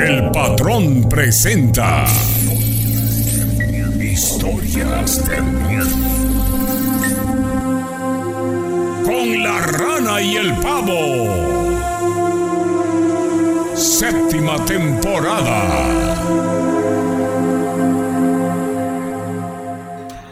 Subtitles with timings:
[0.00, 2.06] El patrón presenta
[4.00, 5.96] Historias de miedo.
[9.04, 11.68] Con la rana y el pavo.
[13.74, 16.09] Séptima temporada.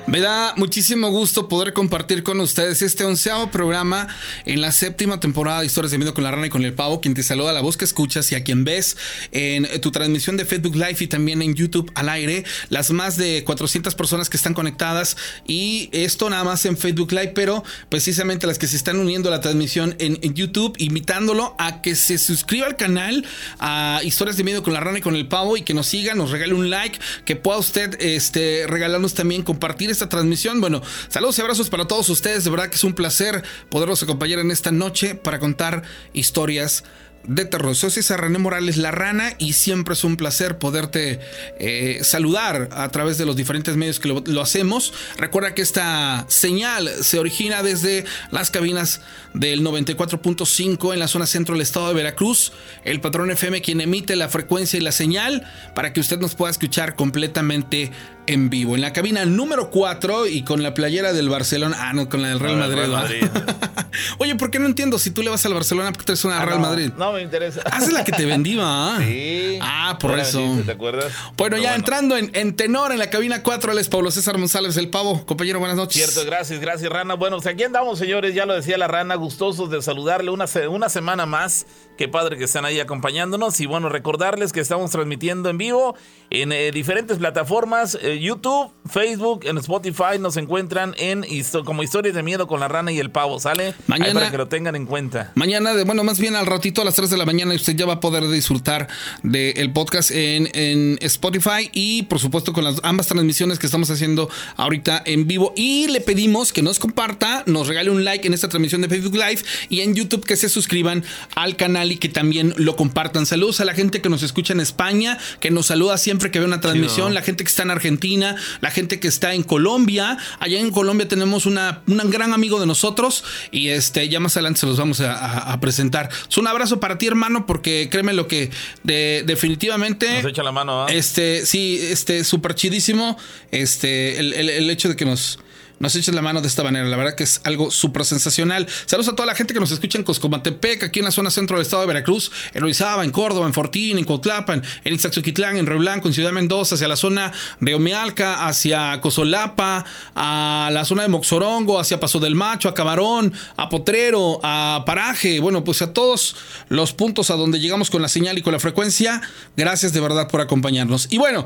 [0.09, 4.09] Me da muchísimo gusto poder compartir con ustedes este onceavo programa
[4.46, 7.02] en la séptima temporada de Historias de Miedo con la Rana y con el Pavo,
[7.02, 8.97] quien te saluda, la voz que escuchas y a quien ves
[9.33, 13.45] en tu transmisión de Facebook Live y también en YouTube al aire, las más de
[13.45, 18.59] 400 personas que están conectadas y esto nada más en Facebook Live, pero precisamente las
[18.59, 22.77] que se están uniendo a la transmisión en, YouTube, invitándolo a que se suscriba al
[22.77, 23.27] canal
[23.59, 26.14] a Historias de Miedo con la Rana y con el Pavo y que nos siga,
[26.14, 30.61] nos regale un like, que pueda usted este, regalarnos también compartir esta transmisión.
[30.61, 32.45] Bueno, saludos y abrazos para todos ustedes.
[32.45, 36.84] De verdad que es un placer poderlos acompañar en esta noche para contar historias
[37.25, 37.75] de terror.
[37.75, 41.20] Soy César René Morales La Rana y siempre es un placer poderte
[41.59, 44.92] eh, saludar a través de los diferentes medios que lo, hacemos.
[45.19, 49.03] Recuerda que esta señal se origina desde las cabinas
[49.34, 52.53] del 94.5 en la zona centro del estado de Veracruz.
[52.84, 56.50] El patrón FM quien emite la frecuencia y la señal para que usted nos pueda
[56.50, 57.91] escuchar completamente
[58.29, 58.75] en vivo.
[58.75, 61.77] En la cabina número 4 y con la playera del Barcelona.
[61.81, 63.25] Ah, no, con la del Real Madrid.
[64.19, 66.45] Oye, ¿por qué no entiendo si tú le vas al Barcelona porque traes una ah,
[66.45, 66.93] Real Madrid?
[66.97, 67.62] No me interesa.
[67.65, 68.99] Haz la que te vendí, ¿ah?
[69.09, 69.59] Sí.
[69.62, 70.61] Ah, por eso.
[70.65, 71.12] ¿Te acuerdas?
[71.37, 74.91] Bueno, ya entrando en, tenor en la cabina 4, él es Pablo César González, el
[74.91, 75.25] pavo.
[75.25, 76.05] Compañero, buenas noches.
[76.05, 77.15] Cierto, gracias, gracias, Rana.
[77.15, 78.34] Bueno, pues aquí andamos, señores.
[78.34, 81.67] Ya lo decía la Rana, gustosos de saludarle una, una semana más.
[81.98, 83.58] Qué padre que están ahí acompañándonos.
[83.58, 85.96] Y bueno, recordarles que estamos transmitiendo en vivo
[86.30, 90.16] en eh, diferentes plataformas: eh, YouTube, Facebook, en Spotify.
[90.20, 91.26] Nos encuentran en
[91.64, 93.41] como Historias de Miedo con la Rana y el Pavo.
[93.41, 93.74] ¿Sale?
[93.88, 94.14] Mañana.
[94.14, 95.32] para que lo tengan en cuenta.
[95.34, 97.84] Mañana, de, bueno, más bien al ratito a las 3 de la mañana, usted ya
[97.84, 98.86] va a poder disfrutar
[99.24, 104.31] del podcast en, en Spotify y, por supuesto, con las ambas transmisiones que estamos haciendo
[104.56, 105.53] ahorita en vivo.
[105.56, 109.16] Y le pedimos que nos comparta, nos regale un like en esta transmisión de Facebook
[109.16, 111.03] Live y en YouTube que se suscriban
[111.34, 113.26] al canal y que también lo compartan.
[113.26, 116.47] Saludos a la gente que nos escucha en España, que nos saluda siempre que ve
[116.47, 120.19] una transmisión, la gente que está en Argentina, la gente que está en Colombia.
[120.41, 124.60] Allá en Colombia tenemos una, un gran amigo de nosotros y este ya más adelante
[124.60, 126.09] se los vamos a, presentar.
[126.28, 128.50] Es un abrazo para ti, hermano, porque créeme lo que
[128.84, 130.22] definitivamente.
[130.22, 133.19] Nos echa la mano, Este, sí, este, súper chidísimo.
[133.50, 135.38] Este, el hecho de que nos
[135.78, 136.87] nos eches la mano de esta manera.
[136.87, 138.66] La verdad que es algo súper sensacional.
[138.87, 141.56] Saludos a toda la gente que nos escucha en Coscomatepec, aquí en la zona centro
[141.56, 145.67] del estado de Veracruz, en Orizaba, en Córdoba, en Fortín, en Cotlapan, en Ixtaxoquitlán, en
[145.67, 149.84] Río Blanco, en Ciudad Mendoza, hacia la zona de Omealca, hacia Cosolapa,
[150.15, 155.41] a la zona de Moxorongo, hacia Paso del Macho, a Camarón, a Potrero, a Paraje.
[155.41, 156.37] Bueno, pues a todos
[156.69, 159.21] los puntos a donde llegamos con la señal y con la frecuencia.
[159.56, 161.06] Gracias de verdad por acompañarnos.
[161.11, 161.44] Y bueno.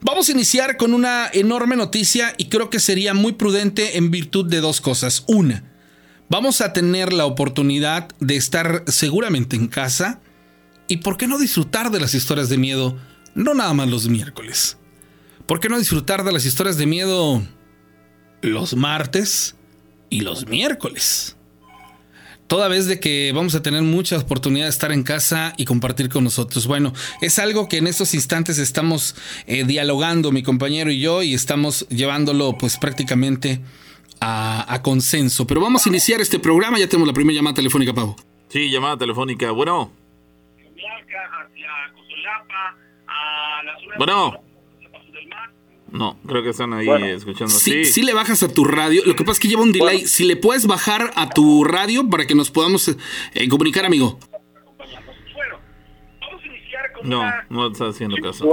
[0.00, 4.46] Vamos a iniciar con una enorme noticia y creo que sería muy prudente en virtud
[4.46, 5.24] de dos cosas.
[5.26, 5.64] Una,
[6.28, 10.20] vamos a tener la oportunidad de estar seguramente en casa
[10.86, 12.96] y por qué no disfrutar de las historias de miedo,
[13.34, 14.78] no nada más los miércoles.
[15.46, 17.42] ¿Por qué no disfrutar de las historias de miedo
[18.40, 19.56] los martes
[20.10, 21.37] y los miércoles?
[22.48, 26.08] Toda vez de que vamos a tener mucha oportunidad de estar en casa y compartir
[26.08, 26.66] con nosotros.
[26.66, 29.14] Bueno, es algo que en estos instantes estamos
[29.46, 33.60] eh, dialogando mi compañero y yo y estamos llevándolo pues prácticamente
[34.20, 35.46] a, consenso.
[35.46, 38.16] Pero vamos a iniciar este programa, ya tenemos la primera llamada telefónica, Pau.
[38.48, 39.50] Sí, llamada telefónica.
[39.52, 39.92] Bueno.
[43.98, 44.40] Bueno.
[45.90, 47.52] No, creo que están ahí escuchando.
[47.52, 49.02] Sí, sí, le bajas a tu radio.
[49.06, 50.06] Lo que pasa es que lleva un delay.
[50.06, 54.18] Si le puedes bajar a tu radio para que nos podamos eh, comunicar, amigo.
[57.02, 58.44] No, no está haciendo caso.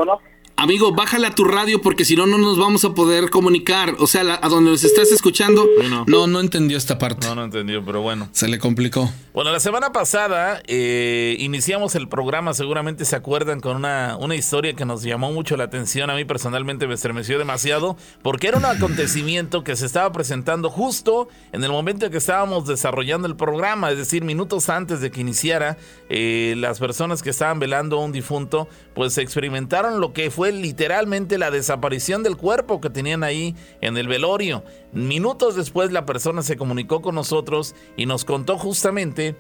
[0.58, 3.96] Amigo, bájale a tu radio porque si no, no nos vamos a poder comunicar.
[4.00, 5.68] O sea, a donde nos estás escuchando,
[6.08, 7.28] no, no entendió esta parte.
[7.28, 8.30] No, no entendió, pero bueno.
[8.32, 9.12] Se le complicó.
[9.34, 14.74] Bueno, la semana pasada eh, iniciamos el programa, seguramente se acuerdan, con una, una historia
[14.76, 16.10] que nos llamó mucho la atención.
[16.10, 21.28] A mí personalmente me estremeció demasiado porque era un acontecimiento que se estaba presentando justo
[21.52, 25.20] en el momento en que estábamos desarrollando el programa, es decir, minutos antes de que
[25.20, 25.78] iniciara.
[26.08, 31.38] Eh, las personas que estaban velando a un difunto, pues experimentaron lo que fue literalmente
[31.38, 34.64] la desaparición del cuerpo que tenían ahí en el velorio.
[34.92, 39.36] Minutos después la persona se comunicó con nosotros y nos contó justamente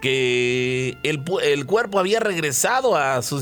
[0.00, 3.36] que el, cuerpo había regresado a su,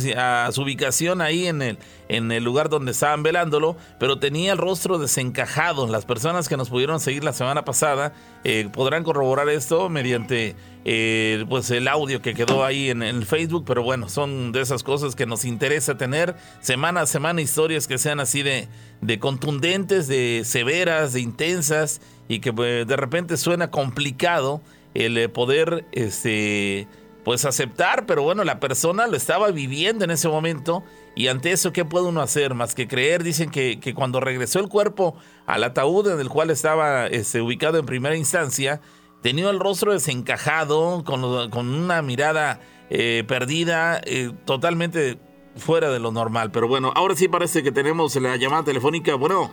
[0.60, 1.78] ubicación ahí en el,
[2.08, 5.86] en el lugar donde estaban velándolo, pero tenía el rostro desencajado.
[5.86, 8.12] Las personas que nos pudieron seguir la semana pasada
[8.44, 13.64] eh, podrán corroborar esto mediante eh, pues el audio que quedó ahí en, el Facebook,
[13.66, 17.98] pero bueno, son de esas cosas que nos interesa tener semana a semana historias que
[17.98, 18.68] sean así de,
[19.00, 24.60] de contundentes, de severas, de intensas y que pues, de repente suena complicado
[24.94, 26.86] el eh, poder este
[27.24, 30.82] pues aceptar, pero bueno, la persona lo estaba viviendo en ese momento
[31.14, 33.22] y ante eso, ¿qué puede uno hacer más que creer?
[33.22, 35.14] Dicen que, que cuando regresó el cuerpo
[35.44, 38.80] al ataúd en el cual estaba este, ubicado en primera instancia,
[39.22, 42.60] tenía el rostro desencajado, con, con una mirada
[42.90, 45.18] eh, perdida, eh, totalmente
[45.56, 46.50] fuera de lo normal.
[46.52, 49.14] Pero bueno, ahora sí parece que tenemos la llamada telefónica.
[49.14, 49.50] Bueno.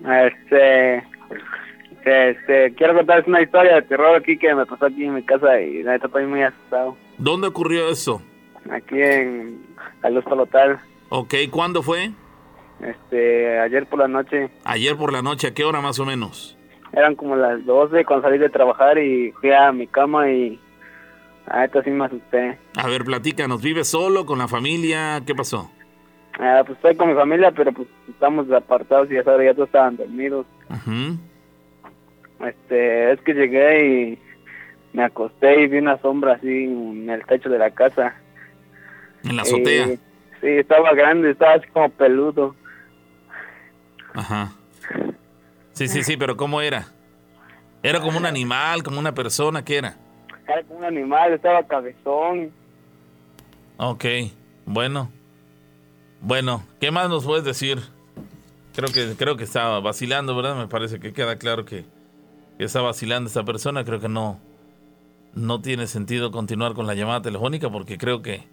[0.00, 0.98] Este,
[2.04, 5.60] este, quiero contarles una historia de terror aquí que me pasó aquí en mi casa
[5.60, 6.96] y la neta estoy muy asustado.
[7.18, 8.22] ¿Dónde ocurrió eso?
[8.70, 9.60] Aquí en
[10.10, 10.78] Luz Palotal.
[11.08, 12.10] Ok, ¿cuándo fue?
[12.80, 14.50] Este, ayer por la noche.
[14.64, 16.58] Ayer por la noche, ¿a qué hora más o menos?
[16.92, 20.60] Eran como las 12 cuando salí de trabajar y fui a mi cama y
[21.46, 22.58] a esto sí me asusté.
[22.76, 25.22] A ver, platícanos, ¿vives solo, con la familia?
[25.26, 25.70] ¿Qué pasó?
[26.38, 29.68] Ah, pues estoy con mi familia, pero pues estamos apartados y ya sabes, ya todos
[29.68, 30.46] estaban dormidos.
[30.68, 31.16] Ajá.
[32.46, 34.18] Este, es que llegué y
[34.92, 38.14] me acosté y vi una sombra así en el techo de la casa.
[39.24, 39.86] ¿En la azotea?
[40.40, 42.54] sí, estaba grande, estaba así como peludo.
[44.14, 44.52] Ajá.
[45.72, 46.86] Sí, sí, sí, pero ¿cómo era?
[47.82, 49.64] ¿Era como un animal, como una persona?
[49.64, 49.96] ¿Qué era?
[50.46, 52.52] Era como un animal, estaba cabezón.
[53.78, 54.04] Ok,
[54.66, 55.10] bueno.
[56.20, 57.80] Bueno, ¿qué más nos puedes decir?
[58.74, 60.56] Creo que, creo que estaba vacilando, ¿verdad?
[60.56, 61.84] Me parece que queda claro que
[62.58, 64.40] que está vacilando esta persona, creo que no,
[65.34, 68.48] no tiene sentido continuar con la llamada telefónica porque creo que,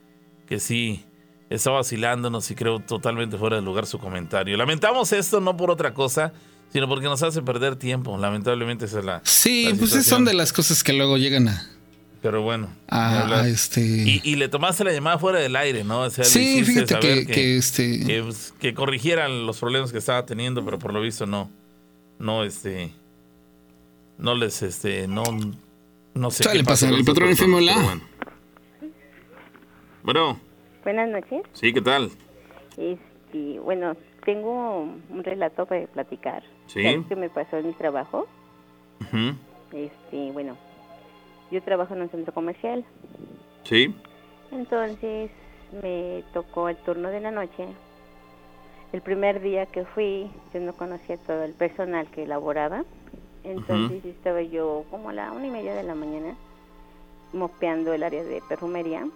[0.47, 1.05] que sí
[1.49, 4.55] está vacilándonos y creo totalmente fuera de lugar su comentario.
[4.57, 6.33] Lamentamos esto no por otra cosa,
[6.71, 8.17] sino porque nos hace perder tiempo.
[8.17, 9.21] Lamentablemente esa es la.
[9.23, 11.69] Sí, pues son de las cosas que luego llegan a.
[12.21, 12.67] Pero bueno.
[12.89, 13.79] A, este...
[13.79, 16.01] Y, le tomaste la llamada fuera del aire, ¿no?
[16.01, 18.05] O sea, sí, fíjate que, que, este...
[18.05, 21.49] que, pues, que corrigieran los problemas que estaba teniendo, pero por lo visto no.
[22.19, 22.91] No, este
[24.19, 25.23] no les, este, no,
[26.13, 26.43] no sé.
[26.51, 28.01] qué pasa, el patrón FM, bueno.
[30.03, 30.39] bueno.
[30.83, 31.41] Buenas noches.
[31.53, 32.11] Sí, ¿qué tal?
[32.77, 33.95] Este, bueno,
[34.25, 36.43] tengo un relato para platicar.
[36.69, 37.03] Sí.
[37.07, 38.27] que me pasó en mi trabajo?
[39.71, 40.55] Este, bueno,
[41.51, 42.85] yo trabajo en un centro comercial.
[43.63, 43.93] Sí.
[44.51, 45.31] Entonces
[45.81, 47.67] me tocó el turno de la noche.
[48.93, 52.83] El primer día que fui, yo no conocía todo el personal que elaboraba.
[53.43, 56.35] Entonces estaba yo como a la una y media de la mañana
[57.31, 59.07] mopeando el área de perfumería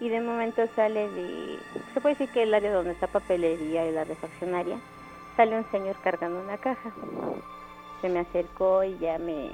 [0.00, 1.58] y de momento sale de,
[1.92, 4.78] se puede decir que el área donde está papelería y la refaccionaria,
[5.40, 6.92] sale un señor cargando una caja.
[8.02, 9.48] Se me acercó y ya me,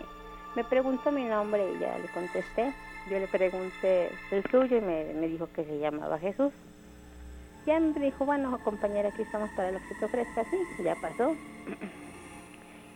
[0.56, 2.72] me preguntó mi nombre y ya le contesté.
[3.08, 6.52] Yo le pregunté el suyo y me, me dijo que se llamaba Jesús.
[7.66, 10.42] Ya me dijo, bueno, compañera, aquí estamos para lo que te ofrezca.
[10.50, 11.36] Sí, ya pasó.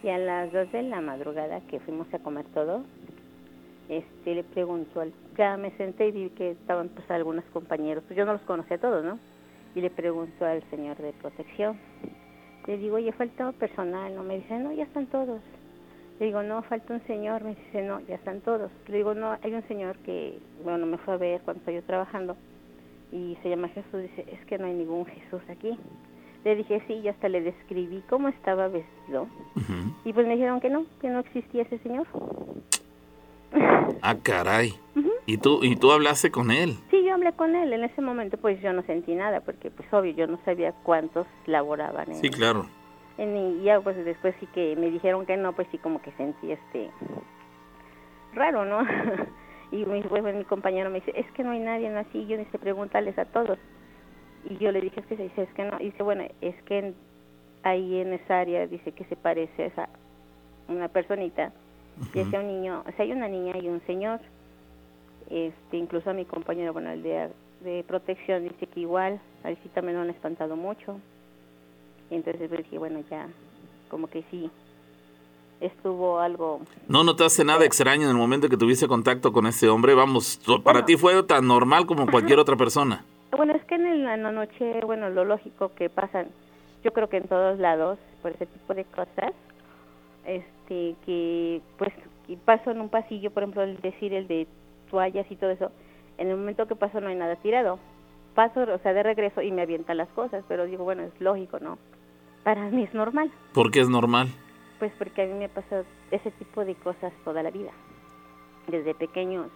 [0.03, 2.83] Y a las dos de la madrugada que fuimos a comer todo,
[3.89, 8.17] este, le preguntó, al, ya me senté y vi que estaban pues algunos compañeros, pues
[8.17, 9.17] yo no los conocía a todos, ¿no?
[9.77, 11.79] Y le preguntó al señor de protección,
[12.71, 14.23] le digo, oye, falta personal, ¿no?
[14.23, 15.41] Me dice, no, ya están todos.
[16.21, 18.71] Le digo, no, falta un señor, me dice, no, ya están todos.
[18.87, 21.83] Le digo, no, hay un señor que, bueno, me fue a ver cuando estoy yo
[21.83, 22.37] trabajando
[23.11, 25.77] y se llama Jesús, dice, es que no hay ningún Jesús aquí.
[26.45, 29.27] Le dije sí y hasta le describí cómo estaba vestido.
[30.05, 32.07] Y pues me dijeron que no, que no existía ese señor.
[34.01, 34.73] Ah, caray.
[35.27, 36.77] ¿Y, tú, ¿Y tú hablaste con él?
[36.91, 37.73] Sí, yo hablé con él.
[37.73, 41.27] En ese momento pues yo no sentí nada porque pues obvio yo no sabía cuántos
[41.47, 42.15] laboraban.
[42.15, 42.67] sí, claro.
[43.19, 46.53] y ya pues después sí que me dijeron que no, pues sí como que sentí
[46.53, 46.91] este
[48.35, 48.81] raro, ¿no?
[49.73, 52.27] y mi, pues, mi compañero me dice, es que no hay nadie así.
[52.27, 53.59] Yo dice, pregúntales a todos.
[54.49, 55.79] Y yo le dije, es que se dice, es que no.
[55.81, 56.95] Y dice, bueno, es que
[57.63, 59.89] ahí en esa área dice que se parece a esa,
[60.69, 61.53] una personita.
[62.15, 64.21] Y un niño, o sea, hay una niña y un señor.
[65.31, 69.97] Este, incluso a mi compañero, bueno, el de, de protección, dice que igual, sí también
[69.97, 70.99] lo han espantado mucho.
[72.11, 73.29] Y entonces pues dije, bueno, ya,
[73.89, 74.51] como que sí,
[75.61, 76.61] estuvo algo...
[76.89, 79.95] ¿No notaste nada extraño en el momento que tuviste contacto con este hombre?
[79.95, 83.05] Vamos, para ti fue tan normal como cualquier otra persona.
[83.37, 86.27] Bueno, es que en, la noche, bueno, lo lógico que pasan,
[86.83, 89.33] yo creo que en todos lados, por ese tipo de cosas,
[90.27, 91.93] este, que pues
[92.27, 94.47] que paso en un pasillo, por ejemplo, el decir el de
[94.91, 95.71] toallas y todo eso,
[96.19, 97.79] en el momento que paso no hay nada tirado.
[98.35, 101.59] Paso, o sea, de regreso y me avientan las cosas, pero digo, bueno, es lógico,
[101.59, 101.79] ¿no?
[102.45, 104.29] Para mí es normal, ¿Por qué es normal?
[104.79, 107.71] pues porque a mí me ha pasado ese tipo de cosas toda la vida,
[108.67, 109.49] desde pequeños.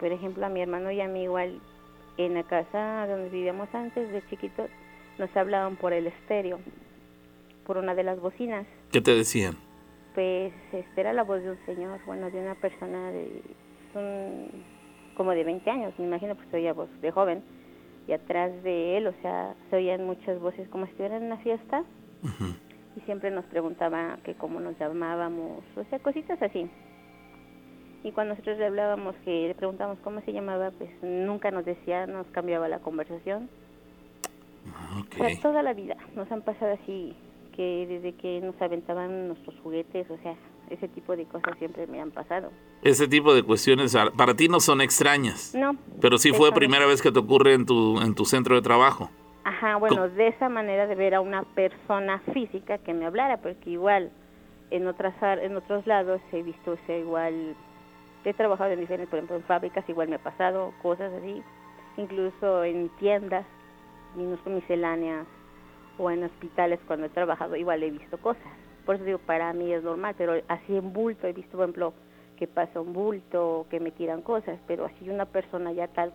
[0.00, 1.60] Por ejemplo, a mi hermano y a mí igual,
[2.16, 4.68] en la casa donde vivíamos antes, de chiquitos,
[5.18, 6.58] nos hablaban por el estéreo,
[7.64, 8.66] por una de las bocinas.
[8.90, 9.56] ¿Qué te decían?
[10.14, 13.42] Pues este era la voz de un señor, bueno, de una persona de
[13.94, 14.48] un-
[15.16, 17.42] como de 20 años, me imagino, pues se oía voz de joven.
[18.08, 21.36] Y atrás de él, o sea, se oían muchas voces como si estuviera en una
[21.38, 21.84] fiesta.
[22.96, 26.68] Y siempre nos preguntaba que cómo nos llamábamos, o sea, cositas así.
[28.04, 32.06] Y cuando nosotros le hablábamos, que le preguntábamos cómo se llamaba, pues nunca nos decía,
[32.06, 33.48] nos cambiaba la conversación.
[34.98, 35.14] Ok.
[35.20, 37.14] O sea, toda la vida nos han pasado así,
[37.54, 40.34] que desde que nos aventaban nuestros juguetes, o sea,
[40.72, 42.50] ese tipo de cosas siempre me han pasado.
[42.82, 45.76] Ese tipo de cuestiones para ti no son extrañas, No.
[46.00, 46.54] pero sí fue no.
[46.54, 49.10] primera vez que te ocurre en tu, en tu centro de trabajo.
[49.44, 53.70] Ajá, bueno, de esa manera de ver a una persona física que me hablara, porque
[53.70, 54.10] igual
[54.70, 57.54] en otras en otros lados he visto, o sea, igual
[58.24, 61.42] he trabajado en diferentes, por ejemplo, en fábricas igual me ha pasado cosas así,
[61.96, 63.44] incluso en tiendas,
[64.16, 65.26] minus- misceláneas
[65.98, 68.42] o en hospitales cuando he trabajado igual he visto cosas.
[68.84, 71.94] Por eso digo, para mí es normal, pero así en bulto he visto, por ejemplo,
[72.36, 76.12] que pasa un bulto, que me tiran cosas, pero así una persona ya tal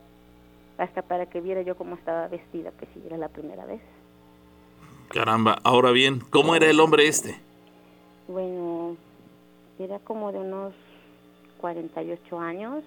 [0.77, 3.81] hasta para que viera yo cómo estaba vestida, pues sí, era la primera vez.
[5.09, 7.39] Caramba, ahora bien, ¿cómo era el hombre este?
[8.27, 8.97] Bueno,
[9.79, 10.74] era como de unos
[11.59, 12.83] 48 años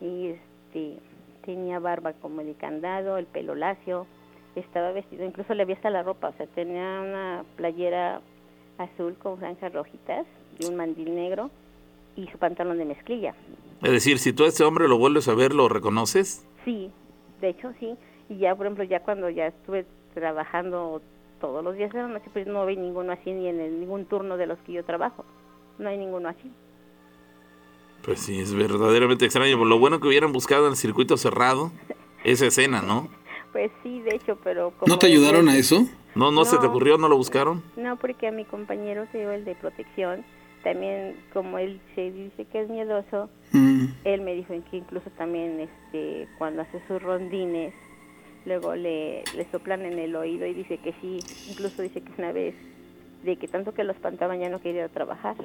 [0.00, 0.98] y este
[1.44, 4.06] tenía barba como de candado, el pelo lacio,
[4.54, 8.20] estaba vestido, incluso le vi hasta la ropa, o sea, tenía una playera
[8.78, 10.26] azul con franjas rojitas
[10.58, 11.50] y un mandil negro
[12.16, 13.34] y su pantalón de mezclilla.
[13.82, 16.46] Es decir, si tú a este hombre lo vuelves a ver, ¿lo reconoces?
[16.64, 16.90] Sí,
[17.40, 17.94] de hecho sí.
[18.28, 21.02] Y ya, por ejemplo, ya cuando ya estuve trabajando
[21.40, 24.04] todos los días de la noche, pues no vi ninguno así ni en el- ningún
[24.06, 25.24] turno de los que yo trabajo.
[25.78, 26.50] No hay ninguno así.
[28.04, 29.58] Pues sí, es verdaderamente extraño.
[29.58, 31.72] Por lo bueno que hubieran buscado en el circuito cerrado
[32.24, 33.08] esa escena, ¿no?
[33.52, 34.92] Pues sí, de hecho, pero como...
[34.92, 35.86] ¿No te ayudaron a eso?
[36.14, 36.70] ¿No, no, se te No.
[36.70, 36.98] ocurrió?
[36.98, 37.62] ¿No lo buscaron?
[37.76, 40.24] No, porque a mi compañero, te digo, el de protección,
[40.62, 43.86] también como él se dice que es miedoso, Mm.
[44.04, 47.74] él me dijo que incluso también este cuando hace sus rondines
[48.46, 51.18] luego le, le soplan en el oído y dice que sí
[51.50, 52.54] incluso dice que una vez
[53.24, 55.36] de que tanto que lo espantaban ya no quería trabajar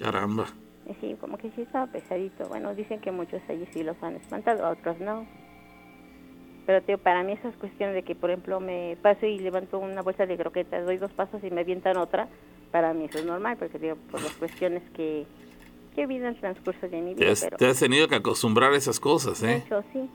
[0.00, 0.46] Caramba.
[1.00, 4.66] sí como que sí estaba pesadito bueno dicen que muchos allí sí los han espantado
[4.66, 5.24] a otros no
[6.68, 10.02] pero tío para mí esas cuestiones de que por ejemplo me paso y levanto una
[10.02, 12.28] bolsa de croquetas doy dos pasos y me avientan otra
[12.70, 15.24] para mí eso es normal porque digo por las cuestiones que
[15.94, 18.06] que he vivido en el transcurso de mi Te vida has, pero te has tenido
[18.06, 19.62] que acostumbrar a esas cosas, ¿eh?
[19.64, 20.10] hecho sí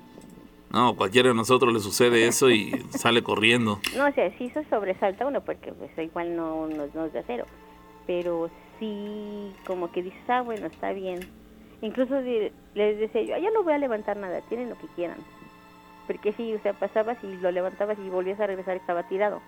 [0.70, 3.80] No, cualquiera de nosotros le sucede eso y sale corriendo.
[3.98, 7.20] No, o sea, sí se sobresalta uno porque pues igual no, no, no es de
[7.20, 7.46] acero,
[8.06, 11.20] pero sí como que dices, ah, bueno, está bien.
[11.82, 15.18] Incluso les decía yo, "Ah, ya no voy a levantar nada, tienen lo que quieran.
[16.08, 19.42] Porque sí, o sea, pasabas y lo levantabas y volvías a regresar, estaba tirado.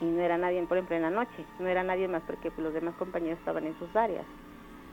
[0.00, 2.64] Y no era nadie, por ejemplo, en la noche, no era nadie más porque pues,
[2.64, 4.24] los demás compañeros estaban en sus áreas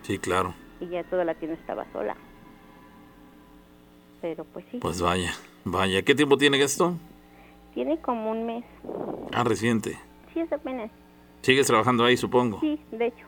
[0.03, 0.53] Sí, claro.
[0.79, 2.15] y ya toda la tienda estaba sola.
[4.21, 5.31] Pero pues sí, Pues vaya,
[5.63, 6.01] vaya.
[6.01, 6.95] ¿Qué tiempo tiene esto?
[7.73, 8.65] tiene como un mes.
[9.31, 9.99] Ah, reciente.
[10.33, 10.89] Sí, es apenas.
[11.43, 12.59] Sigues trabajando ahí, supongo.
[12.59, 13.25] Sí, de hecho.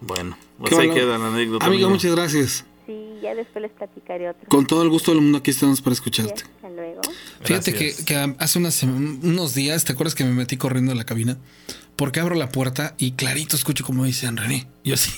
[0.00, 1.00] Bueno, pues Qué ahí bueno.
[1.00, 1.64] queda la anécdota.
[1.66, 1.90] Amigo, amigo.
[1.90, 2.66] muchas gracias.
[2.88, 4.48] Sí, ya después les platicaré otro.
[4.48, 6.42] Con todo el gusto del mundo aquí estamos para Sí, escucharte.
[6.56, 7.02] hasta luego.
[7.42, 11.36] Fíjate que, hace unas unos días, ¿te acuerdas que me metí corriendo a la cabina?
[11.96, 14.66] Porque abro la puerta y clarito escucho como dicen René.
[14.84, 15.10] Yo así.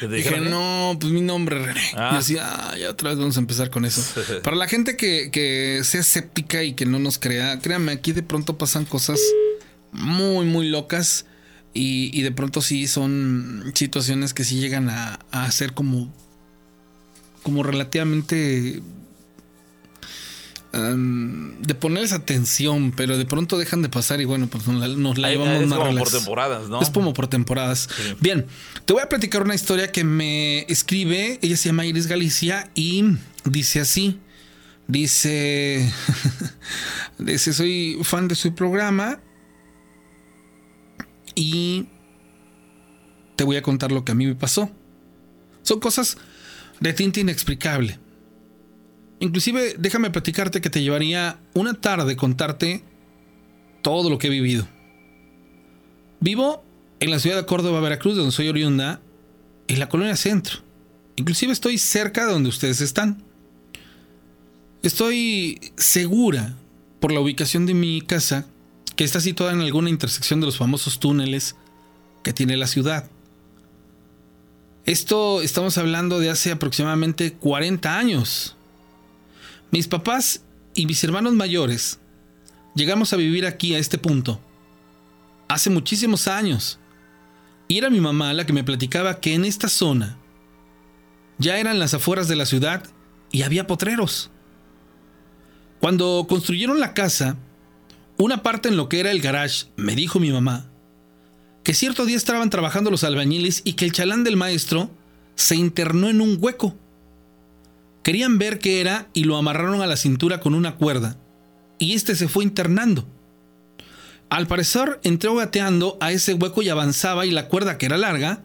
[0.00, 1.90] ¿Qué te Dije, no, pues mi nombre es René.
[1.94, 2.10] Ah.
[2.14, 4.02] Y así, ah, ya otra vez vamos a empezar con eso.
[4.42, 8.24] Para la gente que, que sea escéptica y que no nos crea, créanme, aquí de
[8.24, 9.20] pronto pasan cosas
[9.92, 11.26] muy, muy locas.
[11.72, 16.10] Y, y de pronto sí son situaciones que sí llegan a, a ser como,
[17.46, 18.82] como relativamente
[20.72, 25.16] de ponerles atención, pero de pronto dejan de pasar y bueno, pues nos la, nos
[25.16, 26.10] la Ahí- llevamos es más como relax.
[26.10, 26.82] por temporadas, ¿no?
[26.82, 27.88] Es como por temporadas.
[28.20, 28.44] Bien,
[28.84, 31.38] te voy a platicar una historia que me escribe.
[31.40, 33.04] Ella se llama Iris Galicia y
[33.46, 34.18] dice así.
[34.86, 35.90] Dice,
[37.18, 39.20] dice, soy fan de su programa
[41.34, 41.86] y
[43.36, 44.70] te voy a contar lo que a mí me pasó.
[45.62, 46.18] Son cosas
[46.80, 47.98] de tinta inexplicable.
[49.20, 52.82] Inclusive, déjame platicarte que te llevaría una tarde contarte
[53.82, 54.68] todo lo que he vivido.
[56.20, 56.64] Vivo
[57.00, 59.00] en la ciudad de Córdoba, Veracruz, de donde soy oriunda,
[59.68, 60.60] en la colonia centro.
[61.16, 63.22] Inclusive estoy cerca de donde ustedes están.
[64.82, 66.54] Estoy segura
[67.00, 68.46] por la ubicación de mi casa
[68.96, 71.56] que está situada en alguna intersección de los famosos túneles
[72.22, 73.10] que tiene la ciudad.
[74.86, 78.56] Esto estamos hablando de hace aproximadamente 40 años.
[79.72, 80.44] Mis papás
[80.76, 81.98] y mis hermanos mayores
[82.76, 84.40] llegamos a vivir aquí a este punto
[85.48, 86.78] hace muchísimos años.
[87.66, 90.18] Y era mi mamá la que me platicaba que en esta zona
[91.38, 92.84] ya eran las afueras de la ciudad
[93.32, 94.30] y había potreros.
[95.80, 97.36] Cuando construyeron la casa,
[98.18, 100.70] una parte en lo que era el garage, me dijo mi mamá,
[101.66, 104.88] que cierto día estaban trabajando los albañiles y que el chalán del maestro
[105.34, 106.76] se internó en un hueco.
[108.04, 111.18] Querían ver qué era y lo amarraron a la cintura con una cuerda,
[111.80, 113.04] y este se fue internando.
[114.30, 118.44] Al parecer entró gateando a ese hueco y avanzaba y la cuerda que era larga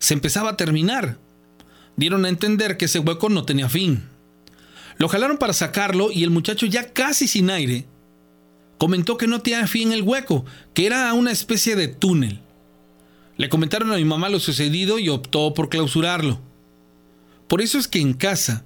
[0.00, 1.18] se empezaba a terminar.
[1.94, 4.08] Dieron a entender que ese hueco no tenía fin.
[4.98, 7.86] Lo jalaron para sacarlo y el muchacho ya casi sin aire
[8.76, 10.44] comentó que no tenía fin el hueco,
[10.74, 12.42] que era una especie de túnel.
[13.36, 16.40] Le comentaron a mi mamá lo sucedido y optó por clausurarlo.
[17.48, 18.64] Por eso es que en casa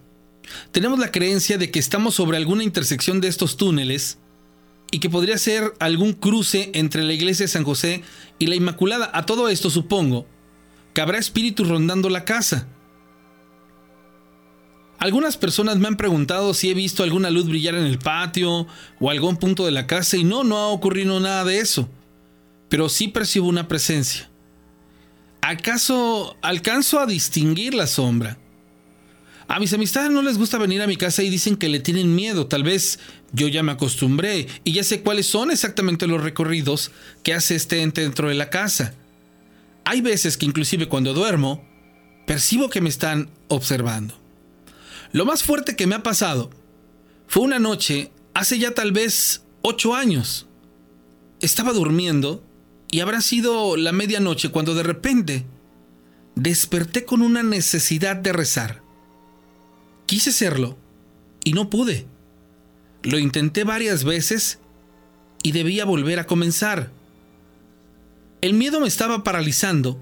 [0.70, 4.18] tenemos la creencia de que estamos sobre alguna intersección de estos túneles
[4.90, 8.02] y que podría ser algún cruce entre la iglesia de San José
[8.38, 9.10] y la Inmaculada.
[9.12, 10.26] A todo esto supongo
[10.94, 12.66] que habrá espíritus rondando la casa.
[14.98, 18.66] Algunas personas me han preguntado si he visto alguna luz brillar en el patio
[19.00, 21.88] o algún punto de la casa y no, no ha ocurrido nada de eso.
[22.68, 24.29] Pero sí percibo una presencia.
[25.42, 28.38] ¿Acaso alcanzo a distinguir la sombra?
[29.48, 32.14] A mis amistades no les gusta venir a mi casa y dicen que le tienen
[32.14, 32.46] miedo.
[32.46, 33.00] Tal vez
[33.32, 36.92] yo ya me acostumbré y ya sé cuáles son exactamente los recorridos
[37.24, 38.94] que hace este ente dentro de la casa.
[39.84, 41.64] Hay veces que inclusive cuando duermo,
[42.26, 44.14] percibo que me están observando.
[45.10, 46.50] Lo más fuerte que me ha pasado
[47.26, 50.46] fue una noche, hace ya tal vez ocho años.
[51.40, 52.44] Estaba durmiendo
[52.90, 55.46] y habrá sido la medianoche cuando de repente
[56.34, 58.82] desperté con una necesidad de rezar.
[60.06, 60.76] Quise hacerlo
[61.44, 62.06] y no pude.
[63.02, 64.58] Lo intenté varias veces
[65.42, 66.90] y debía volver a comenzar.
[68.40, 70.00] El miedo me estaba paralizando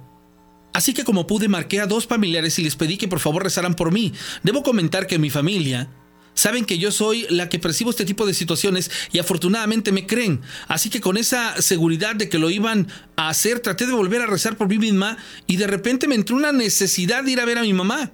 [0.73, 3.75] Así que como pude marqué a dos familiares y les pedí que por favor rezaran
[3.75, 4.13] por mí.
[4.45, 5.91] Debo comentar que mi familia
[6.39, 10.41] saben que yo soy la que percibo este tipo de situaciones y afortunadamente me creen.
[10.69, 14.27] Así que con esa seguridad de que lo iban a hacer, traté de volver a
[14.27, 15.17] rezar por mí misma
[15.49, 18.13] y de repente me entró una necesidad de ir a ver a mi mamá.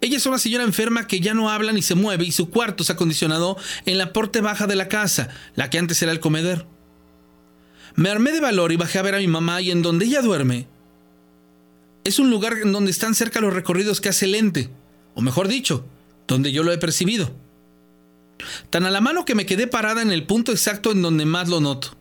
[0.00, 2.84] Ella es una señora enferma que ya no habla ni se mueve y su cuarto
[2.84, 6.66] se acondicionado en la parte baja de la casa, la que antes era el comedor.
[7.96, 10.22] Me armé de valor y bajé a ver a mi mamá y en donde ella
[10.22, 10.68] duerme,
[12.02, 14.70] es un lugar en donde están cerca los recorridos que hace el ente,
[15.14, 15.84] o mejor dicho,
[16.30, 17.34] donde yo lo he percibido.
[18.70, 21.48] Tan a la mano que me quedé parada en el punto exacto en donde más
[21.48, 21.96] lo noto.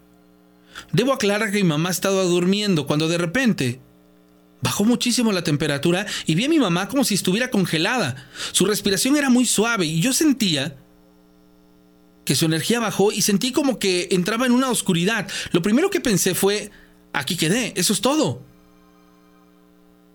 [0.93, 3.81] Debo aclarar que mi mamá estaba durmiendo cuando de repente
[4.61, 8.27] bajó muchísimo la temperatura y vi a mi mamá como si estuviera congelada.
[8.51, 10.77] Su respiración era muy suave y yo sentía
[12.23, 15.27] que su energía bajó y sentí como que entraba en una oscuridad.
[15.51, 16.69] Lo primero que pensé fue,
[17.13, 18.43] aquí quedé, eso es todo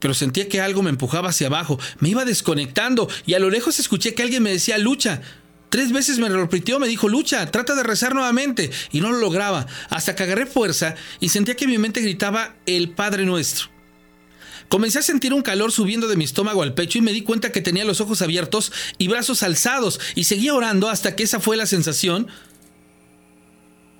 [0.05, 3.81] pero sentía que algo me empujaba hacia abajo, me iba desconectando y a lo lejos
[3.81, 5.23] escuché que alguien me decía lucha.
[5.71, 9.67] Tres veces me repitió, me dijo lucha, trata de rezar nuevamente y no lo lograba,
[9.89, 13.71] hasta que agarré fuerza y sentía que mi mente gritaba el Padre Nuestro.
[14.69, 17.51] Comencé a sentir un calor subiendo de mi estómago al pecho y me di cuenta
[17.51, 21.57] que tenía los ojos abiertos y brazos alzados y seguía orando hasta que esa fue
[21.57, 22.27] la sensación,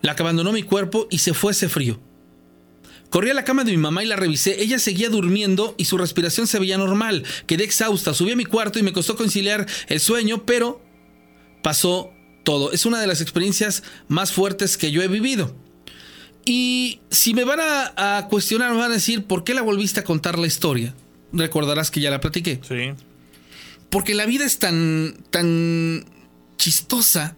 [0.03, 1.99] la que abandonó mi cuerpo y se fue ese frío.
[3.15, 4.61] Corrí a la cama de mi mamá y la revisé.
[4.61, 7.23] Ella seguía durmiendo y su respiración se veía normal.
[7.47, 8.13] Quedé exhausta.
[8.13, 10.83] Subí a mi cuarto y me costó conciliar el sueño, pero
[11.63, 12.11] pasó
[12.43, 12.73] todo.
[12.73, 15.55] Es una de las experiencias más fuertes que yo he vivido.
[16.45, 20.05] Y si me van a, cuestionar, me van a decir, ¿por qué la volviste a
[20.05, 20.93] contar la historia?
[21.33, 22.59] Recordarás que ya la platiqué.
[22.69, 23.01] Sí.
[23.91, 26.05] Porque la vida es tan, tan
[26.59, 27.37] chistosa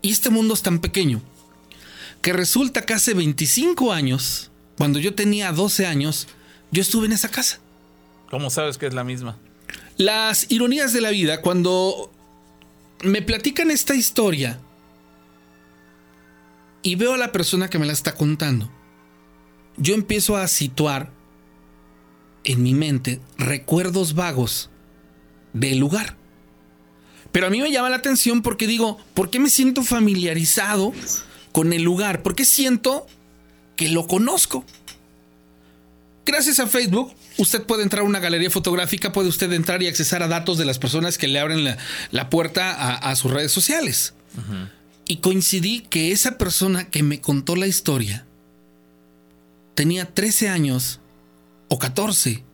[0.00, 1.20] y este mundo es tan pequeño
[2.22, 4.49] que resulta que hace 25 años
[4.80, 6.26] cuando yo tenía 12 años,
[6.70, 7.58] yo estuve en esa casa.
[8.30, 9.36] ¿Cómo sabes que es la misma?
[9.98, 12.10] Las ironías de la vida, cuando
[13.04, 14.58] me platican esta historia
[16.80, 18.70] y veo a la persona que me la está contando,
[19.76, 21.12] yo empiezo a situar
[22.44, 24.70] en mi mente recuerdos vagos
[25.52, 26.16] del lugar.
[27.32, 30.94] Pero a mí me llama la atención porque digo, ¿por qué me siento familiarizado
[31.52, 32.22] con el lugar?
[32.22, 33.06] ¿Por qué siento
[33.80, 34.62] que lo conozco.
[36.26, 40.22] Gracias a Facebook usted puede entrar a una galería fotográfica, puede usted entrar y accesar
[40.22, 41.64] a datos de las personas que le abren
[42.10, 44.12] la, puerta a, sus redes sociales.
[45.08, 48.26] Y coincidí que esa persona que me contó la historia
[49.74, 51.00] tenía 13 años
[51.68, 52.44] o 14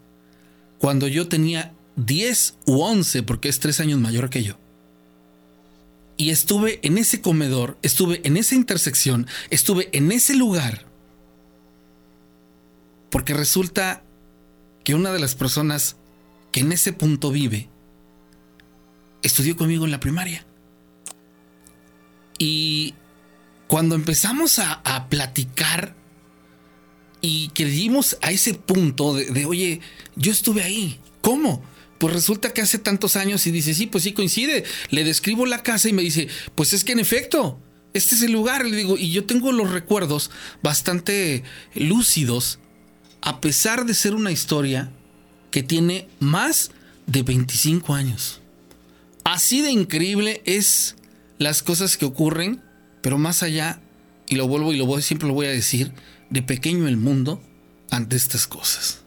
[0.79, 4.57] cuando yo tenía 10 u 11, porque es 3 años mayor que yo.
[6.17, 10.87] Y estuve en ese comedor, estuve en esa intersección, estuve en ese lugar.
[13.11, 14.03] Porque resulta
[14.85, 15.97] que una de las personas
[16.53, 17.69] que en ese punto vive
[19.23, 20.47] estudió conmigo en la primaria.
[22.39, 22.95] Y
[23.67, 25.95] cuando empezamos a, platicar
[27.21, 29.81] y que dimos a ese punto de, de, oye,
[30.15, 31.63] yo estuve ahí, ¿cómo?
[31.99, 34.65] Pues resulta que hace tantos años y dice, sí, pues sí coincide.
[34.91, 37.59] Le describo la casa y me dice, pues es que en efecto,
[37.95, 38.65] este es el lugar.
[38.67, 40.31] Le digo, y yo tengo los recuerdos
[40.63, 41.43] bastante
[41.75, 42.59] lúcidos,
[43.23, 44.91] a pesar de ser una historia
[45.51, 46.71] que tiene más
[47.07, 48.41] de 25 años.
[49.25, 50.97] Así de increíble es
[51.39, 52.63] las cosas que ocurren,
[53.03, 53.81] pero más allá,
[54.29, 55.93] y lo vuelvo y lo voy, siempre lo voy a decir,
[56.31, 57.41] de pequeño el mundo
[57.91, 59.05] ante estas cosas.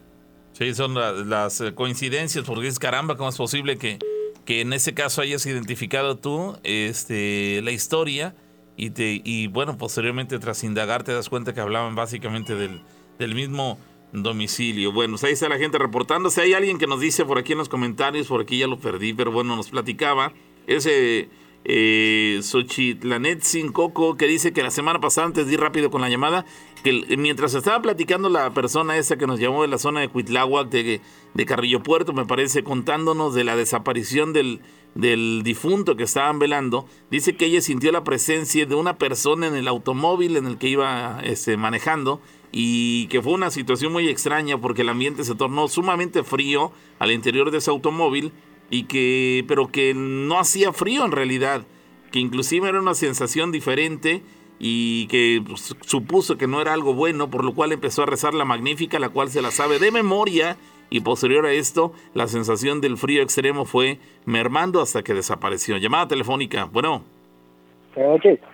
[0.54, 0.96] Sí, son
[1.30, 3.98] las eh, coincidencias, porque es caramba, ¿cómo es posible que,
[4.44, 8.36] que en ese caso hayas identificado tú este, la historia
[8.76, 12.82] y, te, y bueno, posteriormente tras indagar te das cuenta que hablaban básicamente del,
[13.18, 13.78] del mismo
[14.14, 14.92] domicilio.
[14.92, 16.42] Bueno, pues ahí está la gente reportándose.
[16.42, 19.14] Hay alguien que nos dice por aquí en los comentarios, por aquí ya lo perdí,
[19.14, 20.34] pero bueno, nos platicaba.
[20.68, 21.30] Ese
[21.66, 26.10] eh, Xochitlanet Sin Coco que dice que la semana pasada, antes di rápido con la
[26.10, 26.46] llamada,
[26.84, 30.70] que mientras estaba platicando la persona esa que nos llamó de la zona de Cuitláhuac,
[30.70, 31.02] de,
[31.34, 34.62] de Carrillo Puerto, me parece, contándonos de la desaparición del,
[34.96, 39.56] del difunto que estaban velando, dice que ella sintió la presencia de una persona en
[39.56, 44.58] el automóvil en el que iba este, manejando y que fue una situación muy extraña
[44.58, 48.32] porque el ambiente se tornó sumamente frío al interior de ese automóvil
[48.70, 51.66] y que pero que no hacía frío en realidad,
[52.12, 54.24] que inclusive era una sensación diferente
[54.60, 58.34] y que pues, supuso que no era algo bueno, por lo cual empezó a rezar
[58.34, 60.58] la magnífica, la cual se la sabe de memoria
[60.90, 65.78] y posterior a esto la sensación del frío extremo fue mermando hasta que desapareció.
[65.78, 67.04] Llamada telefónica, bueno.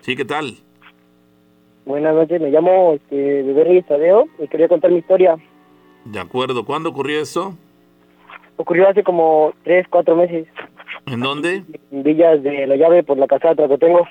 [0.01, 0.64] Sí, ¿qué tal?
[1.85, 5.37] Buenas noches, me llamo este, Bebé Tadeo y quería contar mi historia.
[6.03, 7.55] De acuerdo, ¿cuándo ocurrió eso?
[8.57, 10.47] Ocurrió hace como tres, cuatro meses.
[11.05, 11.63] ¿En dónde?
[11.91, 14.01] En Villas de la Llave, por la casa que tengo.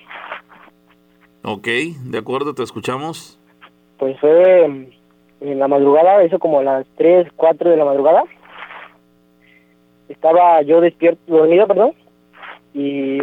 [1.42, 1.66] Ok,
[2.04, 3.40] de acuerdo, te escuchamos.
[3.98, 4.64] Pues fue
[5.40, 8.22] en la madrugada, eso como a las tres, cuatro de la madrugada.
[10.08, 11.92] Estaba yo despierto, dormido, perdón,
[12.72, 13.18] y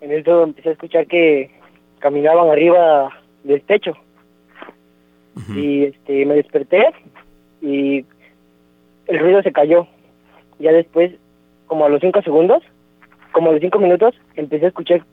[0.00, 1.50] en eso empecé a escuchar que
[1.98, 3.12] caminaban arriba
[3.44, 3.92] del techo.
[5.54, 6.84] Y este, me desperté
[7.62, 8.04] y
[9.06, 9.86] el ruido se cayó.
[10.58, 11.12] Ya después,
[11.66, 12.62] como a los cinco segundos,
[13.32, 15.04] como a los cinco minutos, empecé a escuchar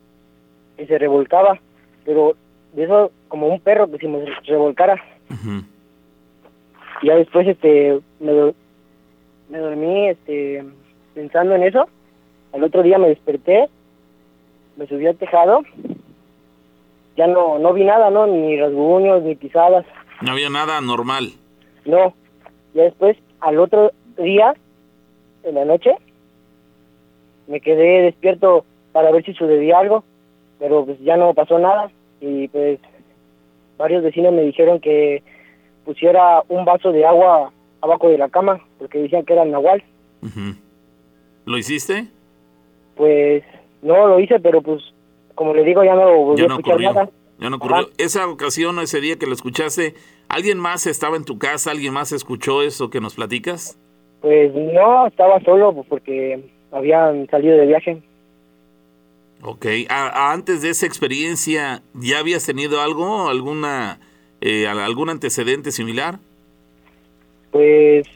[0.77, 1.59] que se revolcaba,
[2.05, 2.35] pero
[2.73, 5.01] de eso como un perro que se me revolcara.
[7.03, 8.53] Ya después este, me,
[9.49, 10.65] me dormí este,
[11.13, 11.87] pensando en eso.
[12.51, 13.69] Al otro día me desperté,
[14.77, 15.61] me subí al tejado
[17.17, 18.27] ya no no vi nada, ¿no?
[18.27, 19.85] Ni rasguños, ni pisadas.
[20.21, 21.33] No había nada normal.
[21.85, 22.13] No.
[22.73, 24.53] Ya después, al otro día,
[25.43, 25.95] en la noche,
[27.47, 30.03] me quedé despierto para ver si sucedía algo,
[30.59, 32.79] pero pues ya no pasó nada y pues
[33.77, 35.21] varios vecinos me dijeron que
[35.83, 37.51] pusiera un vaso de agua
[37.81, 39.83] abajo de la cama porque decían que era el nahual.
[41.45, 42.07] ¿Lo hiciste?
[42.95, 43.43] Pues
[43.81, 44.81] no lo hice, pero pues
[45.35, 47.09] como le digo, ya no volví a escuchar nada.
[47.37, 47.89] Ya no ocurrió.
[47.97, 49.93] Esa ocasión, ese día que lo escuchaste,
[50.29, 51.71] ¿alguien más estaba en tu casa?
[51.71, 53.77] ¿Alguien más escuchó eso que nos platicas?
[54.21, 58.01] Pues no, estaba solo pues, porque habían salido de viaje.
[59.41, 59.65] Ok.
[59.89, 63.99] antes de esa experiencia, ¿ya habías tenido algo, alguna,
[64.41, 66.19] eh, algún antecedente similar?
[67.51, 68.07] Pues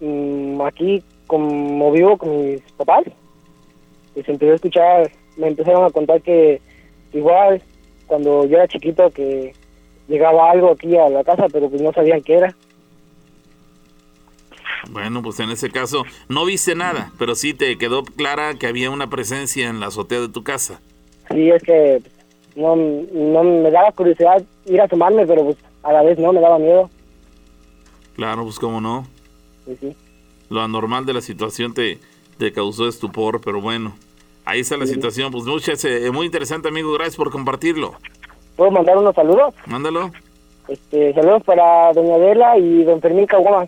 [0.00, 3.04] mm, aquí, como vivo con mis papás,
[4.14, 6.60] pues empecé a escuchar me empezaron a contar que
[7.12, 7.62] igual
[8.06, 9.54] cuando yo era chiquito que
[10.08, 12.54] llegaba algo aquí a la casa, pero pues no sabían qué era.
[14.90, 18.90] Bueno, pues en ese caso no viste nada, pero sí te quedó clara que había
[18.90, 20.80] una presencia en la azotea de tu casa.
[21.30, 22.02] Sí, es que
[22.56, 26.40] no, no me daba curiosidad ir a tomarme, pero pues a la vez no, me
[26.40, 26.90] daba miedo.
[28.16, 29.06] Claro, pues cómo no.
[29.66, 29.96] Sí, sí.
[30.48, 31.98] Lo anormal de la situación te,
[32.38, 33.94] te causó estupor, pero bueno.
[34.44, 35.30] Ahí está la situación.
[35.30, 36.92] Pues muchas, eh, muy interesante, amigo.
[36.94, 37.94] Gracias por compartirlo.
[38.56, 39.54] ¿Puedo mandar unos saludos?
[39.66, 40.10] Mándalo.
[40.68, 43.66] Este, saludos para doña Adela y don Fermín Caguama.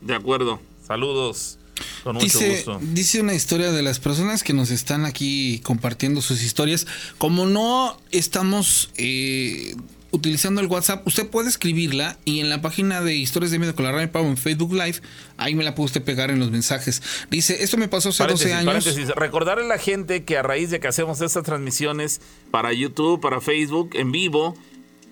[0.00, 0.60] De acuerdo.
[0.82, 1.58] Saludos.
[2.04, 2.78] Con mucho Dice, gusto.
[2.80, 6.86] dice una historia de las personas que nos están aquí compartiendo sus historias.
[7.18, 9.74] Como no estamos eh,
[10.10, 13.84] utilizando el WhatsApp, usted puede escribirla y en la página de Historias de Miedo con
[13.84, 15.00] la Radio Pavo en Facebook Live,
[15.36, 17.02] ahí me la puede usted pegar en los mensajes.
[17.30, 18.84] Dice, esto me pasó hace Paréntesis, 12 años.
[18.84, 19.14] paréntesis.
[19.14, 23.40] Recordarle a la gente que a raíz de que hacemos estas transmisiones para YouTube, para
[23.40, 24.56] Facebook, en vivo,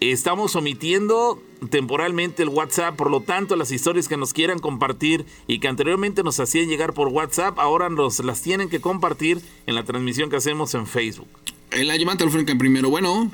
[0.01, 5.61] estamos omitiendo temporalmente el WhatsApp, por lo tanto las historias que nos quieran compartir y
[5.61, 9.85] que anteriormente nos hacían llegar por WhatsApp, ahora nos las tienen que compartir en la
[9.85, 11.29] transmisión que hacemos en Facebook.
[11.71, 12.91] Eh, La llamada telefónica primero.
[12.91, 13.31] Bueno,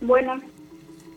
[0.00, 0.40] Bueno,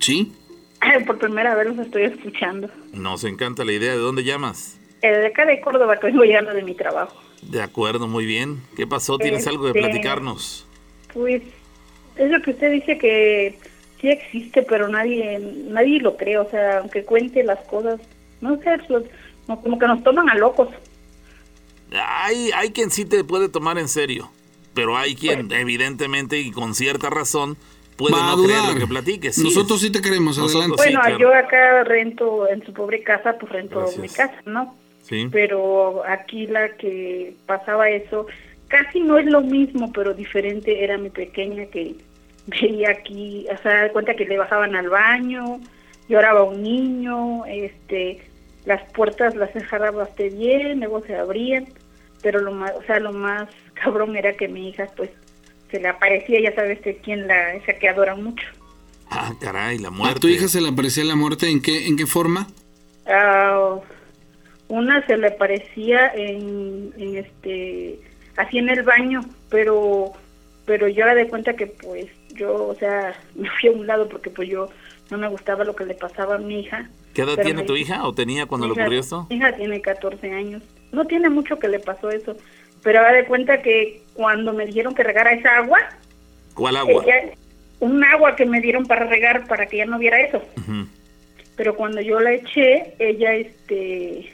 [0.01, 0.33] sí.
[1.07, 2.69] por primera vez los estoy escuchando.
[2.91, 3.91] Nos encanta la idea.
[3.93, 4.77] ¿De dónde llamas?
[5.01, 7.15] Eh, de acá de Córdoba que vengo llegando de mi trabajo.
[7.41, 8.61] De acuerdo, muy bien.
[8.75, 9.17] ¿Qué pasó?
[9.17, 10.65] ¿Tienes algo de Este, platicarnos?
[11.13, 11.41] Pues
[12.17, 13.57] es lo que usted dice que
[13.99, 16.37] sí existe, pero nadie nadie lo cree.
[16.37, 17.99] O sea, aunque cuente las cosas,
[18.41, 19.03] no sé, los-
[19.47, 20.69] como que nos toman a locos.
[21.93, 24.31] Hay, hay quien sí te puede tomar en serio,
[24.73, 27.57] pero hay quien, evidentemente y con cierta razón,
[28.09, 28.73] puede Va a no creer dudar.
[28.73, 29.35] lo que platiques.
[29.35, 30.83] Sí, Nosotros es- sí te queremos, Nosotros adelante.
[30.83, 31.19] sí, bueno, claro.
[31.19, 33.99] yo acá rento en su pobre casa, pues rento Gracias.
[34.01, 34.75] mi casa, ¿no?
[35.03, 35.27] Sí.
[35.31, 38.27] Pero aquí la que pasaba eso,
[38.67, 41.95] casi no es lo mismo, pero diferente era mi pequeña que
[42.47, 45.59] veía aquí, o sea, de cuenta que le bajaban al baño,
[46.07, 48.21] lloraba un niño, este,
[48.65, 51.67] las puertas las cerraba bastante bien, luego se abrían,
[52.21, 55.09] pero lo más, o sea, lo más cabrón era que mi hija, pues,
[55.71, 58.45] se le aparecía, ya sabes de quién la, esa que adora mucho.
[59.09, 60.19] Ah, caray, la ¿A muerte.
[60.19, 61.49] tu hija se le aparecía la muerte?
[61.49, 62.47] ¿En qué, en qué forma?
[63.07, 63.75] Ah,
[64.67, 67.99] una se le parecía en, en este
[68.37, 70.13] así en el baño pero
[70.65, 72.05] pero yo era de cuenta que pues
[72.35, 74.69] yo o sea me fui a un lado porque pues yo
[75.09, 77.75] no me gustaba lo que le pasaba a mi hija ¿Qué edad tiene me- tu
[77.75, 79.27] hija o tenía cuando le hija- ocurrió esto?
[79.29, 82.37] mi hija tiene 14 años no tiene mucho que le pasó eso
[82.83, 85.79] pero era de cuenta que cuando me dijeron que regara esa agua
[86.53, 87.03] ¿Cuál agua?
[87.05, 87.33] ella-
[87.79, 90.87] un agua que me dieron para regar para que ya no viera eso Ujú.
[91.55, 94.33] pero cuando yo la eché, ella este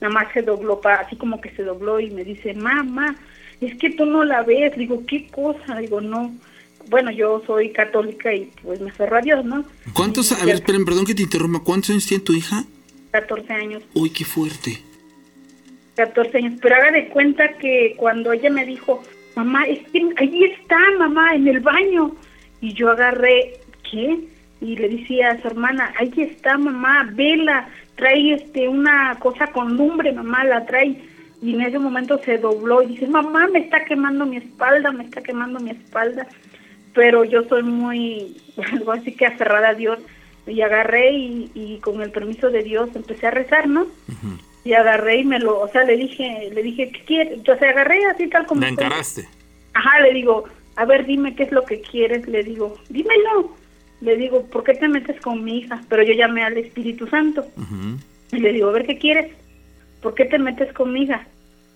[0.00, 3.14] nada más se dobló, pa- así como que se dobló y me dice, mamá,
[3.60, 4.76] es que tú no la ves.
[4.76, 5.76] Digo, ¿qué cosa?
[5.76, 6.34] Digo, no.
[6.88, 9.64] Bueno, yo soy católica y pues me aferro a Dios, ¿no?
[9.92, 10.32] ¿Cuántos?
[10.32, 11.60] A ver, esperen, perdón que te interrumpa.
[11.60, 12.64] ¿Cuántos años tiene tu hija?
[13.12, 14.80] 14 años, Uy, qué fuerte.
[15.96, 16.54] 14 años.
[16.60, 19.02] Pero haga de cuenta que cuando ella me dijo,
[19.36, 22.12] mamá, es que ahí está, mamá, en el baño.
[22.60, 23.54] Y yo agarré,
[23.90, 24.20] ¿qué?
[24.60, 29.76] Y le decía a su hermana, ahí está, mamá, vela, trae este una cosa con
[29.76, 30.96] lumbre, mamá, la trae.
[31.42, 35.04] Y en ese momento se dobló y dice, mamá, me está quemando mi espalda, me
[35.04, 36.26] está quemando mi espalda.
[36.94, 38.36] Pero yo soy muy,
[38.72, 39.98] algo así que aferrada a Dios.
[40.46, 43.86] Y agarré y, y con el permiso de Dios empecé a rezar, ¿no?
[44.64, 47.40] Y agarré y me lo, o sea, le dije, le dije, ¿qué quieres?
[47.40, 48.60] O sea, agarré así tal como...
[48.60, 48.84] La estoy.
[48.86, 49.28] encaraste.
[49.74, 50.44] Ajá, le digo,
[50.76, 53.56] a ver, dime qué es lo que quieres, le digo, dímelo.
[54.00, 55.80] Le digo, ¿por qué te metes con mi hija?
[55.88, 57.46] Pero yo llamé al Espíritu Santo.
[58.32, 59.30] Y le digo, a ver, ¿qué quieres?
[60.00, 61.26] ¿Por qué te metes con mi hija?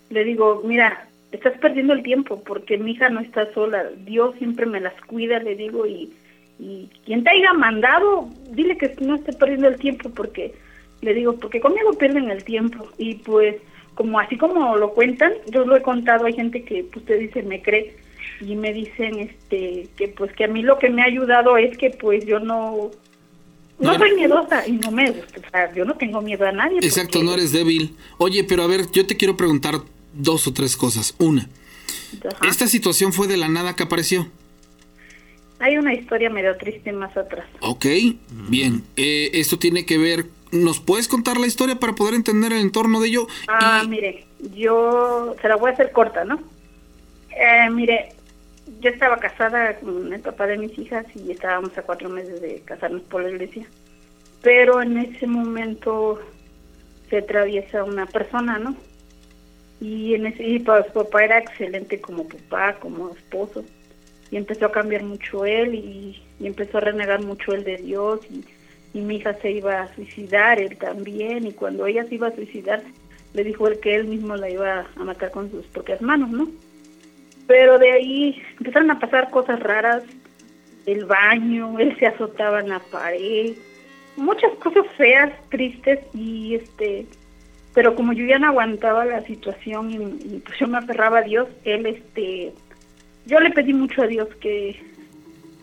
[0.09, 3.85] Le digo, mira, estás perdiendo el tiempo porque mi hija no está sola.
[3.99, 6.11] Dios siempre me las cuida, le digo, y,
[6.59, 10.53] y quien te haya mandado, dile que no esté perdiendo el tiempo porque,
[11.01, 12.87] le digo, porque conmigo pierden el tiempo.
[12.97, 13.55] Y pues,
[13.95, 17.43] como así como lo cuentan, yo lo he contado, hay gente que pues, usted dice,
[17.43, 17.95] me cree,
[18.41, 21.75] y me dicen este que pues que a mí lo que me ha ayudado es
[21.77, 22.91] que pues yo no
[23.79, 26.79] no soy miedosa y no me gusta, o sea, yo no tengo miedo a nadie.
[26.81, 27.95] Exacto, porque- no eres débil.
[28.17, 29.75] Oye, pero a ver, yo te quiero preguntar
[30.13, 31.15] dos o tres cosas.
[31.19, 31.47] Una,
[32.25, 32.47] Ajá.
[32.49, 34.27] ¿esta situación fue de la nada que apareció?
[35.59, 37.47] Hay una historia medio triste más atrás.
[37.61, 37.85] Ok,
[38.49, 38.83] bien.
[38.95, 40.25] Eh, esto tiene que ver...
[40.51, 43.27] ¿Nos puedes contar la historia para poder entender el entorno de ello?
[43.47, 46.39] Ah, Y- mire, yo se la voy a hacer corta, ¿no?
[47.31, 48.09] Eh, mire,
[48.79, 52.61] yo estaba casada con el papá de mis hijas y estábamos a cuatro meses de
[52.65, 53.67] casarnos por la iglesia.
[54.41, 56.19] Pero en ese momento
[57.09, 58.75] se atraviesa una persona, ¿no?
[59.79, 63.63] Y, en ese, y pues, papá era excelente como papá, como esposo.
[64.31, 68.19] Y empezó a cambiar mucho él y, y empezó a renegar mucho él de Dios.
[68.29, 68.43] Y,
[68.97, 71.45] y mi hija se iba a suicidar, él también.
[71.45, 72.81] Y cuando ella se iba a suicidar,
[73.33, 76.47] le dijo él que él mismo la iba a matar con sus propias manos, ¿no?
[77.45, 80.03] Pero de ahí empezaron a pasar cosas raras,
[80.85, 83.53] el baño, él se azotaba en la pared,
[84.15, 87.05] muchas cosas feas, tristes y este,
[87.73, 89.95] pero como yo ya no aguantaba la situación y,
[90.35, 92.53] y, pues yo me aferraba a Dios, él este,
[93.27, 94.79] yo le pedí mucho a Dios que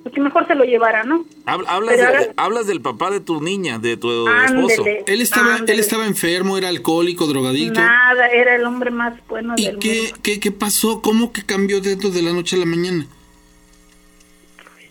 [0.05, 1.25] pues que mejor se lo llevara, ¿no?
[1.47, 4.83] Hab- Hablas, de- ahora- hablas del papá de tu niña, de tu esposo.
[4.83, 7.81] Ándele, Él estaba, él estaba enfermo, era alcohólico, drogadicto.
[7.81, 10.19] Nada, era el hombre más bueno ¿Y del qué, mundo.
[10.23, 11.01] qué, qué pasó?
[11.03, 13.07] ¿Cómo que cambió dentro de la noche a la mañana?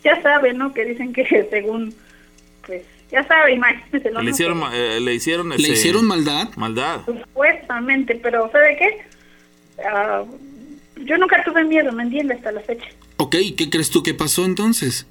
[0.02, 0.74] Ya sabe, ¿no?
[0.74, 1.94] Que dicen que según,
[2.66, 4.10] pues, ya sabe, imagínese.
[4.10, 4.20] ¿no?
[4.20, 6.48] Le hicieron, eh, le hicieron, ¿Le este, hicieron maldad?
[6.56, 7.02] maldad.
[7.06, 9.06] Supuestamente, pero ¿sabe qué?
[9.88, 10.24] Ah,
[10.96, 12.34] yo nunca tuve miedo, ¿me entiende?
[12.34, 12.86] Hasta la fecha.
[13.16, 15.06] Ok, ¿y ¿qué crees tú que pasó entonces?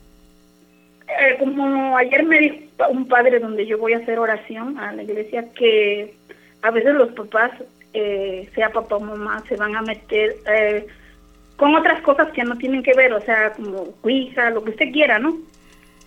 [1.07, 2.55] Eh, como ayer me dijo
[2.89, 6.15] un padre donde yo voy a hacer oración a la iglesia que
[6.61, 7.51] a veces los papás,
[7.93, 10.87] eh, sea papá o mamá, se van a meter eh,
[11.55, 14.91] con otras cosas que no tienen que ver, o sea, como cuija, lo que usted
[14.91, 15.37] quiera, ¿no?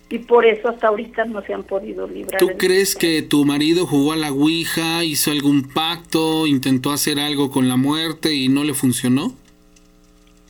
[0.09, 2.39] Y por eso hasta ahorita no se han podido librar.
[2.39, 7.51] ¿Tú crees que tu marido jugó a la Ouija, hizo algún pacto, intentó hacer algo
[7.51, 9.33] con la muerte y no le funcionó?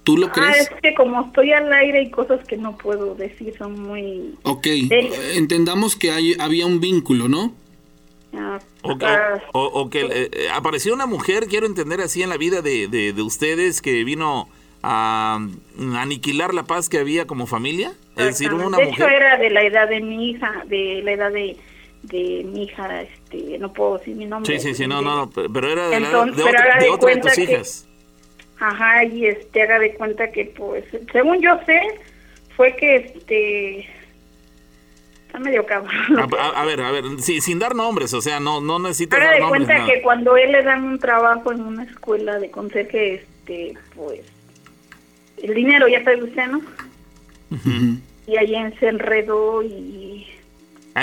[0.08, 0.58] ¿Tú lo Ah, crees?
[0.62, 4.36] es que como estoy al aire y cosas que no puedo decir son muy...
[4.44, 4.66] Ok,
[5.36, 7.54] entendamos que hay, había un vínculo, ¿no?
[8.34, 12.24] ah, O, que- ah, o- o que eh, eh, apareció una mujer, quiero entender así,
[12.24, 14.48] en la vida de, de- de ustedes que vino
[14.82, 15.40] a
[15.76, 17.92] mm, aniquilar la paz que había como familia.
[18.16, 19.12] Es decir, una de hecho mujer.
[19.12, 21.58] era de la edad de mi hija, de la edad de,
[22.04, 24.58] de mi hija, este, no puedo decir mi nombre.
[24.60, 26.78] Sí, sí, sí, no, De- no, no, pero era de, la- Entonces, de pero otra,
[26.80, 27.87] de de otra de tus que- hijas.
[28.60, 31.80] Ajá, y este, haga de cuenta que, pues, según yo sé,
[32.56, 33.80] fue que, este,
[35.28, 35.94] está medio cabrón.
[36.20, 39.20] A, a- a ver, a ver, sí, sin dar nombres, o sea, no, no necesitas
[39.20, 39.66] Haga dar de nombres.
[39.68, 39.94] cuenta nada.
[39.94, 44.22] que cuando él le dan un trabajo en una escuela de conserje, este, pues,
[45.44, 46.62] el dinero, ya sabe usted, ¿no?
[48.26, 49.68] Y ahí se enredó y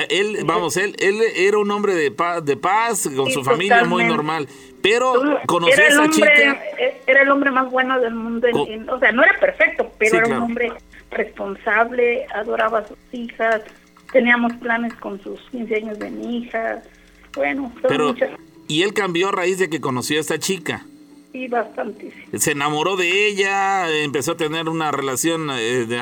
[0.02, 3.84] Él, vamos, él, él era un hombre de paz, de paz con Sí, su familia
[3.84, 4.48] muy normal.
[4.82, 5.12] Pero
[5.46, 6.62] conoció era a esa chica.
[6.78, 8.46] eh, era el hombre más bueno del mundo.
[8.48, 10.40] en- o sea, no era perfecto, pero Sí, era claro.
[10.44, 10.72] un hombre
[11.10, 13.62] responsable, adoraba a sus hijas.
[14.12, 16.82] Teníamos planes con sus 15 años de mi hija.
[17.34, 18.30] Bueno, Pero, muchas,
[18.68, 20.84] y él cambió a raíz de que conoció a esta chica.
[21.34, 22.14] Sí, bastantes.
[22.38, 26.00] Se enamoró de ella, empezó a tener una relación eh, de,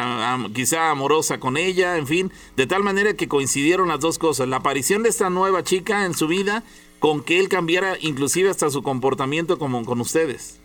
[0.52, 4.56] quizá amorosa con ella, en fin, de tal manera que coincidieron las dos cosas, la
[4.56, 6.62] aparición de esta nueva chica en su vida
[6.98, 10.61] con que él cambiara inclusive hasta su comportamiento como con ustedes.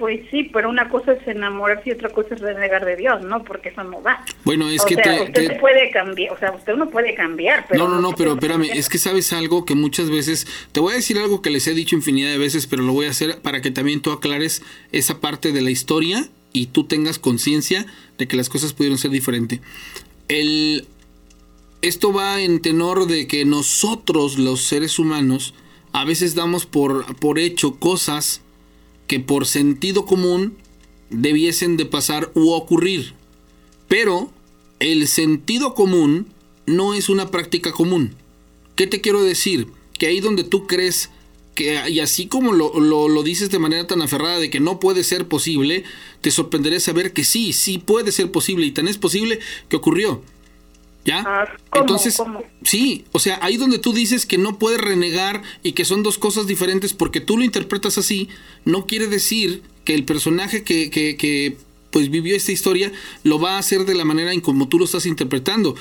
[0.00, 3.44] Pues sí, pero una cosa es enamorarse y otra cosa es renegar de Dios, ¿no?
[3.44, 4.24] Porque eso no va.
[4.44, 7.14] Bueno, es o que sea, te- usted te- puede cambiar, o sea, usted no puede
[7.14, 7.86] cambiar, pero...
[7.86, 10.96] no, no, no, pero espérame, es que sabes algo que muchas veces, te voy a
[10.96, 13.60] decir algo que les he dicho infinidad de veces, pero lo voy a hacer para
[13.60, 17.84] que también tú aclares esa parte de la historia y tú tengas conciencia
[18.16, 19.60] de que las cosas pudieron ser diferentes.
[20.28, 20.86] El,
[21.82, 25.54] esto va en tenor de que nosotros, los seres humanos,
[25.92, 28.42] a veces damos por, por hecho cosas
[29.10, 30.56] que por sentido común
[31.10, 33.14] debiesen de pasar u ocurrir.
[33.88, 34.30] Pero
[34.78, 36.28] el sentido común
[36.66, 38.14] no es una práctica común.
[38.76, 39.66] ¿Qué te quiero decir?
[39.98, 41.10] Que ahí donde tú crees
[41.56, 44.78] que, y así como lo, lo- lo dices de manera tan aferrada de que no
[44.78, 45.82] puede ser posible,
[46.20, 50.22] te sorprenderé saber que sí, sí puede ser posible y tan es posible que ocurrió.
[51.04, 51.24] ¿Ya?
[51.26, 51.82] Ah, ¿cómo?
[51.84, 52.42] Entonces, ¿Cómo?
[52.62, 56.18] sí, o sea, ahí donde tú dices que no puedes renegar y que son dos
[56.18, 58.28] cosas diferentes porque tú lo interpretas así,
[58.66, 61.56] no quiere decir que el personaje que, que, que,
[61.90, 62.92] pues vivió esta historia
[63.24, 65.74] lo va a hacer de la manera en como tú lo estás interpretando.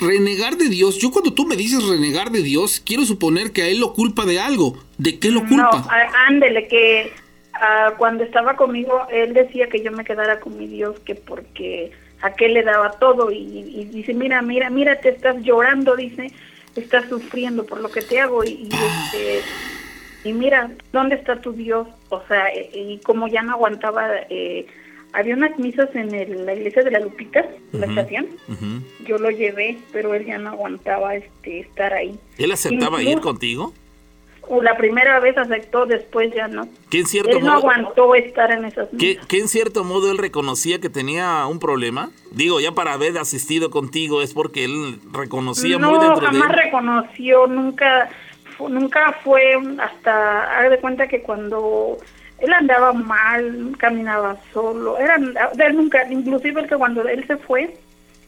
[0.00, 3.68] Renegar de Dios, yo cuando tú me dices renegar de Dios, quiero suponer que a
[3.68, 4.76] él lo culpa de algo.
[4.98, 5.86] ¿De qué lo No, culpa?
[5.90, 7.12] á- ándele, que
[7.52, 11.92] ah, cuando estaba conmigo, él decía que yo me quedara con mi Dios, que porque
[12.22, 16.30] aquel le daba todo y, y dice, mira, mira, mira, te estás llorando, dice,
[16.76, 19.40] estás sufriendo por lo que te hago y, y, este,
[20.24, 21.86] y mira, ¿dónde está tu Dios?
[22.08, 24.66] O sea, eh, y como ya no aguantaba, eh,
[25.12, 28.26] había unas misas en el- la iglesia de la Lupita, la estación,
[29.06, 32.18] yo lo llevé, pero él ya no aguantaba este estar ahí.
[32.38, 33.74] ¿Él aceptaba ir contigo?
[34.48, 36.68] O la primera vez aceptó, después ya no.
[36.90, 40.18] ¿Que en cierto Él no aguantó estar en esas que, que en cierto modo él
[40.18, 42.10] reconocía que tenía un problema?
[42.32, 46.50] Digo, ya para haber asistido contigo es porque él reconocía muy No, dentro de jamás
[46.50, 46.64] él.
[46.64, 48.10] reconoció, nunca,
[48.58, 51.98] nunca fue hasta, haga de cuenta que cuando
[52.38, 57.76] él andaba mal, caminaba solo, era, él nunca, inclusive el que cuando él se fue,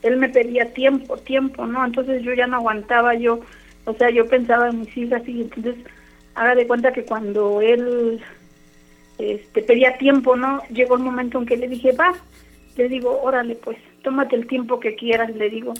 [0.03, 1.85] él me pedía tiempo, tiempo, ¿no?
[1.85, 3.41] Entonces yo ya no aguantaba, yo,
[3.87, 5.75] o sea, yo pensaba en mis hijas y entonces
[6.35, 8.21] haga de cuenta que cuando él
[9.19, 10.63] este, pedía tiempo, ¿no?
[10.71, 12.15] Llegó el momento en que le dije, va,
[12.77, 15.75] le digo, órale, pues, tómate el tiempo que quieras, le digo,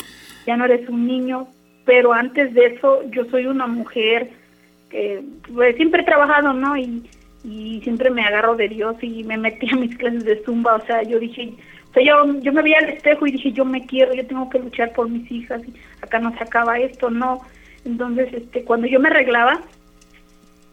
[0.47, 1.49] ya no eres un niño,
[1.85, 4.31] pero antes de eso yo soy una mujer
[4.91, 6.77] que pues, siempre he trabajado, ¿no?
[6.77, 7.09] Y,
[7.45, 10.87] y siempre me agarro de Dios y me metí a mis clases de zumba, o
[10.87, 11.53] sea, yo dije,
[11.91, 14.49] o sea, yo, yo me vi al espejo y dije, yo me quiero, yo tengo
[14.49, 17.41] que luchar por mis hijas, y acá no se acaba esto, no.
[17.85, 19.61] Entonces, este, cuando yo me arreglaba,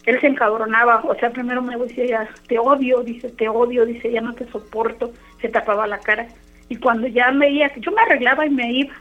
[0.06, 4.22] él se encabronaba, o sea, primero me decía, te odio, dice, te odio, dice, ya
[4.22, 6.28] no te soporto, se tapaba la cara.
[6.70, 8.94] Y cuando ya me veía, yo me arreglaba y me iba.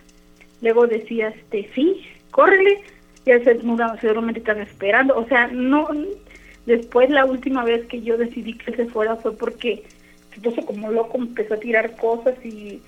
[0.61, 2.83] Luego decía, este, sí, córrele,
[3.25, 5.17] ya se desnuda, seguramente están esperando.
[5.17, 5.89] O sea, no,
[6.67, 9.85] después la última vez que yo decidí que se fuera fue porque
[10.35, 12.83] se puso como loco, empezó a tirar cosas y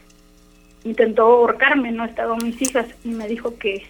[0.85, 3.87] intentó ahorcarme, no estaban mis hijas y me dijo que,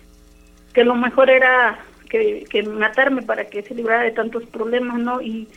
[0.74, 1.78] que lo mejor era
[2.12, 5.22] que, que matarme para que se librara de tantos problemas, ¿no?
[5.22, 5.48] Y,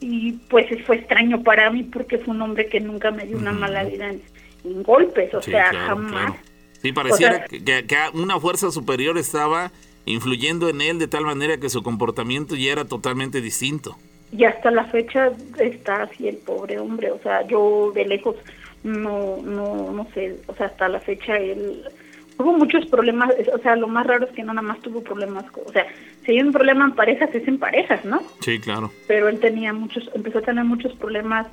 [0.00, 3.52] y pues fue extraño para mí porque fue un hombre que nunca me dio una
[3.52, 4.20] mala vida en,
[4.64, 6.10] en golpes, o Sí, sea, claro, jamás.
[6.12, 6.36] claro.
[6.82, 9.72] Sí, pareciera O sea- que, que una fuerza superior estaba
[10.04, 13.96] influyendo en él de tal manera que su comportamiento ya era totalmente distinto.
[14.36, 18.36] Y hasta la fecha está así el pobre hombre, o sea, yo de lejos
[18.82, 21.84] no, no, no sé, o sea, hasta la fecha él
[22.38, 25.44] hubo muchos problemas, o sea, lo más raro es que no nada más tuvo problemas,
[25.64, 25.86] o sea,
[26.24, 28.22] si hay un problema en parejas es en parejas, ¿no?
[28.40, 28.90] Sí, claro.
[29.06, 31.46] Pero él tenía muchos, empezó a tener muchos problemas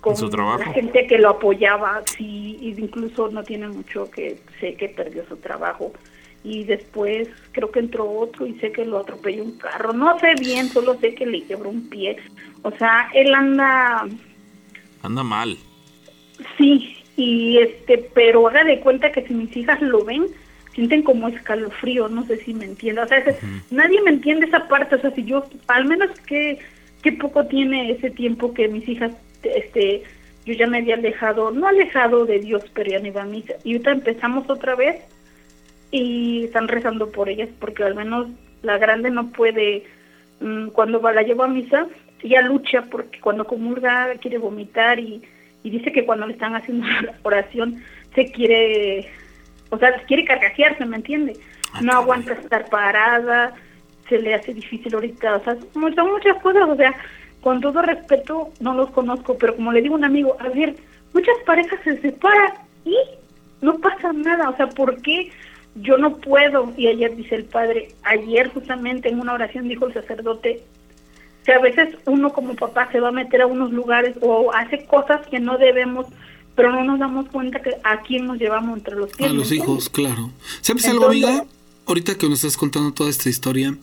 [0.00, 0.58] con En su trabajo.
[0.58, 5.26] la gente que lo apoyaba, sí, y incluso no tiene mucho que sé que perdió
[5.28, 5.92] su trabajo
[6.44, 10.34] y después creo que entró otro y sé que lo atropelló un carro, no sé
[10.38, 12.16] bien, solo sé que le quebró un pie,
[12.62, 14.06] o sea, él anda
[15.02, 15.56] Anda mal.
[16.56, 20.26] Sí, y este, pero haga de cuenta que si mis hijas lo ven,
[20.72, 23.02] sienten como escalofrío, no sé si me entiende.
[23.02, 23.24] O sea,
[23.72, 26.60] nadie me entiende esa parte, o sea, si yo, al menos que,
[27.02, 29.10] que poco tiene ese tiempo que mis hijas,
[29.42, 30.04] este,
[30.46, 33.54] yo ya me había alejado, no alejado de Dios, pero ya no iba a misa.
[33.64, 35.00] Y ahorita empezamos otra vez
[35.90, 38.28] y están rezando por ellas, porque al menos
[38.62, 39.82] la grande no puede,
[40.38, 41.88] mm, cuando va, la llevo a misa,
[42.22, 45.20] ella lucha porque cuando comulga quiere vomitar y,
[45.62, 47.82] y dice que cuando le están haciendo la oración
[48.14, 49.10] se quiere,
[49.70, 51.34] o sea, quiere carcajearse, ¿me entiende?
[51.82, 53.54] No aguanta estar parada,
[54.08, 56.94] se le hace difícil ahorita, o sea, son muchas cosas, o sea,
[57.40, 60.74] con todo respeto, no los conozco, pero como le digo a un amigo, a ver,
[61.12, 62.52] muchas parejas se separan
[62.84, 62.96] y
[63.60, 65.30] no pasa nada, o sea, ¿por qué
[65.76, 66.72] yo no puedo?
[66.76, 70.62] Y ayer dice el padre, ayer justamente en una oración dijo el sacerdote,
[71.48, 74.84] que a veces uno como papá se va a meter a unos lugares o hace
[74.84, 76.04] cosas que no debemos,
[76.54, 79.30] pero no nos damos cuenta que a quién nos llevamos entre los pies.
[79.30, 80.30] A ¿me los hijos, claro.
[80.60, 81.46] ¿Sabes algo, Entonces- amiga?
[81.86, 83.74] Ahorita que nos estás contando toda esta historia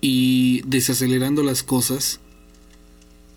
[0.00, 2.18] y desacelerando las cosas,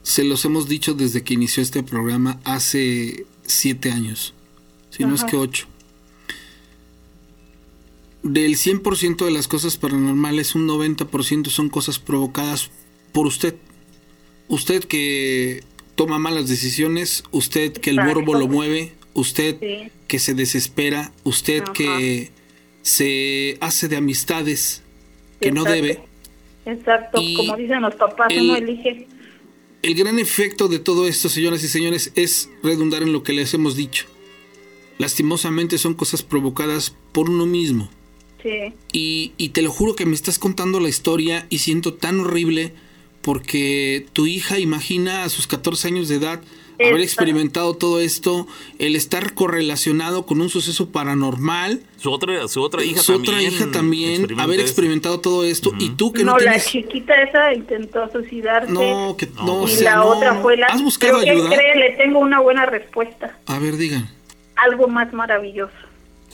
[0.02, 4.34] se los hemos dicho desde que inició este programa hace siete años,
[4.90, 5.30] si no es Ajá.
[5.30, 5.68] que ocho.
[8.24, 12.72] Del 100% de las cosas paranormales, un 90% son cosas provocadas
[13.14, 13.56] por usted.
[14.50, 15.64] Usted que
[15.96, 18.20] toma malas decisiones, usted que el Exacto.
[18.20, 19.90] morbo lo mueve, usted Sí.
[20.08, 21.74] que se desespera, usted Ajá.
[21.74, 22.32] que
[22.82, 24.82] se hace de amistades
[25.40, 26.02] que no debe.
[26.66, 29.08] Exacto, Y como dicen los papás, el- uno elige.
[29.82, 33.54] El gran efecto de todo esto, señoras y señores, es redundar en lo que les
[33.54, 34.06] hemos dicho.
[34.98, 37.90] Lastimosamente son cosas provocadas por uno mismo.
[38.42, 42.20] Sí, Y, y te lo juro que me estás contando la historia y siento tan
[42.20, 42.74] horrible
[43.24, 46.42] porque tu hija imagina a sus 14 años de edad
[46.80, 48.46] haber experimentado todo esto,
[48.80, 53.32] el estar correlacionado con un suceso paranormal, Su otra, su otra hija su también.
[53.36, 54.68] otra hija también experimenta haber eso.
[54.68, 58.72] experimentado todo esto y tú que no, no, la chiquita esa intentó suicidarse.
[58.72, 60.06] No, que no, o y sea, la no.
[60.08, 60.68] otra fue la...
[60.68, 61.50] ¿Has buscado Pero ayuda?
[61.52, 61.76] ¿qué cree?
[61.78, 63.38] Le tengo una buena respuesta.
[63.46, 64.10] A ver, digan.
[64.56, 65.74] Algo más maravilloso,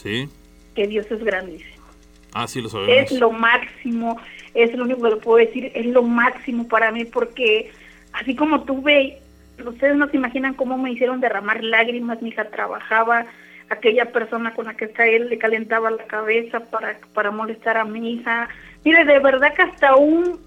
[0.02, 0.28] Sí.
[0.74, 1.84] que Dios es grandísimo.
[2.32, 2.94] Ah, sí, lo sabemos.
[3.12, 4.16] Es lo máximo,
[4.54, 7.70] es lo único que puedo decir, es lo máximo para mí porque
[8.12, 9.18] así como tuve,
[9.64, 13.26] ustedes no se imaginan cómo me hicieron derramar lágrimas, mi hija trabajaba,
[13.68, 17.84] aquella persona con la que está él le calentaba la cabeza para, para molestar a
[17.84, 18.48] mi hija.
[18.84, 20.40] Mire, de verdad que hasta un,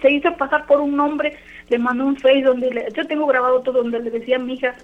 [0.00, 1.36] se hizo pasar por un hombre,
[1.68, 4.54] le mandó un face donde, le- yo tengo grabado todo donde le decía a mi
[4.54, 4.74] hija,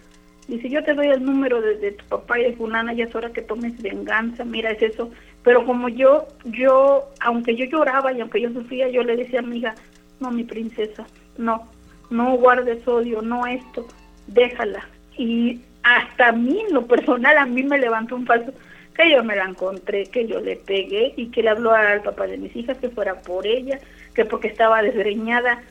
[0.48, 3.14] Dice, yo te doy el número de, de tu papá y de fulana, ya es
[3.14, 5.08] hora que tomes venganza, mira, es eso.
[5.44, 9.42] Pero como yo, yo, aunque yo lloraba y aunque yo sufría, yo le decía a
[9.42, 9.74] mi hija,
[10.20, 11.68] no, mi princesa, no,
[12.10, 13.86] no guardes odio, no esto,
[14.28, 14.86] déjala.
[15.18, 18.52] Y hasta a mí, lo personal, a mí me levantó un falso,
[18.94, 22.26] que yo me la encontré, que yo le pegué y que le habló al papá
[22.26, 23.80] de mis hijas que fuera por ella,
[24.14, 25.62] que porque estaba desgreñada.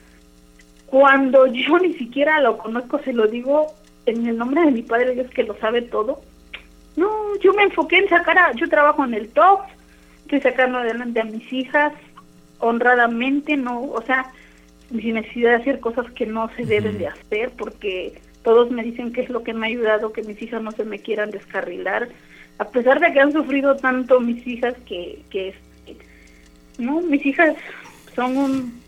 [0.88, 3.68] Cuando yo ni siquiera lo conozco, se lo digo
[4.06, 6.22] en el nombre de mi padre, Dios que lo sabe todo.
[6.96, 9.62] No, yo me enfoqué en sacar a, yo trabajo en el top,
[10.24, 11.94] estoy sacando adelante a mis hijas
[12.60, 14.32] honradamente, no, o sea,
[14.90, 19.14] sin necesidad de hacer cosas que no se deben de hacer, porque todos me dicen
[19.14, 22.10] que es lo que me ha ayudado, que mis hijas no se me quieran descarrilar,
[22.58, 25.98] a pesar de que han sufrido tanto mis hijas que, que este,
[26.78, 27.56] no, mis hijas
[28.16, 28.81] son un,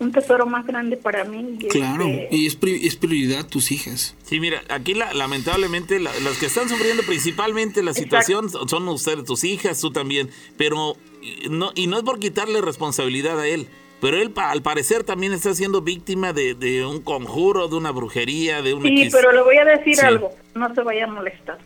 [0.00, 1.56] un tesoro más grande para mí.
[1.60, 4.16] y, Claro, este, y es, pri- es prioridad tus hijas.
[4.24, 9.24] Sí, mira, aquí la- lamentablemente la- las que están sufriendo principalmente la situación son ustedes,
[9.24, 13.68] tus hijas, tú también, pero y no, y no es por quitarle responsabilidad a él,
[14.00, 17.90] pero él pa- al parecer también está siendo víctima de, de un conjuro, de una
[17.90, 20.06] brujería, de un Sí, pero le voy a decir Sí.
[20.06, 21.58] algo, no se vaya a molestar.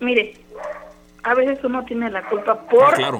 [0.00, 0.34] Mire,
[1.22, 3.18] a veces uno tiene la culpa por Ah, claro.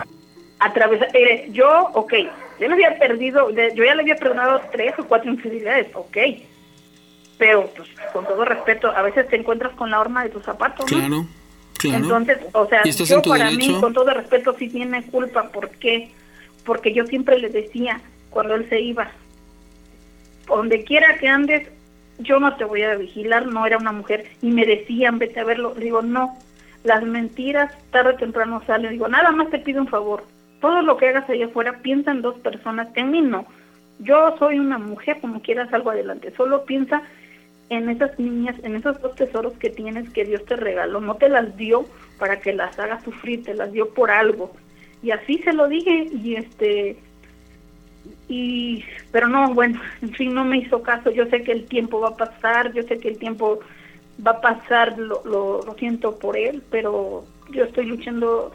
[0.59, 1.09] atravesar.
[1.13, 2.15] Mire, yo, ok,
[2.59, 6.17] yo le había perdido, yo ya le había perdonado tres o cuatro infidelidades, ok.
[7.39, 10.91] Pero, pues, con todo respeto, a veces te encuentras con la horma de tus zapatos,
[10.93, 10.99] ¿no?
[10.99, 11.27] Claro,
[11.79, 12.05] claro.
[12.05, 13.73] Entonces, o sea, yo para derecho.
[13.73, 15.49] mí, con todo respeto, sí tiene culpa.
[15.49, 16.13] ¿Por qué?
[16.65, 18.01] Porque yo siempre le decía,
[18.31, 19.11] cuando él se iba,
[20.47, 21.69] donde quiera que andes,
[22.19, 24.27] yo no te voy a vigilar, no era una mujer.
[24.43, 25.75] Y me decían, vete a verlo.
[25.75, 26.39] Digo, no,
[26.85, 28.93] las mentiras tarde o temprano salen.
[28.93, 30.25] Digo, nada más te pido un favor.
[30.63, 32.89] Todo lo que hagas allá afuera, piensa en dos personas.
[32.95, 33.45] En mí no.
[33.99, 36.33] Yo soy una mujer, como quieras, salgo adelante.
[36.35, 37.03] Solo piensa
[37.69, 41.01] en esas niñas, en esos dos tesoros que tienes que Dios te regaló.
[41.01, 41.85] No te las dio
[42.19, 44.53] para que las hagas sufrir, te las dio por algo.
[45.03, 46.97] Y así se lo dije y este
[48.29, 51.11] y pero no, bueno, en fin, no me hizo caso.
[51.11, 53.61] Yo sé que el tiempo va a pasar, yo sé que el tiempo
[54.25, 58.53] va a pasar, lo, lo, lo siento por él, pero yo estoy luchando,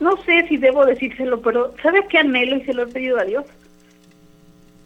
[0.00, 3.24] no sé si debo decírselo, pero ¿sabe qué anhelo y se lo he pedido a
[3.24, 3.44] Dios?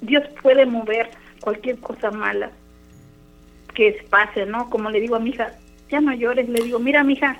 [0.00, 2.50] Dios puede mover cualquier cosa mala
[3.74, 4.68] que pase, ¿no?
[4.70, 5.52] Como le digo a mi hija,
[5.90, 7.36] ya no llores, le digo, mira, mi hija,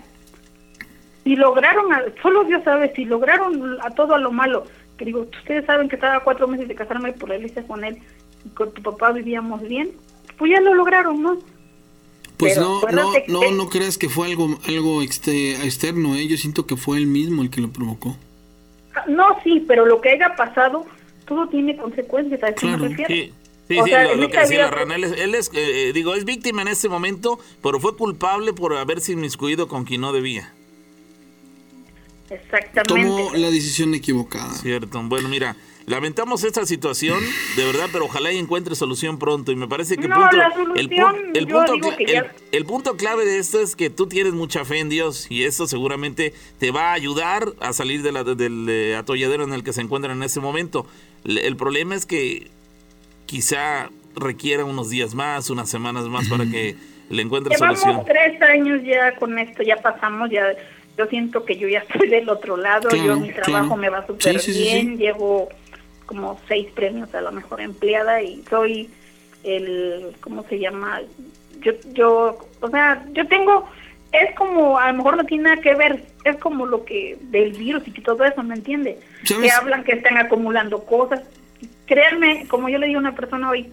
[1.25, 4.65] si lograron, a- solo Dios sabe, si lograron a todo a lo malo,
[4.97, 7.99] que digo, ustedes saben que estaba cuatro meses de casarme por la iglesia con él
[8.45, 9.91] y con tu papá vivíamos bien,
[10.39, 11.39] pues ya lo lograron, ¿no?
[12.41, 16.27] Pues Pero no, no, que- no, no creas que fue algo, algo exte- externo, ¿eh?
[16.27, 18.17] Yo siento que fue él mismo el que lo provocó.
[18.97, 20.87] Ah, No, sí, pero lo que haya pasado,
[21.27, 22.89] todo tiene consecuencias, a Claro.
[22.89, 22.97] me.
[22.97, 23.33] Sí,
[23.69, 25.89] sí, O sí, sea, lo, lo que decía la rana, él es, él es, eh,
[25.89, 30.01] eh, digo, es víctima en este momento, pero fue culpable por haberse inmiscuido con quien
[30.01, 30.53] no debía.
[32.31, 32.85] Exactamente.
[33.11, 34.53] Tomó la decisión equivocada.
[34.55, 35.03] Cierto.
[35.05, 35.57] Bueno, mira,
[35.87, 37.19] lamentamos esta situación,
[37.57, 39.51] de verdad, pero ojalá y encuentre solución pronto.
[39.53, 41.91] Y me parece que el No, punto, la el, pu- solución, el yo punto, digo
[41.91, 44.79] cla- que el- ya- el punto clave de esto es que tú tienes mucha fe
[44.79, 48.97] en Dios y eso seguramente te va a ayudar a salir de la- del eh,
[48.97, 50.87] atolladero en el que se encuentran en este momento.
[51.25, 52.49] El problema es que
[53.27, 56.77] quizá requiera unos días más, unas semanas más para que
[57.11, 58.05] le encuentre Llevamos solución.
[58.07, 60.45] tres años ya con esto, ya pasamos, ya
[60.99, 63.77] yo siento que yo ya estoy del otro lado, Claro, yo mi trabajo claro.
[63.77, 64.97] me va súper sí, bien, sí.
[65.05, 65.49] llevo
[66.11, 68.91] como seis premios a la mejor empleada y soy
[69.45, 71.03] el, ¿cómo se llama?
[71.61, 73.69] Yo, yo, o sea, yo tengo,
[74.11, 77.53] es como, a lo mejor no tiene nada que ver, es como lo que del
[77.53, 78.99] virus y que todo eso, ¿me entiende?
[79.23, 79.45] ¿Sabes?
[79.45, 81.23] Que hablan que están acumulando cosas.
[81.87, 83.73] Créanme, como yo le digo a una persona hoy,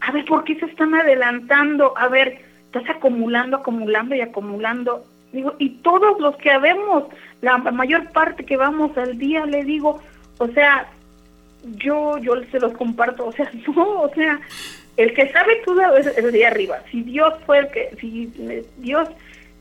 [0.00, 1.96] a ver, ¿por qué se están adelantando?
[1.96, 5.06] A ver, estás acumulando, acumulando y acumulando.
[5.32, 7.04] Digo, y todos los que habemos,
[7.42, 10.00] la mayor parte que vamos al día, le digo,
[10.38, 10.88] o sea,
[11.76, 14.40] yo yo se los comparto, o sea, no, o sea,
[14.96, 16.80] el que sabe todo es el de arriba.
[16.90, 19.08] Si Dios fue el que, si eh, Dios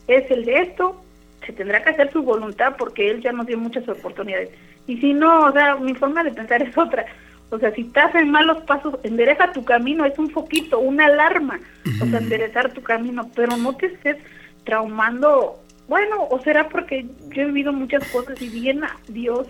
[0.08, 1.02] es el de esto,
[1.46, 4.50] se tendrá que hacer su voluntad porque Él ya nos dio muchas oportunidades.
[4.88, 7.06] Y si no, o sea, mi forma de pensar es otra.
[7.50, 11.60] O sea, si estás en malos pasos, endereza tu camino, es un foquito, una alarma.
[12.02, 14.18] O sea, enderezar tu camino, pero no te estés
[14.64, 15.60] traumando.
[15.90, 19.48] Bueno, o será porque yo he vivido muchas cosas y bien a Dios,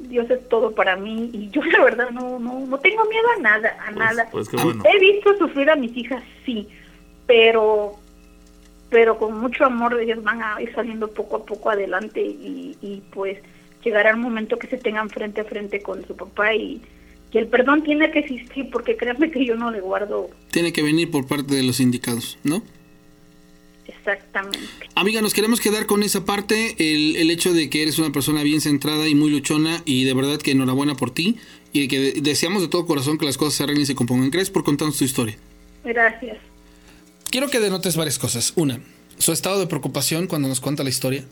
[0.00, 3.40] Dios es todo para mí y yo la verdad no no no tengo miedo a
[3.40, 4.28] nada, a nada.
[4.30, 4.82] pues qué bueno.
[4.84, 6.68] He visto sufrir a mis hijas, sí,
[7.26, 7.96] pero
[8.90, 13.02] pero con mucho amor ellas van a ir saliendo poco a poco adelante y, y
[13.10, 13.38] pues
[13.84, 16.80] llegará el momento que se tengan frente a frente con su papá y,
[17.30, 20.82] y el perdón tiene que existir porque créanme que yo no le guardo Tiene que
[20.82, 22.62] venir por parte de los indicados, ¿no?
[24.12, 24.58] Exactamente.
[24.94, 28.42] Amiga, nos queremos quedar con esa parte, el, el hecho de que eres una persona
[28.42, 31.36] bien centrada y muy luchona y de verdad que enhorabuena por ti
[31.72, 34.30] y que de- deseamos de todo corazón que las cosas se arreglen y se compongan.
[34.30, 35.36] Gracias por contarnos tu historia.
[35.84, 36.36] Gracias.
[37.30, 38.52] Quiero que denotes varias cosas.
[38.56, 38.80] Una,
[39.18, 41.24] su estado de preocupación cuando nos cuenta la historia,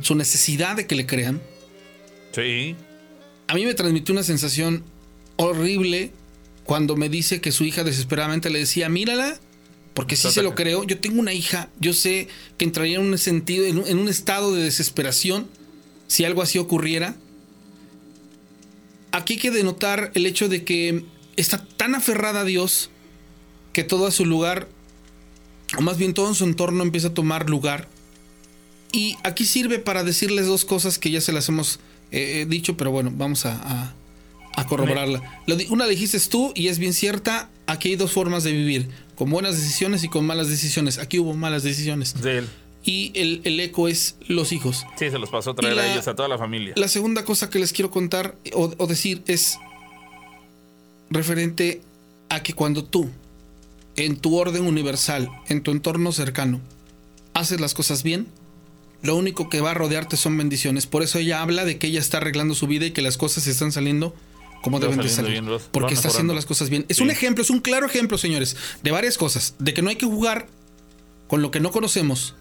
[0.00, 1.40] su necesidad de que le crean.
[2.32, 2.74] Sí.
[3.48, 4.82] A mí me transmitió una sensación
[5.36, 6.10] horrible
[6.64, 9.38] cuando me dice que su hija desesperadamente le decía, mírala,
[9.94, 10.84] porque sí se lo creo.
[10.84, 12.28] Yo tengo una hija, yo sé
[12.58, 15.48] que entraría en un sentido, en un, en un estado de desesperación
[16.06, 17.16] si algo así ocurriera.
[19.12, 21.04] Aquí hay que denotar el hecho de que
[21.36, 22.90] está tan aferrada a Dios
[23.72, 24.68] que todo a su lugar,
[25.78, 27.88] o más bien todo en su entorno empieza a tomar lugar.
[28.92, 31.80] Y aquí sirve para decirles dos cosas que ya se las hemos
[32.10, 33.94] eh, dicho, pero bueno, vamos a, a,
[34.54, 35.42] a corroborarla.
[35.70, 39.56] Una dijiste tú y es bien cierta, aquí hay dos formas de vivir, con buenas
[39.56, 40.98] decisiones y con malas decisiones.
[40.98, 42.20] Aquí hubo malas decisiones.
[42.20, 42.48] De él.
[42.84, 44.84] Y el, el eco es los hijos.
[44.98, 46.72] Sí, se los pasó a traer la- a ellos, a toda la familia.
[46.76, 49.58] La segunda cosa que les quiero contar o, o decir es
[51.10, 51.80] referente
[52.28, 53.08] a que cuando tú,
[53.96, 56.60] en tu orden universal, en tu entorno cercano,
[57.34, 58.26] haces las cosas bien,
[59.02, 60.86] lo único que va a rodearte son bendiciones.
[60.86, 63.46] Por eso ella habla de que ella está arreglando su vida y que las cosas
[63.46, 64.14] están saliendo
[64.70, 65.32] Van deben de salir.
[65.32, 66.08] bien, porque está mejorando.
[66.08, 66.84] haciendo las cosas bien.
[66.88, 67.02] Es Sí.
[67.02, 69.54] un ejemplo, es un claro ejemplo, señores, de varias cosas.
[69.58, 70.46] De que no hay que jugar
[71.26, 72.34] con lo que no conocemos,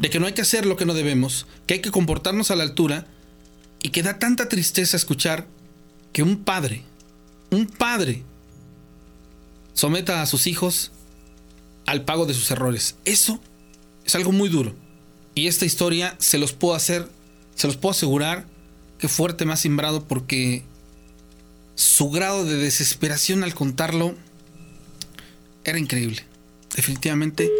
[0.00, 2.56] de que no hay que hacer lo que no debemos, que hay que comportarnos a
[2.56, 3.06] la altura
[3.82, 5.46] y que da tanta tristeza escuchar
[6.12, 6.82] que un padre,
[7.50, 8.22] un padre,
[9.74, 10.92] someta a sus hijos
[11.86, 12.96] al pago de sus errores.
[13.04, 13.40] Eso
[14.06, 14.74] es algo muy duro.
[15.34, 17.08] Y esta historia se los puedo hacer,
[17.54, 18.46] se los puedo asegurar
[18.98, 20.62] que fuerte más simbrado porque
[21.74, 24.14] su grado de desesperación al contarlo
[25.64, 26.24] era increíble.
[26.76, 27.50] Definitivamente.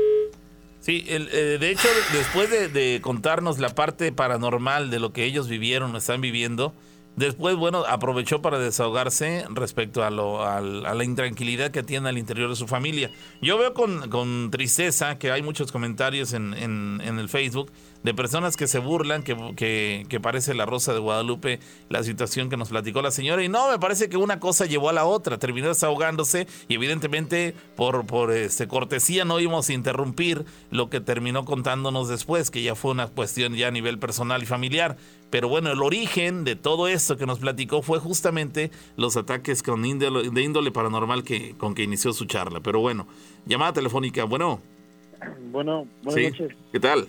[0.80, 5.48] Sí, el, eh, de hecho, después de, contarnos la parte paranormal de lo que ellos
[5.48, 6.74] vivieron o están viviendo,
[7.16, 12.50] después, bueno, aprovechó para desahogarse respecto a, lo, a la intranquilidad que tiene al interior
[12.50, 13.10] de su familia.
[13.40, 17.72] Yo veo con, con tristeza que hay muchos comentarios en, en- en el Facebook
[18.04, 22.50] de personas que se burlan, que, que, que parece la Rosa de Guadalupe, la situación
[22.50, 23.42] que nos platicó la señora.
[23.42, 27.54] Y no, me parece que una cosa llevó a la otra, terminó desahogándose y evidentemente
[27.76, 32.74] por, por este, cortesía no íbamos a interrumpir lo que terminó contándonos después, que ya
[32.74, 34.98] fue una cuestión ya a nivel personal y familiar.
[35.30, 39.82] Pero bueno, el origen de todo esto que nos platicó fue justamente los ataques con
[39.84, 42.60] índole, de índole paranormal que, con que inició su charla.
[42.60, 43.08] Pero bueno,
[43.46, 44.60] llamada telefónica, bueno,
[45.50, 46.56] Bueno, buenas sí, noches.
[46.70, 47.08] ¿qué tal?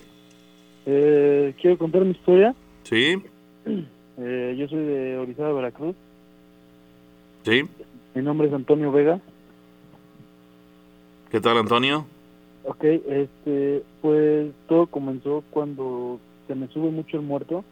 [0.86, 2.54] Eh, quiero contar mi historia.
[2.84, 3.22] Sí,
[4.18, 5.94] Eh, yo soy de Orizaba, Veracruz.
[7.44, 7.64] sí,
[8.14, 9.20] Mi nombre es Antonio Vega.
[11.30, 12.06] ¿qué tal Antonio?
[12.64, 16.18] Ok, este, pues todo comenzó cuando
[16.48, 17.66] se me sube mucho el muerto.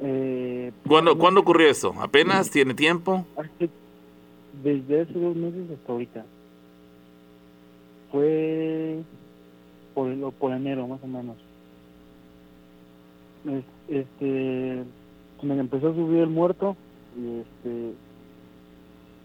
[0.00, 1.94] Eh, ¿Cuándo, ¿Cuándo ocurrió esto?
[2.00, 2.50] ¿Apenas?
[2.50, 3.26] ¿Tiene tiempo?
[3.36, 3.68] hace-
[4.62, 6.24] desde hace dos meses hasta ahorita.
[8.10, 9.02] Fue
[9.94, 11.36] por, por enero, más o menos.
[13.46, 14.82] Es- Este,
[15.42, 16.74] me empezó a subir el muerto
[17.18, 17.92] y este,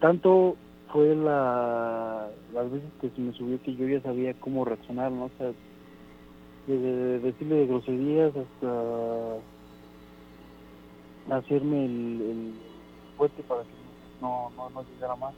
[0.02, 0.58] tanto
[0.92, 5.26] fue la, las veces que se me subió que yo ya sabía cómo reaccionar, ¿no?
[5.26, 5.52] O sea,
[6.68, 9.38] desde decirle de groserías hasta
[11.38, 12.54] hacerme el, el
[13.18, 13.70] fuerte para que
[14.22, 15.34] no, no, no llegara más.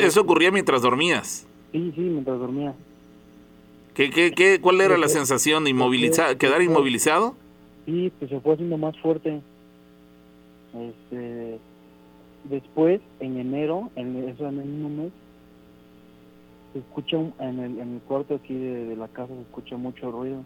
[0.00, 1.46] Eso ocurría mientras dormías.
[1.72, 2.74] Sí, sí, mientras dormía.
[3.94, 5.66] ¿Qué, qué, qué, ¿Cuál era la Porque- sensación?
[5.66, 6.36] ¿Inmovilizado?
[6.38, 7.34] ¿Quedar inmovilizado?
[7.86, 9.40] Sí, pues se fue haciendo más fuerte.
[10.72, 11.58] Este,
[12.44, 15.12] después, en enero, en eso en el mismo mes,
[16.72, 19.76] se escucha un- en, el, en el cuarto aquí de, de la casa se escucha
[19.76, 20.44] mucho ruido.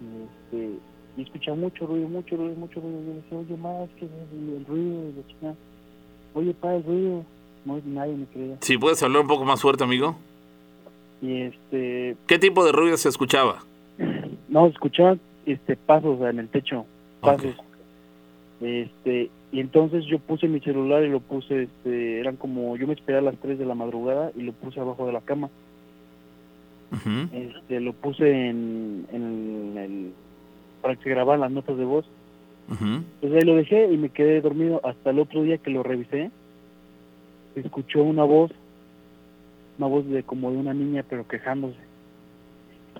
[0.00, 0.70] Y, este,
[1.16, 3.00] y escucha mucho ruido, mucho ruido, mucho ruido.
[3.04, 5.54] Yo decía, oye, más que el, el ruido de la chica.
[6.34, 7.24] Oye, pa, el ruido.
[7.64, 8.56] No, nadie me creía.
[8.60, 10.16] Si puedes hablar un poco más fuerte, amigo.
[11.20, 13.64] Y este, ¿Qué tipo de ruido se escuchaba?
[14.48, 15.16] No, escuchaba
[15.46, 16.86] este pasos en el techo,
[17.20, 17.54] pasos.
[18.60, 22.94] Este, y entonces yo puse mi celular y lo puse, este, eran como, yo me
[22.94, 25.48] esperé a las 3 de la madrugada y lo puse abajo de la cama.
[27.32, 30.12] Este, lo puse en, en el,
[30.80, 32.06] para que se grabaran las notas de voz.
[32.70, 32.84] Ujú.
[32.84, 36.30] Entonces ahí lo dejé y me quedé dormido hasta el otro día que lo revisé.
[37.54, 38.50] Se escuchó una voz,
[39.78, 41.80] una voz de como de una niña pero quejándose.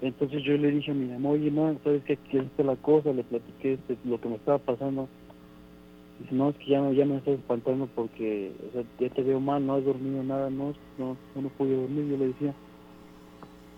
[0.01, 2.17] Entonces yo le dije a mi mamá, oye, no, ¿sabes qué?
[2.31, 3.13] ¿Qué es esta la cosa?
[3.13, 5.11] Le platiqué este, lo que me estaba pasando.
[6.19, 9.23] Dice, no, es que ya, no- ya me estás espantando porque o sea, ya te
[9.23, 12.07] veo mal, no has dormido nada, no, no, no, no pude dormir.
[12.07, 12.55] Yo le decía,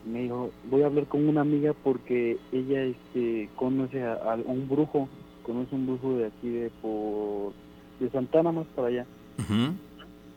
[0.03, 4.69] me dijo, voy a hablar con una amiga porque ella este, conoce a, a un
[4.69, 5.09] brujo,
[5.43, 7.55] conoce un brujo de aquí de por
[7.99, 9.07] de Santana más para allá.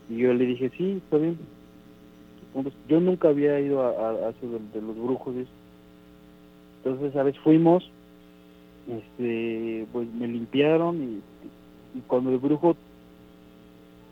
[0.09, 1.39] Y yo le dije, sí, está bien.
[2.88, 5.36] Yo nunca había ido a, a, eso de, los brujos.
[6.84, 7.89] Entonces, a veces fuimos,
[8.88, 11.22] este, pues me limpiaron
[11.95, 12.76] y, cuando el brujo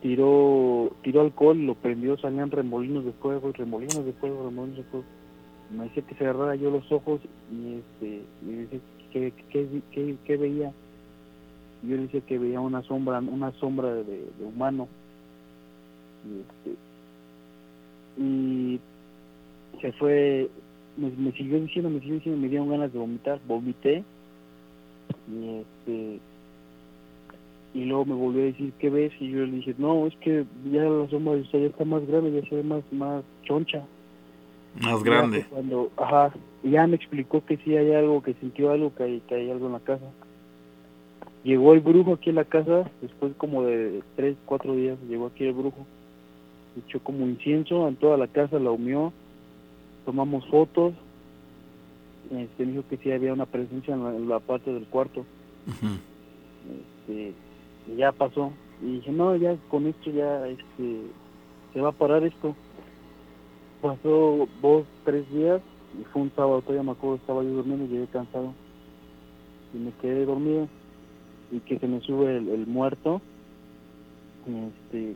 [0.00, 4.84] tiró tiró alcohol lo prendió, salían remolinos de fuego y remolinos de fuego, remolinos de
[4.84, 5.06] fuego.
[5.70, 7.20] Me decía que cerrara yo los ojos
[7.50, 8.80] y este me decía
[9.12, 10.72] que, que, que, que- veía.
[11.82, 14.88] yo le decía que veía una sombra, una sombra de, humano.
[16.24, 16.76] Este,
[18.16, 18.80] y
[19.80, 20.48] se fue,
[20.96, 24.04] me, me siguió diciendo, me siguió diciendo, me dieron ganas de vomitar, vomité.
[25.28, 26.20] Y este
[27.74, 29.12] y luego me volvió a decir, ¿qué ves?
[29.18, 32.06] Y yo le dije, no, es que ya la sombra de usted ya está más
[32.06, 33.82] grande, ya se ve más, más choncha.
[34.82, 35.46] Más grande.
[35.48, 36.32] Cuando, ajá,
[36.62, 39.66] ya me explicó que sí hay algo, que sintió algo, que hay, que hay algo
[39.66, 40.04] en la casa.
[41.44, 45.44] Llegó el brujo aquí en la casa, después como de tres, cuatro días, llegó aquí
[45.44, 45.86] el brujo.
[46.76, 49.12] Echó como incienso en toda la casa, la humió,
[50.04, 50.94] tomamos fotos.
[52.30, 55.24] Este, me dijo que sí había una presencia en la, en la parte del cuarto.
[57.06, 57.34] Este,
[57.88, 58.52] y ya pasó.
[58.80, 61.02] Y dije, no, ya con esto ya este,
[61.72, 62.56] se va a parar esto.
[63.80, 65.60] Pasó dos, tres días
[66.00, 68.54] y fue un sábado, todavía me acuerdo, estaba yo durmiendo y llegué cansado.
[69.74, 70.68] Y me quedé dormido
[71.50, 73.20] y que se me sube el, el muerto.
[74.46, 75.14] Este,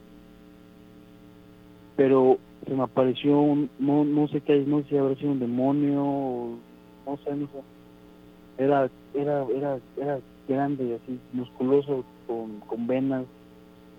[1.96, 5.40] pero se me apareció un, no, no sé qué, no sé si habrá sido un
[5.40, 6.58] demonio, o
[7.06, 8.62] no sé, no sé.
[8.62, 10.18] Era, era, era, era
[10.48, 13.24] grande, así, musculoso, con, con venas,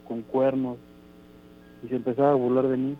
[0.07, 0.77] con cuernos,
[1.83, 2.95] y se empezaba a burlar de mí.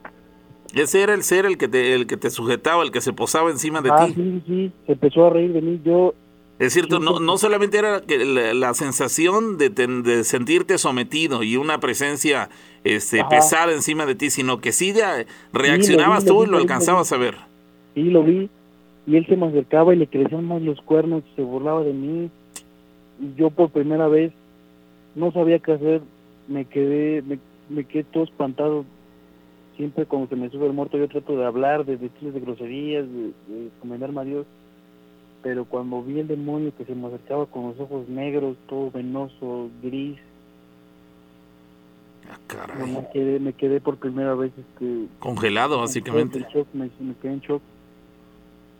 [0.74, 3.50] Ese era el ser el que te, el que te sujetaba, el que se posaba
[3.50, 4.14] encima de ah, ti.
[4.14, 5.82] sí, sí, sí, se empezó a reír de mí.
[5.84, 6.14] Yo,
[6.60, 11.55] Es cierto, no, no solamente era la, la sensación de, ten- de sentirte sometido y
[11.55, 12.49] una presencia
[12.84, 13.30] este, Ajá.
[13.30, 16.51] pesada encima de ti, sino que sí de- reaccionabas lo vi, tú lo y vi,
[16.51, 17.36] lo lo vi, lo alcanzabas a ver.
[17.93, 18.49] sí, lo vi,
[19.05, 22.32] y él se me acercaba y le crecían más los cuernos, se burlaba de mí.
[23.20, 24.34] Y yo por primera vez
[25.16, 26.01] no sabía qué hacer,
[26.47, 27.39] me quedé, me,
[27.70, 28.86] me quedé todo espantado.
[29.76, 33.05] Siempre cuando se me sube el muerto yo trato de hablar, de decirles de groserías,
[33.08, 34.45] de, de a Dios.
[35.43, 39.69] Pero cuando vi el demonio que se me acercaba con los ojos negros, todo venoso,
[39.81, 40.17] gris,
[42.29, 42.91] Ah, caray.
[42.91, 46.39] me quedé, me quedé por primera vez este, Congelado, básicamente.
[46.39, 47.61] en shock, me, me quedé en shock.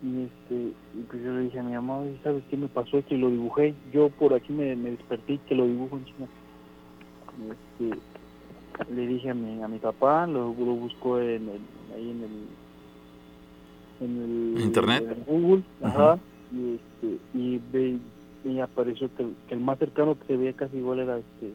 [0.04, 0.56] Y, este,
[0.96, 3.16] y pues yo le dije a mi mamá, "Oye, ¿sabes qué me pasó esto?
[3.16, 3.74] Y lo dibujé.
[3.94, 6.28] Yo por aquí me, me desperté y que lo dibujo en China.
[7.52, 11.62] Este, le dije a mi, a mi papá, lo, lo buscó en el,
[11.96, 12.48] ahí en el,
[14.02, 15.04] en el ¿Internet?
[15.18, 16.20] en Google, ajá,
[16.54, 17.98] y este, y, ve-
[18.46, 21.52] y apareció que, el- que el más cercano que se veía casi igual era este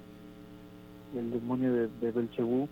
[1.19, 2.69] el demonio de, de Belcebú.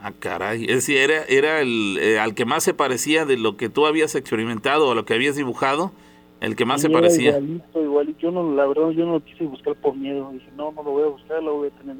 [0.00, 0.64] Ah, caray.
[0.64, 3.86] Es decir, era, era el eh, al que más se parecía de lo que tú
[3.86, 5.92] habías experimentado o lo que habías dibujado,
[6.40, 7.30] el que más Y se parecía.
[7.38, 8.18] Igualito, igualito.
[8.20, 10.30] Yo no, la verdad, yo no lo quise buscar por miedo.
[10.32, 11.96] Dije, no, no lo voy a buscar, lo voy a tener.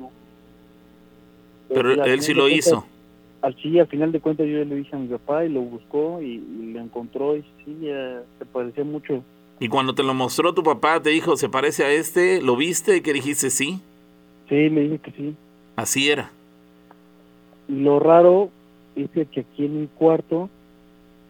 [1.69, 2.87] Pero al él sí lo hizo.
[3.55, 6.35] Cuentas- Al, final de cuentas yo le dije a mi papá y lo buscó y,
[6.35, 9.23] y lo encontró y sí, ya se parecía mucho.
[9.59, 12.43] Y cuando te lo mostró tu papá, te dijo, ¿se parece a este?
[12.43, 12.97] ¿Lo viste?
[12.97, 13.81] ¿Y que dijiste sí?
[14.49, 15.35] Sí, le dije que sí.
[15.77, 16.31] Así era.
[17.69, 18.51] Lo raro
[18.95, 20.49] es que aquí en mi cuarto,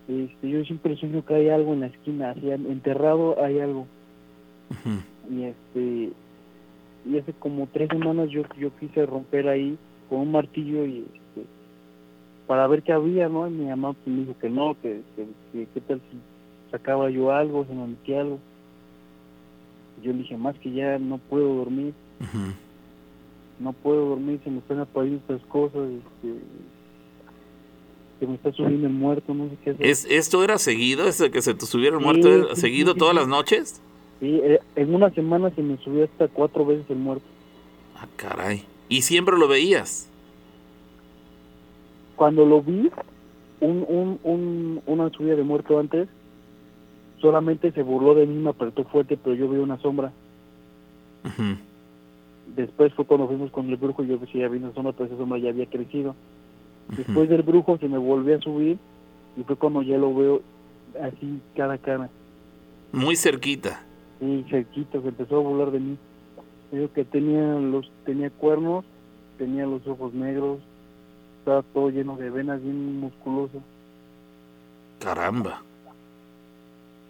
[0.08, 3.86] este, yo siempre sueño que hay algo en la esquina, así enterrado hay algo.
[4.70, 4.98] Ujú.
[5.30, 6.10] y este
[7.08, 11.46] y hace como tres semanas yo yo quise romper ahí con un martillo y este,
[12.46, 15.26] para ver qué había no y mi mamá pues, me dijo que no que, que,
[15.52, 16.18] que qué tal si
[16.70, 18.38] sacaba yo algo se me metía algo
[20.02, 21.94] yo le dije más que ya no puedo dormir
[23.58, 26.38] no puedo dormir se me están apareciendo estas cosas este,
[28.20, 31.06] que me está subiendo el muerto no sé qué hacer ¿Es, ¿Esto era seguido?
[31.08, 33.28] ¿Eso de que se te subiera el Sí, muerto era sí, seguido sí, todas las
[33.28, 33.80] noches?
[34.20, 37.24] Sí, eh, en una semana se me subió hasta cuatro veces el muerto
[37.98, 38.64] Ah, caray.
[38.88, 40.08] ¿Y siempre lo veías?
[42.16, 42.90] Cuando lo vi,
[43.60, 46.08] un, un, un, una subida de muerto antes,
[47.20, 50.12] solamente se burló de mí, me apretó fuerte, pero yo vi una sombra.
[52.54, 55.38] Después fue cuando fuimos con el brujo, yo sí había una sombra, pero esa sombra
[55.38, 56.14] ya había crecido.
[56.96, 58.78] Después del brujo se me volvió a subir
[59.36, 60.40] y fue cuando ya lo veo
[61.02, 62.08] así cara a cara.
[62.92, 63.82] Muy cerquita.
[64.20, 65.96] Y cerquita, se empezó a burlar de mí.
[66.70, 68.84] Me dijo que tenía los tenía cuernos,
[69.36, 70.60] tenía los ojos negros,
[71.46, 73.62] estaba todo lleno de venas, bien musculoso.
[74.98, 75.62] Caramba.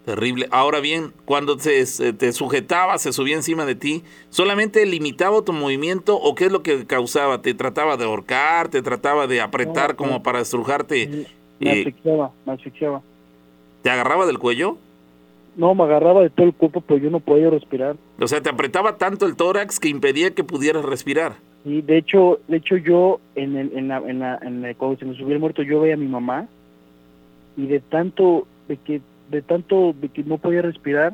[0.05, 0.47] Terrible.
[0.51, 5.53] Ahora bien, cuando te, se- te sujetaba, se subía encima de ti, ¿solamente limitaba tu
[5.53, 7.41] movimiento o qué es lo que causaba?
[7.41, 8.69] ¿Te trataba de ahorcar?
[8.69, 11.25] ¿Te trataba de apretar No, como para estrujarte?
[11.59, 13.01] Me Eh, asfixiaba, me asfixiaba.
[13.81, 14.77] ¿Te agarraba del cuello?
[15.55, 17.95] No, me agarraba de todo el cuerpo, pero yo no podía respirar.
[18.19, 21.35] O sea, te apretaba tanto el tórax que impedía que pudieras respirar.
[21.67, 24.97] Y de hecho, de hecho yo en el, en la, en la, en la- cuando
[24.97, 26.47] se me subió el muerto, yo veía a mi mamá
[27.57, 31.13] y de tanto, de que, de tanto, de que no podía respirar,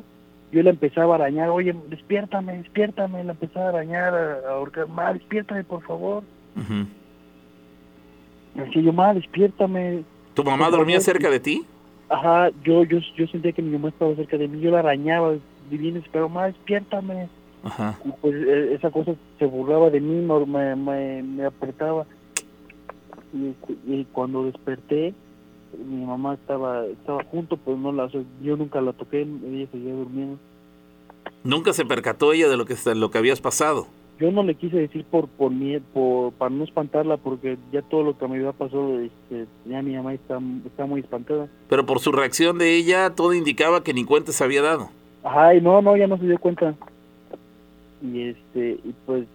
[0.52, 5.12] yo la empezaba a arañar, oye, despiértame, despiértame, la empezaba a arañar, a, ahorcar, ma,
[5.12, 6.22] despiértame, por favor.
[8.54, 10.04] Decía yo, ma, despiértame.
[10.34, 11.04] ¿Tu mamá dormía favor.
[11.04, 11.64] cerca de ti?
[12.08, 15.34] Ajá, yo, yo, yo sentía que mi mamá estaba cerca de mí, yo la arañaba,
[15.70, 17.28] bien pero ma, despiértame.
[17.64, 17.98] Ajá.
[18.04, 22.06] Y pues eh, esa cosa se burlaba de mí, me, me, apretaba.
[23.32, 25.14] Y, cu- y cuando desperté,
[25.84, 28.08] mi mamá estaba estaba junto, pues no la,
[28.42, 30.38] yo nunca la toqué, ella seguía durmiendo.
[31.42, 33.86] Nunca se percató ella de lo que, lo que habías pasado.
[34.20, 38.04] Yo no le quise decir por por mí, por para no espantarla, porque ya todo
[38.04, 41.48] lo que me había pasado, este, ya mi mamá está, está muy espantada.
[41.68, 44.90] Pero por su reacción de ella, todo indicaba que ni cuenta se había dado.
[45.24, 46.74] Ajá, y no, no, ya no se dio cuenta.
[48.04, 49.26] Y este, y pues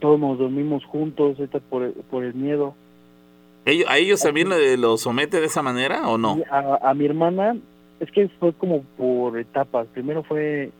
[0.00, 2.74] todos nos dormimos juntos, esta por, por el miedo.
[3.64, 4.48] ¿Ellos, ¿A ellos también
[4.80, 6.40] lo somete de esa manera o no?
[6.50, 7.56] A, a mi hermana,
[8.00, 9.86] es que fue como por etapas.
[9.92, 10.70] Primero fue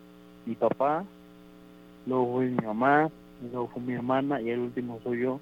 [0.46, 1.04] mi papá,
[2.06, 3.10] luego fue mi mamá,
[3.50, 5.40] luego fue mi hermana y el último soy yo.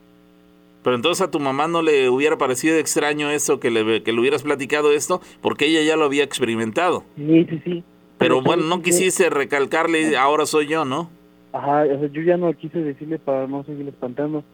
[0.82, 4.20] Pero entonces a tu mamá no le hubiera parecido extraño eso, que le, que le
[4.20, 7.02] hubieras platicado esto, porque ella ya lo había experimentado.
[7.16, 7.84] Sí, sí, sí.
[8.18, 11.10] Pero Pero bueno, no quisiste recalcarle, ahora soy yo, ¿no?
[11.56, 14.44] Ajá, o sea, yo ya no quise decirle para no seguir espantando.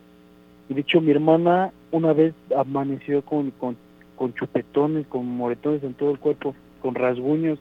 [0.69, 3.77] Y de hecho, mi hermana una vez amaneció con, con,
[4.15, 7.59] con chupetones, con moretones en todo el cuerpo, con rasguños.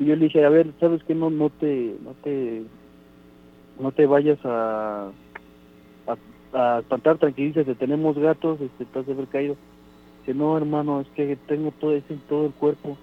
[0.00, 1.14] Y yo le dije, a ver, ¿sabes qué?
[1.14, 2.64] No, no te, no te,
[3.78, 5.12] no te vayas a,
[6.08, 6.16] a,
[6.52, 9.56] a espantar, tranquilízate, tenemos gatos, este, te has de haber caído.
[10.26, 12.98] Dice, no, hermano, es que tengo todo eso en todo el cuerpo.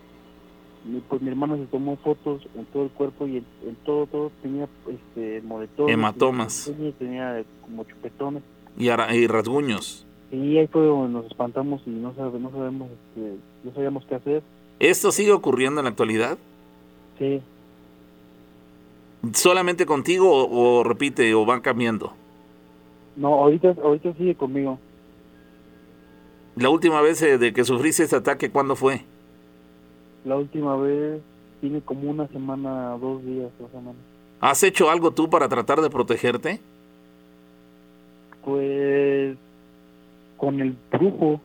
[1.10, 4.32] Pues mi hermana se tomó fotos en todo el cuerpo y en, en todo, todo
[4.42, 5.94] tenía este, moretones.
[5.94, 6.66] Hematomas.
[6.76, 8.42] tenía- Tenía como chupetones.
[8.78, 10.06] Y, ara- y rasguños.
[10.32, 14.16] Y ahí fue donde nos espantamos y no, sabe, no sabemos, este, no sabíamos qué
[14.16, 14.44] hacer.
[14.80, 16.38] ¿Esto sigue ocurriendo en la actualidad?
[17.20, 17.42] Sí,
[19.34, 22.14] ¿Solamente contigo o, o repite o van cambiando?
[23.16, 24.80] no, ahorita, ahorita sigue conmigo.
[26.56, 29.04] La última vez eh, de que sufriste este ataque, ¿cuándo fue?
[30.26, 31.22] La última vez
[31.61, 34.01] tiene como una semana, dos días, dos semanas.
[34.39, 36.59] ¿Has hecho algo tú para tratar de protegerte?
[38.43, 39.38] Pues
[40.38, 41.39] con el brujo.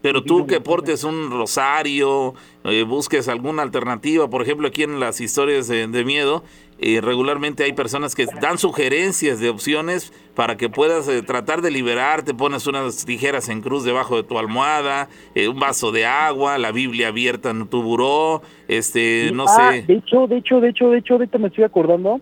[0.00, 2.34] Pero tú que portes un rosario,
[2.64, 6.42] eh, busques alguna alternativa, por ejemplo, aquí en las historias de, de miedo,
[6.78, 11.70] eh, regularmente hay personas que dan sugerencias de opciones para que puedas eh, tratar de
[11.70, 16.58] liberarte, pones unas tijeras en cruz debajo de tu almohada, eh, un vaso de agua,
[16.58, 19.82] la Biblia abierta en tu buró, este, no Ah, sé.
[19.82, 22.20] De hecho, de hecho, de hecho, de hecho, ahorita me estoy acordando.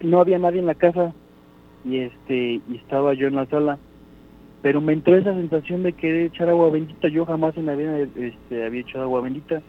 [0.00, 1.14] No había nadie en la casa
[1.84, 3.78] y este y estaba yo en la sala.
[4.60, 7.08] Pero me entró esa sensación de querer echar agua bendita.
[7.08, 9.62] Yo jamás en la vida este, había echado agua bendita.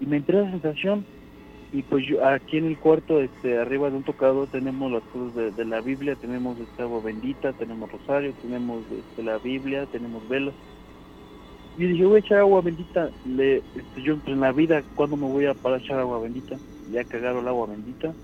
[0.00, 1.06] Y me entró esa sensación.
[1.72, 5.34] Y pues yo, aquí en el cuarto, este, arriba de un tocador, tenemos las cosas
[5.34, 10.26] de, de la Biblia, tenemos este, agua bendita, tenemos rosario, tenemos este, la Biblia, tenemos
[10.28, 10.56] velas.
[11.76, 13.12] Y dije, voy a echar agua bendita.
[13.24, 16.60] Le, este, yo en la vida, ¿cuándo me voy a parar echar agua bendita?
[16.86, 18.16] Ya cagaron el agua bendita,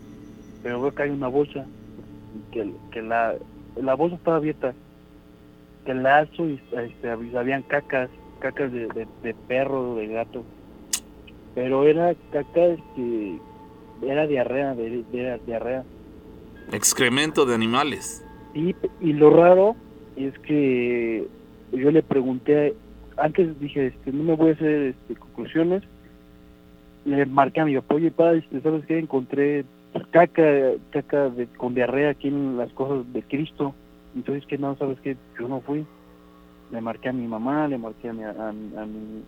[0.63, 1.71] pero veo que hay una bolsa,
[2.53, 3.37] que, que la,
[3.77, 4.77] la bolsa estaba abierta,
[5.85, 10.49] que la alzo y este, habían cacas, cacas de, de, de perro, de gato,
[11.55, 13.39] pero era caca que
[14.03, 15.05] era diarrea, de-
[15.47, 15.85] diarrea.
[16.73, 18.25] Excremento de animales.
[18.55, 19.77] Y, y lo raro
[20.17, 21.27] es que
[21.73, 22.75] yo le pregunté,
[23.17, 25.83] antes dije, este, no me voy a hacer este, conclusiones,
[27.05, 28.99] le marqué a mi papá, oye, padre, este, ¿sabes qué?
[28.99, 29.65] Encontré
[30.11, 30.43] caca,
[30.91, 33.75] caca de, con diarrea aquí en las cosas de Cristo.
[34.15, 35.17] Entonces, que no, ¿sabes qué?
[35.39, 35.85] Yo no fui.
[36.71, 39.23] Le marqué a mi mamá, le marqué a mi, a, a mi,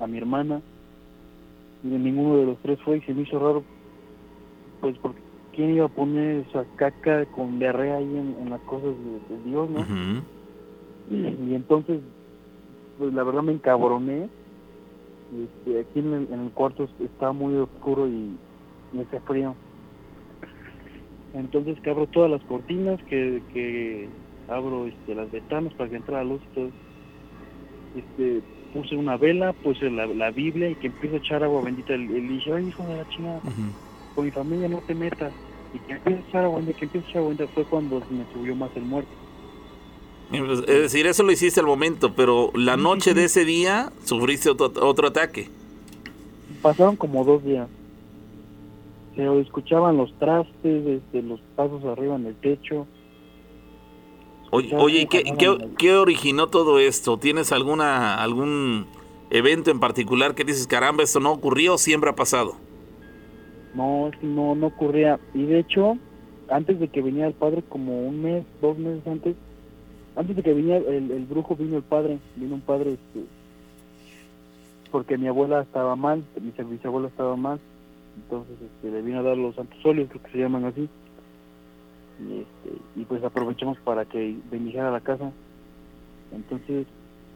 [0.00, 0.60] a mi hermana,
[1.82, 3.62] y ninguno de los tres fue y se me hizo raro,
[4.80, 5.20] pues porque
[5.54, 9.50] ¿quién iba a poner esa caca con diarrea ahí en, en las cosas de, de
[9.50, 9.86] Dios, no?
[11.10, 12.00] Y entonces,
[12.98, 14.28] pues la verdad me encabroné.
[15.32, 18.36] Este, aquí en el, en el cuarto está muy oscuro y,
[18.92, 19.54] y hace frío.
[21.34, 24.08] Entonces que abro todas las cortinas, que, que
[24.48, 26.70] abro este, las ventanas para que entre la luz y todo.
[27.96, 31.96] Este, puse una vela, puse la, la Biblia y que empiece a echar agua bendita.
[31.96, 33.62] Le, le dije, ay hijo de la chingada, Ujú.
[34.14, 35.32] con mi familia no te metas.
[35.74, 38.00] Y que empiece a echar agua bendita, que empiece a echar agua bendita fue cuando
[38.00, 39.10] se me subió más el muerto.
[40.30, 44.70] Es decir, eso lo hiciste al momento, pero la noche de ese día sufriste otro,
[44.86, 45.48] otro ataque.
[46.60, 47.66] Pasaron como dos días.
[49.16, 52.86] Se escuchaban los trastes, este, los pasos arriba en el techo.
[54.50, 57.18] Oye, oye ¿y qué, qué, qué originó todo esto?
[57.18, 58.86] ¿Tienes alguna algún
[59.30, 62.56] evento en particular que dices, caramba, esto no ocurrió, siempre ha pasado?
[63.74, 65.20] No, no, no ocurría.
[65.34, 65.98] Y de hecho,
[66.50, 69.36] antes de que viniera el padre, como un mes, dos meses antes,
[70.16, 73.26] antes de que viniera el, el brujo, vino el padre, vino un padre, este,
[74.90, 77.60] porque mi abuela estaba mal, mi bisabuela estaba mal,
[78.16, 80.88] entonces este, le vino a dar los santos óleos, creo que se llaman así,
[82.20, 85.32] y, este, y pues aprovechamos para que bendijera la casa.
[86.32, 86.86] Entonces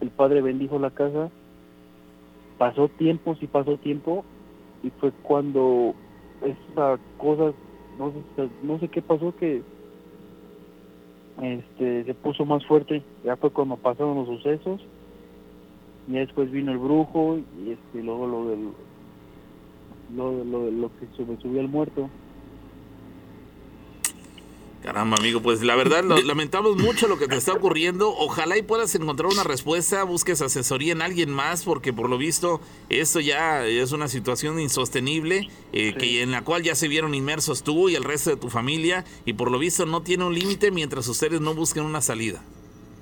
[0.00, 1.30] el padre bendijo la casa,
[2.58, 4.24] pasó tiempo, sí pasó tiempo,
[4.82, 5.94] y fue cuando
[6.42, 7.52] esa cosa,
[7.98, 9.62] no sé, no sé qué pasó, que
[11.40, 14.80] este se puso más fuerte, ya fue cuando pasaron los sucesos,
[16.08, 18.68] y después vino el brujo, y este luego lo del
[20.16, 22.10] lo, lo, lo que se subió el muerto.
[24.82, 28.12] Caramba, amigo, pues la verdad lo, lamentamos mucho lo que te está ocurriendo.
[28.16, 32.60] Ojalá y puedas encontrar una respuesta, busques asesoría en alguien más, porque por lo visto
[32.88, 37.62] esto ya es una situación insostenible, eh, que en la cual ya se vieron inmersos
[37.62, 40.72] tú y el resto de tu familia, y por lo visto no tiene un límite
[40.72, 42.42] mientras ustedes no busquen una salida.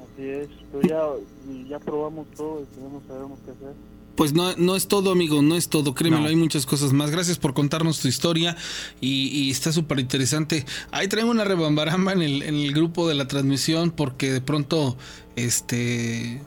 [0.02, 3.89] Así es, pero ya, ya probamos todo y no sabemos qué hacer.
[4.16, 7.10] Pues no, no es todo, amigo, no es todo, créemelo, hay muchas cosas más.
[7.10, 8.56] Gracias por contarnos tu historia
[9.00, 10.66] y, y está súper interesante.
[10.90, 14.98] Ahí traigo una rebambaramba en el, en el grupo de la transmisión porque de pronto,
[15.36, 16.42] este,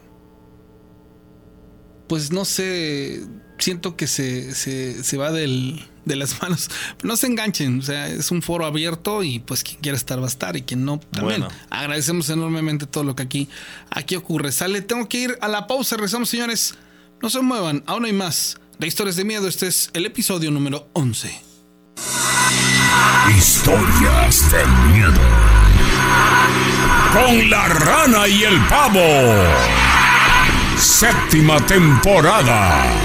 [2.06, 3.22] pues no sé,
[3.58, 6.70] siento que se, se, se va del, de las manos.
[7.02, 10.24] No se enganchen, o sea, es un foro abierto y pues quien quiera estar va
[10.24, 11.40] a estar y quien no, también.
[11.40, 11.54] Bueno.
[11.70, 13.48] Agradecemos enormemente todo lo que aquí,
[13.90, 14.52] aquí ocurre.
[14.52, 16.74] Sale, tengo que ir a la pausa, rezamos señores.
[17.22, 18.56] No se muevan, aún hay más.
[18.78, 21.40] De historias de miedo, este es el episodio número 11.
[23.36, 25.20] Historias de miedo.
[27.12, 29.00] Con la rana y el pavo.
[30.76, 33.03] Séptima temporada.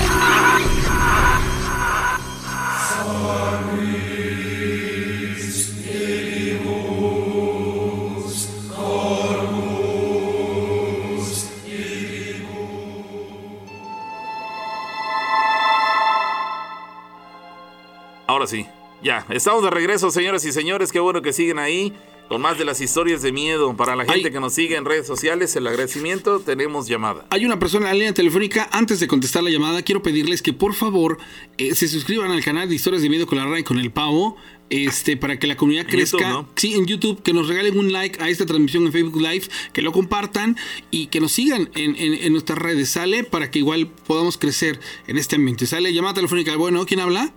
[19.04, 21.93] Ya, estamos de regreso, señoras y señores, qué bueno que siguen ahí
[22.28, 23.76] con más de las historias de miedo.
[23.76, 27.26] Para la gente que nos sigue en redes sociales, el agradecimiento, tenemos llamada.
[27.32, 28.70] Hay una persona en la línea telefónica.
[28.72, 31.18] Antes de contestar la llamada, quiero pedirles que por favor
[31.58, 34.38] eh, se suscriban al canal de Historias de Miedo con la y con el Pavo.
[34.70, 36.18] Este, para que la comunidad En crezca.
[36.20, 36.50] YouTube, ¿no?
[36.56, 39.82] Sí, en YouTube, que nos regalen un like a esta transmisión en Facebook Live, que
[39.82, 40.56] lo compartan
[40.91, 42.89] y que nos sigan en, en- en nuestras redes.
[42.89, 45.66] Sale para que igual podamos crecer en este ambiente.
[45.66, 46.56] Sale llamada telefónica.
[46.58, 47.34] Bueno, ¿quién habla?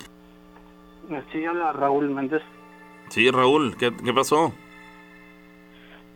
[1.32, 2.42] Sí, habla Raúl Méndez.
[3.08, 4.52] Sí, Raúl, ¿qué, qué pasó?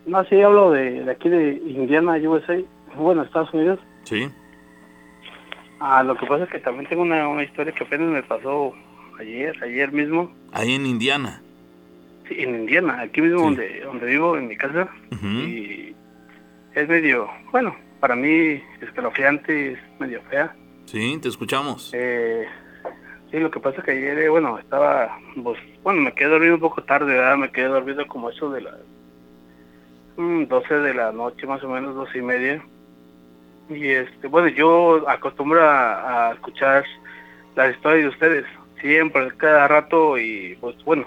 [0.07, 2.57] No, sí, hablo de, de aquí de Indiana, USA.
[2.97, 3.81] Bueno, Estados Unidos.
[4.05, 4.29] Sí.
[5.81, 8.73] Ah, lo que pasa es que también tengo una, una historia que apenas me pasó
[9.19, 10.33] ayer, ayer mismo.
[10.53, 11.43] Ahí en Indiana.
[12.29, 13.45] Sí, en Indiana, aquí mismo Sí.
[13.45, 14.89] donde, donde vivo, en mi casa.
[15.23, 15.95] Y
[16.75, 20.55] es medio, bueno, para mí escalofriante, es medio fea.
[20.87, 21.91] Sí, te escuchamos.
[21.95, 22.47] Eh,
[23.31, 26.55] sí, lo que pasa es que ayer, eh, bueno, estaba, pues, bueno, me quedé dormido
[26.55, 27.37] un poco tarde, ¿verdad?
[27.37, 28.75] Me quedé dormido como eso de las
[30.17, 32.63] mm, 12 de la noche, más o menos, 12 y media.
[33.69, 36.85] Y este, bueno, yo acostumbro a, a escuchar
[37.57, 38.45] las historias de ustedes,
[38.81, 41.07] siempre, cada rato, y pues bueno,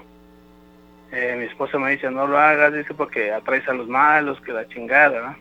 [1.12, 4.52] eh, mi esposa me dice, no lo hagas, dice, porque atraes a los malos, que
[4.52, 5.38] la chingada,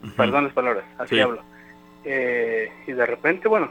[0.00, 0.08] ¿no?
[0.16, 1.20] Perdón las palabras, así Sí.
[1.20, 1.42] hablo.
[2.04, 3.70] Eh, y de repente, bueno,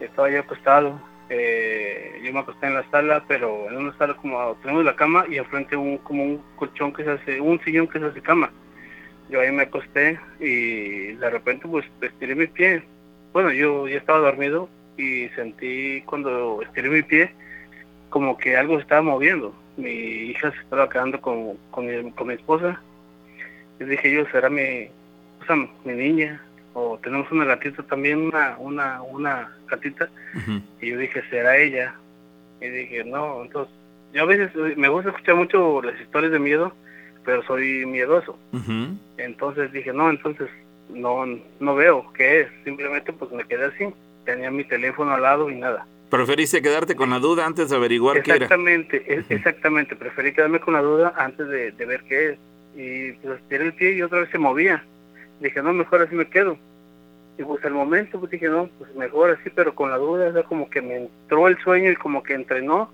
[0.00, 1.00] estaba yo acostado,
[1.30, 5.24] eh, yo me acosté en la sala, pero en una sala como tenemos la cama
[5.28, 8.50] y enfrente un como un colchón que se hace, un sillón que se hace cama.
[9.30, 12.82] Yo ahí me acosté y de repente pues estiré mi pie.
[13.32, 17.32] Bueno, yo ya estaba dormido y sentí cuando estiré mi pie
[18.10, 19.54] como que algo se estaba moviendo.
[19.76, 22.80] Mi hija se estaba quedando con, con, mi, con mi esposa.
[23.78, 24.90] Y dije yo, será mi,
[25.48, 25.54] o
[25.84, 26.42] mi niña.
[26.82, 30.08] O tenemos una gatita también, una, una, una gatita.
[30.80, 31.94] Y yo dije, ¿será ella?
[32.60, 33.74] Y dije, no, entonces,
[34.14, 36.72] yo a veces eh, me gusta escuchar mucho las historias de miedo,
[37.24, 38.38] pero soy miedoso.
[39.18, 40.48] Entonces dije, no, entonces
[40.92, 41.24] no
[41.60, 42.48] no veo qué es.
[42.64, 43.86] Simplemente pues me quedé así.
[44.24, 45.86] Tenía mi teléfono al lado y nada.
[46.10, 48.44] Preferiste quedarte con la duda antes de averiguar qué era.
[48.44, 49.94] Exactamente, es- exactamente.
[49.96, 52.38] Preferí quedarme con la duda antes de, de ver qué es.
[52.76, 54.82] Y pues tiré el pie y otra vez se movía.
[55.40, 56.58] Dije, no, mejor así me quedo.
[57.38, 60.42] Y pues al momento pues dije, no, pues mejor así, pero con la duda, sea,
[60.42, 62.90] como que me entró el sueño y como que entrenó.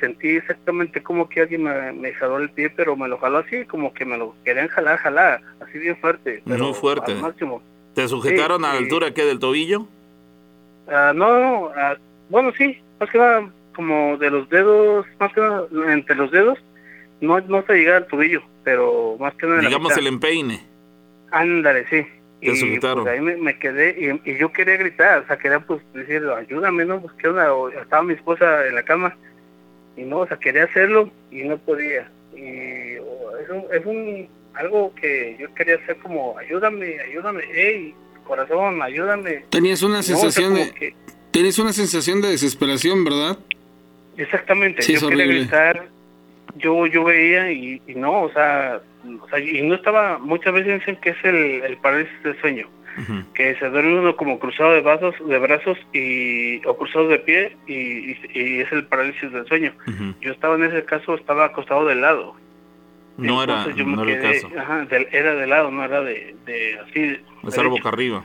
[0.00, 3.64] Sentí exactamente como que alguien me, me jaló el pie, pero me lo jaló así,
[3.64, 6.42] como que me lo querían jalar, jalar, así bien fuerte.
[6.46, 7.12] Pero Muy fuerte.
[7.12, 7.62] Al máximo.
[7.94, 8.84] ¿Te sujetaron Sí, a la sí.
[8.84, 9.86] altura qué del tobillo?
[10.88, 11.96] Ah, no, no, ah,
[12.28, 16.58] bueno, sí, más que nada como de los dedos, más que nada entre los dedos,
[17.20, 20.60] no, no hasta llegar al tobillo, pero más que nada Digamos el empeine.
[21.30, 22.06] Ándale, sí.
[22.52, 25.60] Te Y pues, ahí me, me quedé y, y yo quería gritar, o sea, quería
[25.60, 27.00] pues decir, ayúdame, ¿no?
[27.00, 29.16] Pues qué onda, O estaba mi esposa en la cama
[29.96, 32.10] y no, o sea, quería hacerlo y no podía.
[32.36, 37.94] Y o, es, un, es un algo que yo quería hacer como, ayúdame, ayúdame, hey,
[38.26, 39.44] corazón, ayúdame.
[39.50, 40.94] Tenías una No, o sea, sensación de que-
[41.30, 43.38] tenías una sensación de desesperación, ¿verdad?
[44.16, 45.40] Exactamente, Sí, yo es quería horrible.
[45.40, 45.88] gritar,
[46.56, 48.80] yo yo veía y, y no, o sea,
[49.22, 52.68] o sea, y no estaba, muchas veces dicen que es el, el parálisis del sueño,
[53.34, 57.56] que se duerme uno como cruzado de brazos, de brazos y o cruzado de pie
[57.66, 57.72] y,
[58.12, 59.72] y- y es el parálisis del sueño.
[60.20, 62.36] Yo estaba en ese caso, estaba acostado de lado.
[63.16, 64.50] No era, yo me no era el caso.
[64.58, 67.00] ajá, del- era de lado, no era de, de así.
[67.00, 68.24] De estar boca arriba.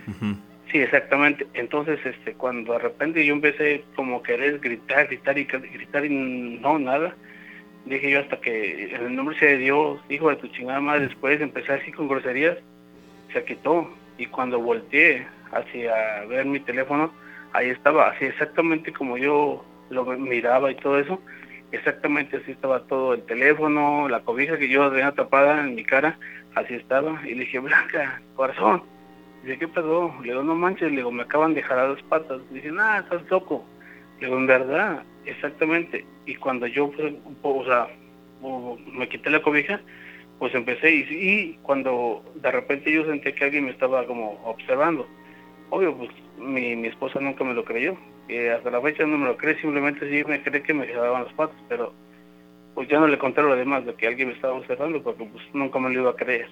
[0.71, 1.47] Sí, exactamente.
[1.55, 6.09] Entonces, este, cuando de repente yo empecé como querer gritar, gritar y gr- gritar y
[6.09, 7.15] no, nada,
[7.85, 11.39] dije yo hasta que en el nombre de Dios, hijo de tu chingada madre, después
[11.41, 12.57] empecé así con groserías,
[13.33, 13.89] se quitó.
[14.17, 17.11] Y cuando volteé hacia ver mi teléfono,
[17.53, 21.21] ahí estaba, así exactamente como yo lo miraba y todo eso,
[21.71, 26.19] exactamente así estaba todo el teléfono, la cobija que yo tenía tapada en mi cara,
[26.55, 27.21] así estaba.
[27.25, 28.83] Y le dije, Blanca, corazón,
[29.43, 30.13] Dice, ¿qué pasó?
[30.21, 32.41] Le digo, no manches, le digo, me acaban de jalar las patas.
[32.51, 33.63] Dice, nada, estás loco.
[34.19, 36.05] Digo, en verdad, exactamente.
[36.25, 37.87] Y cuando yo, pues, o sea,
[38.93, 39.81] me quité la cobija,
[40.39, 45.07] pues empecé y, y cuando de repente yo sentí que alguien me estaba como observando.
[45.69, 47.97] Obvio, pues mi, mi esposa nunca me lo creyó.
[48.55, 51.33] Hasta la fecha no me lo cree, simplemente sí me cree que me jalaban las
[51.33, 51.93] patas, pero
[52.75, 55.43] pues ya no le conté lo demás de que alguien me estaba observando porque pues
[55.53, 56.47] nunca me lo iba a creer.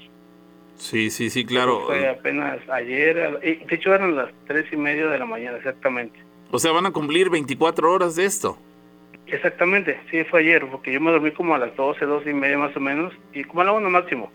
[0.76, 1.86] Sí, sí, sí, claro.
[1.86, 6.20] Fue apenas ayer, de hecho eran las tres y media de la mañana, exactamente.
[6.52, 8.58] O sea, van a cumplir 24 horas de esto.
[9.28, 12.58] Exactamente, sí, fue ayer, porque yo me dormí como a las 12, 12 y media
[12.58, 14.32] más o menos, y como a la una máximo.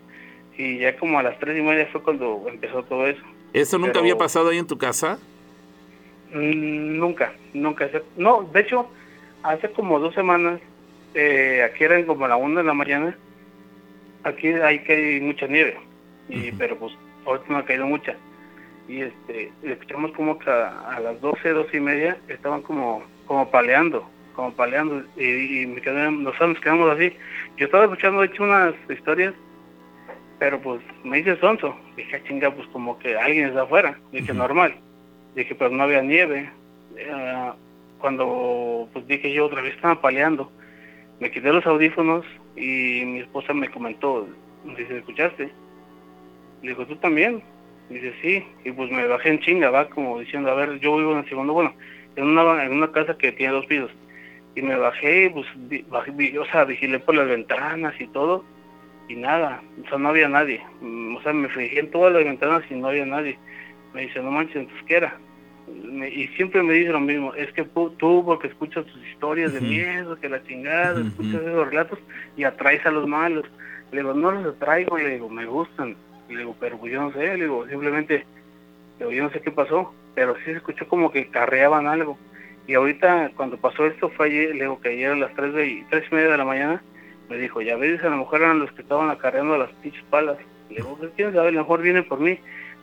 [0.55, 3.21] Y ya como a las tres y media fue cuando empezó todo eso.
[3.53, 5.17] ¿Esto nunca Pero- había pasado ahí en tu casa?
[6.31, 7.89] Mm, nunca, nunca.
[8.17, 8.87] No, de hecho,
[9.41, 10.59] hace como dos semanas,
[11.15, 13.17] eh, aquí eran como a la una de la mañana,
[14.23, 15.77] aquí hay que hay mucha nieve,
[16.29, 16.93] y, pero pues
[17.25, 18.15] ahorita no ha caído mucha.
[18.87, 23.49] Y este, escuchamos como que a, a las 12, 12 y media estaban como, como
[23.49, 27.13] paleando, como paleando, y, y me quedé, nosotros nos quedamos así.
[27.57, 29.33] Yo estaba escuchando, de hecho, unas historias,
[30.39, 31.75] pero pues me hice sonso.
[31.95, 33.97] Dije, "Ah, chinga, pues como que alguien está afuera.
[34.11, 34.75] Dije, normal.
[35.35, 36.49] Dije, pero no había nieve.
[36.97, 37.51] Eh,
[37.99, 40.51] cuando pues dije yo otra vez estaban paleando,
[41.21, 42.25] me quité los audífonos
[42.57, 44.27] y mi esposa me comentó,
[44.77, 45.49] dice, ¿escuchaste?
[46.61, 47.41] Le digo, ¿tú también?
[47.93, 48.45] Dice, sí.
[48.65, 51.29] Y pues me bajé en chinga, va, como diciendo, a ver, yo vivo en el
[51.29, 51.73] segundo, bueno,
[52.15, 53.91] en una, en una casa que tiene dos pisos.
[54.55, 58.43] Y me bajé, pues, vi- bajé, vi- o sea, vigilé por las ventanas y todo,
[59.09, 60.61] y nada, o sea, no había nadie.
[60.81, 63.37] Mm, O sea, me fijé en todas las ventanas y no había nadie.
[63.93, 65.17] Me dice, no manches, entonces, ¿qué era?
[65.83, 69.61] Me- y siempre me dice lo mismo, es que tú porque escuchas tus historias de
[69.61, 71.99] miedo, que la chingada, escuchas esos relatos
[72.37, 73.45] y atraes a los malos.
[73.91, 75.95] Le digo, no los atraigo, le digo, me gustan.
[76.29, 78.25] Le digo, pero pues yo no sé, le digo, simplemente,
[78.99, 82.17] le digo, yo no sé qué pasó, pero sí se escuchó como que carreaban algo.
[82.67, 85.85] Y ahorita, cuando pasó esto, fue ayer, le digo que ayer a las 3, de,
[85.89, 86.81] tres y media de la mañana,
[87.29, 90.37] me dijo, ya ves, a lo mejor eran los que estaban acarreando las pinches palas.
[90.69, 92.37] Le digo, "Pues, quién sabe, a lo mejor vienen por mí.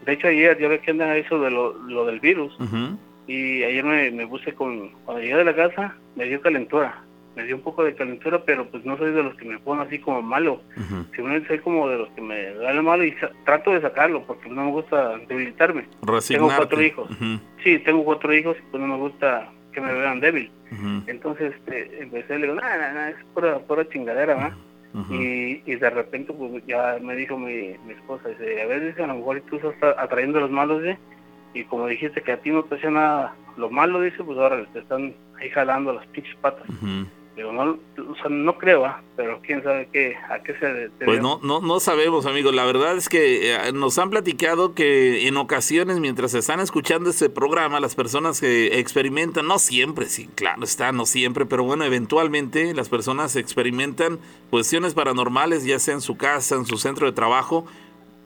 [0.05, 2.57] De hecho, ayer ya ve que anda eso de lo, lo del virus.
[3.27, 7.03] Y ayer me, me puse con, cuando llegué de la casa, me dio calentura.
[7.37, 9.87] Me dio un poco de calentura, pero pues no soy de los que me ponen
[9.87, 10.61] así como malo.
[11.15, 13.15] Simplemente soy como de los que me da el malo y
[13.45, 15.87] trato de sacarlo porque no me gusta debilitarme.
[16.35, 17.09] Tengo cuatro hijos.
[17.63, 20.51] Sí, tengo cuatro hijos y pues no me gusta que me vean débil.
[21.07, 24.57] Entonces este, empecé, le digo, nada, nada, nada, es pura, pura chingadera,
[24.93, 25.15] ujú.
[25.15, 29.03] y, y de repente pues ya me dijo mi, mi esposa, dice, a ver, dice,
[29.05, 30.99] a lo mejor tú estás atrayendo a los malos, ¿eh?
[31.55, 34.65] y como dijiste que a ti no te hacía nada lo malo, dice, pues ahora
[34.73, 36.67] te están ahí jalando las pinches patas.
[37.41, 37.79] Digo, no,
[38.11, 38.85] o sea, no creo,
[39.17, 40.91] pero quién sabe qué, a qué se debe.
[41.03, 42.55] Pues no, no, no sabemos, amigos.
[42.55, 47.31] La verdad es que eh, nos han platicado que en ocasiones, mientras están escuchando este
[47.31, 52.75] programa, las personas que experimentan, no siempre, sí, claro está, no siempre, pero bueno, eventualmente
[52.75, 54.19] las personas experimentan
[54.51, 57.65] cuestiones paranormales, ya sea en su casa, en su centro de trabajo.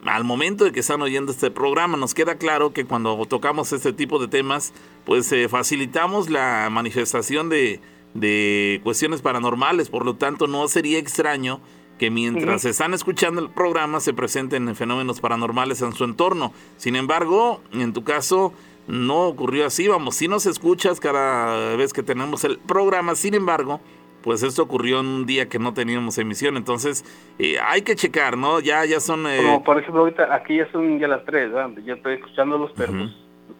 [0.03, 3.93] Al momento de que están oyendo este programa, nos queda claro que cuando tocamos este
[3.93, 4.73] tipo de temas,
[5.05, 7.79] pues eh, facilitamos la manifestación de,
[8.15, 9.89] de cuestiones paranormales.
[9.89, 11.59] Por lo tanto, no sería extraño
[11.99, 12.71] que mientras Ujú.
[12.71, 16.51] están escuchando el programa se presenten fenómenos paranormales en su entorno.
[16.77, 18.53] Sin embargo, en tu caso,
[18.87, 19.87] no ocurrió así.
[19.87, 23.79] Vamos, si nos escuchas cada vez que tenemos el programa, sin embargo,
[24.23, 27.05] pues esto ocurrió en un día que no teníamos emisión, entonces
[27.37, 28.59] eh, hay que checar, ¿no?
[28.59, 29.27] Ya, ya son...
[29.27, 31.69] Eh, Como por ejemplo ahorita, aquí ya son ya las tres, ¿verdad?
[31.85, 33.11] Yo estoy escuchándolos, pero pues,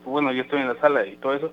[0.05, 1.51] bueno, yo estoy en la sala y todo eso,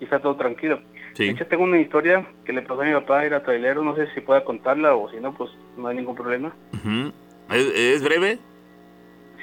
[0.00, 0.80] y está todo tranquilo.
[1.18, 1.24] Sí.
[1.24, 4.06] De hecho, tengo una historia que le pasó a mi papá, era trailero, no sé
[4.14, 6.54] si pueda contarla o si no, pues no hay ningún problema.
[6.72, 7.12] ujú.
[7.50, 8.38] ¿Es, es breve?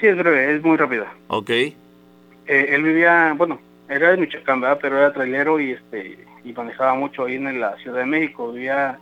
[0.00, 1.12] Sí, es breve, es muy rápida.
[1.28, 1.50] Ok.
[1.50, 1.74] Eh,
[2.46, 4.78] él vivía, bueno, era de Michoacán, ¿verdad?
[4.80, 8.52] Pero era trailero y este y manejaba mucho ahí en la Ciudad de México.
[8.52, 8.98] Vivía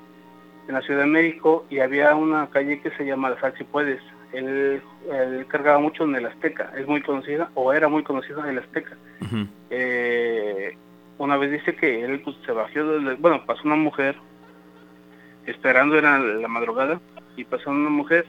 [0.66, 3.62] en la Ciudad de México y había una calle que se llama La Sal Si
[3.62, 4.01] Puedes.
[4.32, 4.82] Él,
[5.12, 8.59] él cargaba mucho en el Azteca, es muy conocida, o era muy conocida en el
[8.59, 8.96] Azteca.
[9.70, 10.76] Eh,
[11.19, 14.16] una vez dice que él pues, se bajó, del- bueno, pasó una mujer,
[15.47, 17.01] esperando era la madrugada,
[17.36, 18.27] y pasó una mujer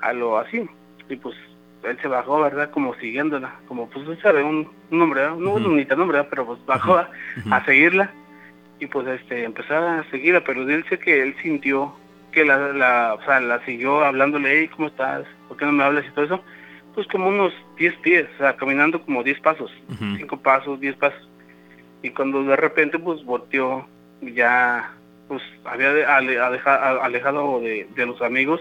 [0.00, 0.64] a lo así,
[1.08, 1.34] y pues
[1.82, 2.70] él se bajó, ¿verdad?
[2.70, 5.36] Como siguiéndola, como pues usted sabe, un, un hombre, ¿verdad?
[5.36, 5.54] no
[5.86, 6.26] tan hombre, ¿verdad?
[6.30, 7.10] pero pues bajó a,
[7.50, 8.10] a seguirla,
[8.80, 11.94] y pues este empezó a seguirla, pero él dice que él sintió
[12.32, 15.24] que la, la, o sea, la siguió hablándole, hey, ¿cómo estás?
[15.46, 16.40] ¿Por qué no me hablas y todo eso?
[16.94, 20.16] Pues como unos 10 pies, o sea, caminando como 10 pasos, Ujú.
[20.16, 21.28] 5 pasos, 10 pasos.
[22.04, 23.86] Y cuando de repente pues volteó,
[24.20, 24.92] ya
[25.26, 28.60] pues había de- ale- aleja- a- alejado de, de los amigos,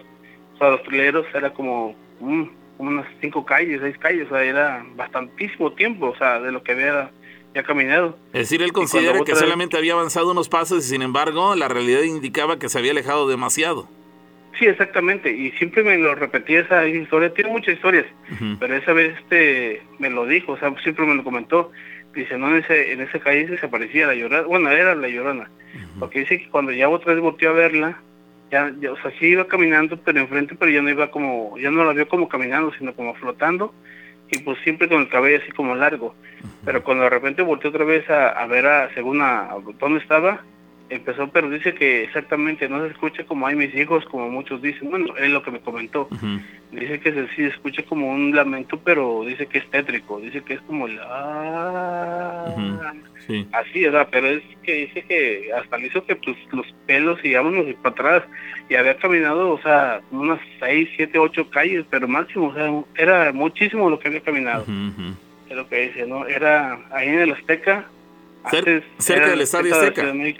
[0.55, 2.43] o sea, los trileros era como, mm,
[2.77, 6.71] unas 5 calles, 6 calles, o sea, era bastantísimo tiempo, o sea, de lo que
[6.71, 7.11] había
[7.53, 8.17] ya caminado.
[8.31, 11.67] Es decir, él considera que vez- solamente había avanzado unos pasos y sin embargo la
[11.67, 13.89] realidad indicaba que se había alejado demasiado.
[14.57, 18.05] Sí, exactamente, y siempre me lo repetía esa historia, tiene muchas historias,
[18.59, 21.71] pero esa vez este me lo dijo, o sea, siempre me lo comentó.
[22.13, 25.49] Dice, no, en ese en esa calle se aparecía la llorona, bueno, era la llorona,
[25.99, 28.01] porque dice que cuando ya otra vez volteó a verla,
[28.51, 31.71] ya, ya, o sea, sí iba caminando, pero enfrente, pero ya no iba como, ya
[31.71, 33.73] no la vio como caminando, sino como flotando,
[34.29, 36.15] y pues siempre con el cabello así como largo.
[36.63, 39.99] Pero cuando de repente volteó otra vez a, a ver a, según a, a dónde
[39.99, 40.43] estaba,
[40.89, 44.89] empezó, pero dice que exactamente no se escucha como hay mis hijos, como muchos dicen,
[44.91, 46.07] bueno, es lo que me comentó.
[46.71, 50.55] Dice que se, sí escucha como un lamento, pero dice que es tétrico, dice que
[50.55, 50.99] es como el...
[51.01, 52.93] ah.
[53.27, 53.47] Sí.
[53.53, 54.07] Así, ¿verdad?
[54.11, 57.73] Pero es que dice que hasta le hizo que pues los pelos y vámonos y
[57.73, 58.23] para atrás.
[58.69, 63.31] Y había caminado, o sea, unas 6, 7, 8 calles, pero máximo, o sea, era
[63.31, 64.65] muchísimo lo que había caminado.
[65.49, 66.25] Es lo que dice, ¿no?
[66.27, 67.85] Era ahí en el Azteca.
[68.45, 70.11] Cer- antes cerca del el Estadio la Azteca.
[70.11, 70.35] De.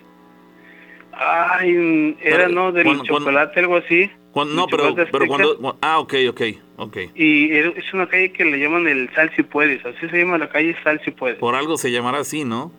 [1.16, 2.72] Ay, era, Pero, ¿no?
[2.72, 4.10] Del cuando- cuando- chocolate, algo así.
[4.32, 5.78] Cuando- no, pero, cuando...
[5.82, 6.42] Ah, ok, ok,
[6.78, 6.98] ok.
[7.14, 10.50] Y es una calle que le llaman el Sal si puedes, así se llama la
[10.50, 11.38] calle Sal si puedes.
[11.38, 12.72] Por algo se llamará así, ¿no?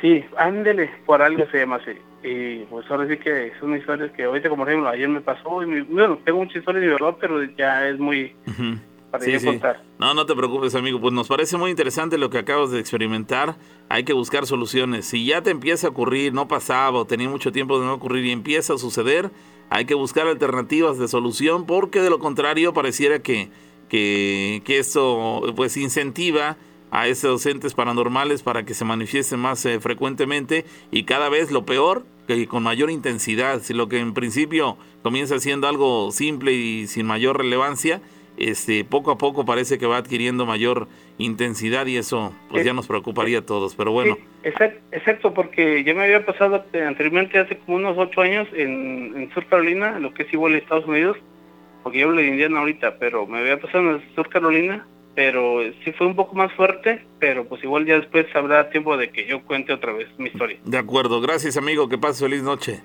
[0.00, 1.90] Sí, ándele, por algo se llama así.
[2.22, 5.62] Y pues ahora sí que es una historia que ahorita, como ejemplo, ayer me pasó,
[5.62, 8.78] y me- bueno, tengo muchas historias de verdad, pero ya es muy Ujú.
[9.10, 9.46] Para Sí, yo sí.
[9.46, 9.82] contar.
[9.98, 11.00] No, no te preocupes, amigo.
[11.00, 13.56] Pues nos parece muy interesante lo que acabas de experimentar.
[13.88, 15.06] Hay que buscar soluciones.
[15.06, 18.24] Si ya te empieza a ocurrir, no pasaba o tenía mucho tiempo de no ocurrir
[18.26, 19.30] y empieza a suceder,
[19.70, 23.50] hay que buscar alternativas de solución porque de lo contrario pareciera que,
[23.88, 26.56] que, que esto pues incentiva
[26.90, 31.66] a esos entes paranormales para que se manifiesten más eh, frecuentemente y cada vez lo
[31.66, 33.60] peor, que con mayor intensidad.
[33.62, 38.00] Si lo que en principio comienza siendo algo simple y sin mayor relevancia,
[38.38, 40.88] este, poco a poco parece que va adquiriendo mayor
[41.18, 43.74] intensidad y eso pues Eh, ya nos preocuparía a todos.
[43.74, 47.96] Pero bueno, Sí, exact- exacto, porque ya me había pasado eh, anteriormente, hace como unos
[47.98, 51.16] ocho años, en, en Sur Carolina, lo que es igual a Estados Unidos,
[51.82, 55.74] porque yo hablo de Indiana ahorita, pero me había pasado en Sur Carolina, pero eh,
[55.84, 59.26] sí fue un poco más fuerte, pero pues igual ya después habrá tiempo de que
[59.26, 60.58] yo cuente otra vez mi historia.
[60.64, 61.20] de acuerdo.
[61.20, 61.88] Gracias, amigo.
[61.88, 62.80] Que pases feliz noche.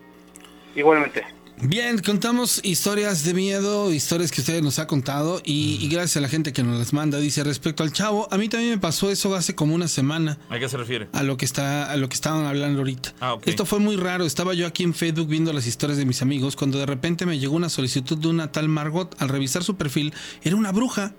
[0.76, 1.24] Igualmente.
[1.62, 6.22] Bien, contamos historias de miedo, historias que ustedes nos ha contado y, y gracias a
[6.22, 7.20] la gente que nos las manda.
[7.20, 10.38] Dice respecto al chavo, a mí también me pasó eso hace como una semana.
[10.50, 11.08] ¿A qué se refiere?
[11.14, 13.14] A lo que está, a lo que estaban hablando ahorita.
[13.22, 13.44] Ah, ok.
[13.48, 14.26] Esto fue muy raro.
[14.26, 17.40] Estaba yo aquí en Facebook viendo las historias de mis amigos cuando de repente me
[17.40, 19.16] llegó una solicitud de una tal Margot.
[19.22, 21.14] Al revisar su perfil, era una bruja.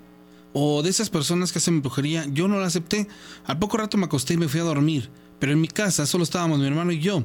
[0.53, 2.27] O de esas personas que hacen brujería.
[2.31, 3.09] Yo no la acepté.
[3.47, 5.11] Al poco rato me acosté y me fui a dormir.
[5.39, 7.25] Pero en mi casa solo estábamos mi hermano y yo.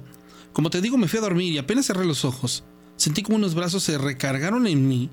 [0.53, 2.64] Como te digo, me fui a dormir y apenas cerré los ojos.
[2.99, 5.09] Sentí como unos brazos se recargaron en mí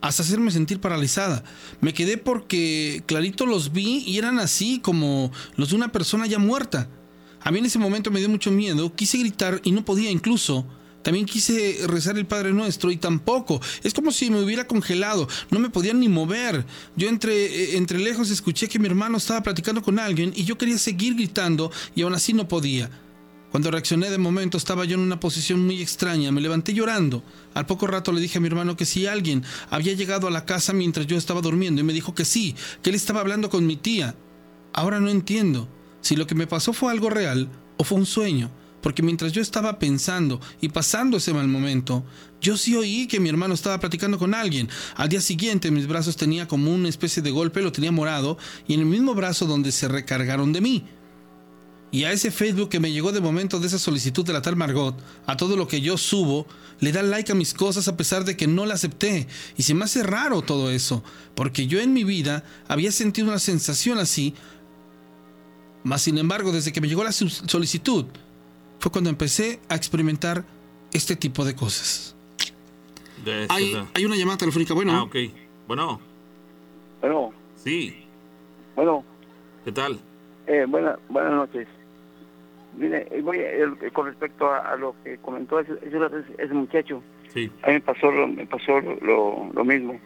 [0.00, 1.42] hasta hacerme sentir paralizada.
[1.80, 6.38] Me quedé porque clarito los vi y eran así como los de una persona ya
[6.38, 6.88] muerta.
[7.40, 10.64] A mí en ese momento me dio mucho miedo, quise gritar y no podía incluso.
[11.02, 13.60] También quise rezar el Padre Nuestro y tampoco.
[13.82, 16.64] Es como si me hubiera congelado, no me podía ni mover.
[16.94, 20.56] Yo entre, eh, entre lejos escuché que mi hermano estaba platicando con alguien y yo
[20.56, 22.88] quería seguir gritando y aún así no podía.
[23.56, 27.22] Cuando reaccioné de momento estaba yo en una posición muy extraña, me levanté llorando.
[27.54, 30.44] Al poco rato le dije a mi hermano que si alguien había llegado a la
[30.44, 33.66] casa mientras yo estaba durmiendo y me dijo que sí, que él estaba hablando con
[33.66, 34.14] mi tía.
[34.74, 35.70] Ahora no entiendo.
[36.02, 38.50] si lo que me pasó fue algo real o fue un sueño.
[38.82, 42.04] Porque mientras yo estaba pensando y pasando ese mal momento,
[42.42, 44.68] yo sí oí que mi hermano estaba platicando con alguien.
[44.96, 48.36] Al día siguiente mis brazos tenía como una especie de golpe, lo tenía morado,
[48.68, 50.84] y en el mismo brazo donde se recargaron de mí.
[51.90, 54.56] Y a ese Facebook que me llegó de momento de esa solicitud de la tal
[54.56, 54.96] Margot,
[55.26, 56.46] a todo lo que yo subo,
[56.80, 59.26] le da like a mis cosas a pesar de que no la acepté.
[59.56, 61.02] Y se me hace raro todo eso,
[61.34, 64.34] porque yo en mi vida había sentido una sensación así,
[65.84, 68.06] mas sin embargo desde que me llegó la solicitud,
[68.78, 70.44] fue cuando empecé a experimentar
[70.92, 72.16] este tipo de cosas.
[73.48, 74.92] hay, hay, una llamada telefónica, bueno.
[74.92, 75.16] Ah, ok.
[75.66, 76.00] Bueno.
[77.00, 77.32] Bueno.
[77.62, 78.04] Sí.
[78.74, 79.04] Bueno.
[79.64, 79.98] ¿Qué tal?
[80.46, 81.66] Eh, buena, buenas noches.
[82.76, 87.02] Mire, eh, voy eh, con respecto a, lo que comentó ese, ese, muchacho.
[87.32, 87.50] Sí.
[87.62, 89.98] A mí me pasó lo, me pasó lo, lo, mismo.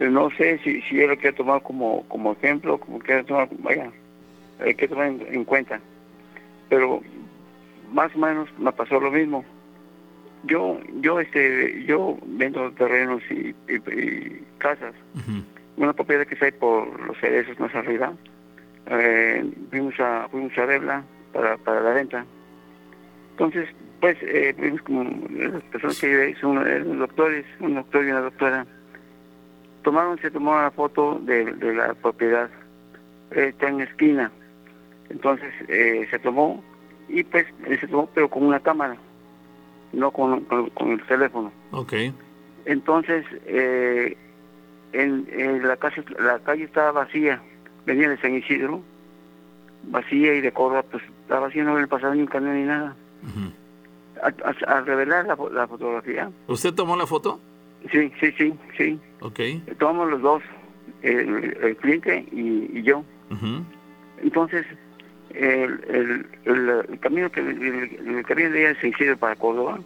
[0.00, 3.90] no sé si, si él lo quiere tomar como, como ejemplo, como quiere tomar, vaya,
[4.60, 5.80] hay que tomar en cuenta.
[6.68, 7.02] Pero
[7.92, 9.44] más o menos me pasó lo mismo.
[10.44, 13.54] Yo, yo, este, yo vendo terrenos y,
[14.58, 14.94] casas.
[15.76, 18.12] Una propiedad que está ahí por los cerezos más arriba.
[18.86, 21.04] Eh, fuimos a, fuimos a verla
[21.36, 22.24] para, para la venta.
[23.32, 23.68] Entonces,
[24.00, 28.20] pues, eh, vimos como las personas que viven son unos doctores, un doctor y una
[28.20, 28.66] doctora.
[29.82, 32.50] Tomaron, se tomó una foto de, de la propiedad.
[33.32, 34.32] Eh, está en esquina.
[35.10, 36.64] Entonces, eh, se tomó
[37.08, 37.46] y pues
[37.80, 38.96] se tomó pero con una cámara,
[39.92, 41.52] no con, con, el teléfono.
[41.70, 41.92] Ok.
[42.64, 44.16] Entonces, eh,
[44.92, 47.40] en, la, calle, la calle estaba vacía,
[47.84, 48.82] venía de San Isidro,
[49.84, 52.94] vacía y de Córdoba, pues estaba vacía, no había pasado ni un camión ni nada.
[54.22, 56.30] al, revelar la, la, fotografía.
[56.46, 57.40] ¿Usted tomó la foto?
[57.90, 59.00] Sí, sí, sí, sí.
[59.20, 59.40] Ok.
[59.76, 60.42] Tomamos los dos,
[61.02, 63.02] el, cliente y, yo.
[64.22, 64.64] Entonces,
[65.30, 69.80] el, el, camino que el, camino de ella se hicieron para Córdoba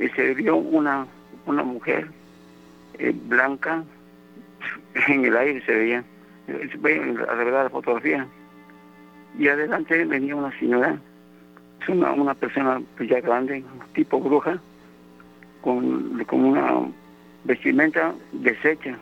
[0.00, 1.08] y se vio una
[1.46, 2.08] una mujer
[2.98, 3.82] eh, blanca
[5.08, 6.04] en el aire se veía
[6.46, 8.26] se veía a la fotografía
[9.38, 10.98] y adelante venía una señora
[11.88, 13.62] una, una persona pues, ya grande
[13.94, 14.58] tipo bruja
[15.60, 16.88] con, con una
[17.44, 18.96] vestimenta deshecha.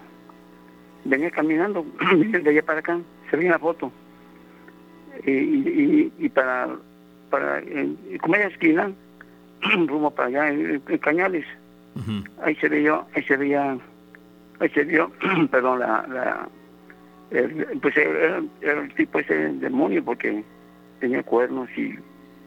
[1.04, 1.84] Venía caminando
[2.16, 2.98] de allá para acá
[3.30, 3.90] se veía la foto.
[5.26, 6.68] Y, y, para,
[7.30, 7.62] para
[8.20, 8.90] como ella esquina,
[9.86, 11.46] rumbo para allá, en, Cañales.
[12.42, 13.78] Ahí se veía, ahí se veía,
[14.58, 15.12] ahí se vio,
[15.50, 16.48] perdón, la, la
[17.80, 20.44] pues era, el tipo ese demonio porque
[21.00, 21.94] tenía cuernos y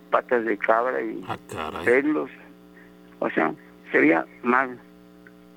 [0.09, 1.37] patas de cabra y ah,
[1.83, 2.29] pelos.
[3.19, 3.53] O sea,
[3.91, 4.79] se veía mal.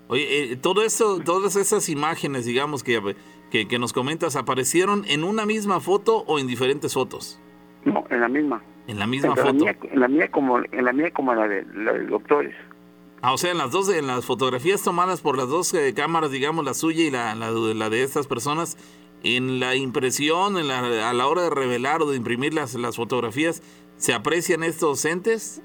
[0.08, 3.14] Oye, eh, todo eso, todas esas imágenes, digamos, que
[3.50, 7.40] que, nos comentas, ¿aparecieron en una misma foto o en diferentes fotos?
[7.84, 8.62] No, en la misma.
[8.86, 9.66] En la misma foto.
[9.66, 12.54] en la mía como en la mía como la de, la de doctores.
[13.22, 16.30] Ah, o sea, en las dos, en las fotografías tomadas por las dos eh, cámaras,
[16.30, 18.78] digamos, la suya y la, la, de estas personas,
[19.22, 22.96] en la impresión, en la, a la hora de revelar o de imprimir las, las
[22.96, 23.62] fotografías,
[23.96, 25.62] ¿se aprecian estos entes?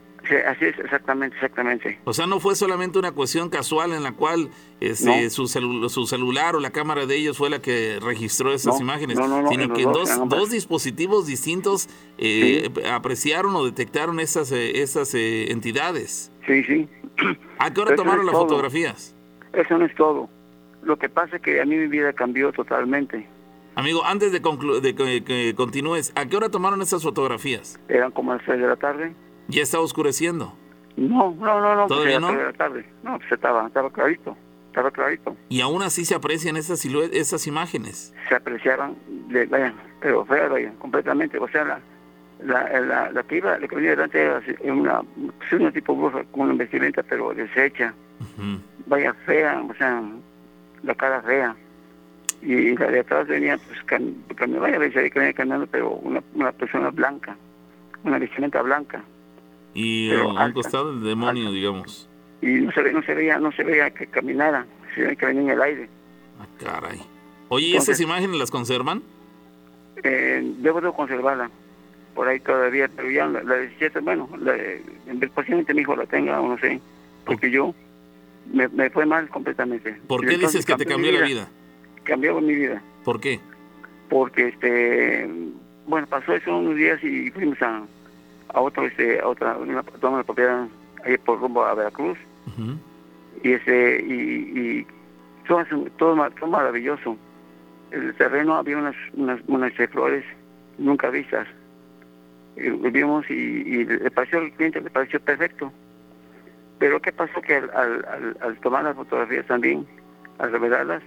[0.48, 2.00] así es, exactamente, exactamente.
[2.04, 4.50] O sea, no fue solamente una cuestión casual en la cual
[4.80, 9.18] este, su, su celular o la cámara de ellos fue la que registró esas imágenes,
[9.50, 16.32] sino que dos, dos, dispositivos distintos eh, apreciaron o detectaron esas, eh, esas eh, entidades.
[16.48, 16.90] Sí, sí.
[17.60, 19.16] ¿A qué hora tomaron las fotografías?
[19.54, 20.30] Eso no es todo.
[20.84, 23.28] Lo que pasa es que a mí mi vida cambió totalmente.
[23.76, 27.80] Amigo, antes de, de que, continúes, ¿a qué hora tomaron esas fotografías?
[27.90, 29.14] Eran como a las 6 de la tarde.
[29.50, 30.54] ¿Ya está oscureciendo?
[30.96, 31.88] No, no, no, no.
[31.88, 32.34] ¿Todavía no?
[32.34, 32.86] La tarde.
[33.04, 34.38] No, pues estaba, estaba clarito,
[34.68, 35.36] estaba clarito.
[35.50, 38.14] ¿Y aún así se aprecian esas esas imágenes?
[38.30, 38.96] Se apreciaban,
[39.28, 41.38] de, vayan, pero feas, vayan, completamente.
[41.38, 41.80] O sea, la,
[42.42, 46.24] la, la, la que iba, la que venía delante era una, pues, una tipo bruja
[46.32, 47.94] con una vestimenta, pero deshecha.
[48.88, 50.02] Vaya, fea, o sea,
[50.82, 51.56] la cara fea.
[52.42, 57.36] Y la de atrás venía, pues, can, que venía caminando, pero una, una persona blanca,
[58.04, 59.04] una vestimenta blanca
[59.76, 62.10] y a un costado el demonio, digamos.
[62.42, 65.42] Y no se, no se veía, no se veía que caminara, se veía que venía
[65.42, 65.90] en el aire.
[66.40, 67.02] Ah, caray.
[67.50, 69.04] Oye, ¿y esas imágenes las conservan?
[70.02, 71.52] Eh, debo de conservarla
[72.16, 74.56] por ahí todavía, pero ya la, la 17, bueno, la,
[75.34, 76.80] posiblemente mi hijo la tenga o no sé,
[77.26, 77.76] porque yo
[78.54, 80.00] me, me fue mal completamente.
[80.08, 81.50] ¿Por qué dices que te cambió la vida?
[82.06, 82.82] Cambió mi vida.
[83.04, 83.40] ¿Por qué?
[84.10, 85.28] Porque, este,
[85.88, 87.84] bueno, pasó eso unos días y fuimos a,
[88.50, 90.68] a otro este a otra una, una propiedad
[91.04, 92.18] ahí por rumbo a Veracruz
[93.44, 94.88] y ese y, y
[95.48, 95.64] todo,
[95.98, 97.18] todo, todo, maravilloso
[97.92, 100.24] el terreno había unas unas, unas flores
[100.78, 101.48] nunca vistas.
[102.58, 105.72] Y vimos y, y le pareció al cliente, le pareció perfecto.
[106.80, 107.42] Pero ¿qué pasó?
[107.42, 109.86] Que al, al, al- al tomar las fotografías también,
[110.40, 111.04] al revelarlas,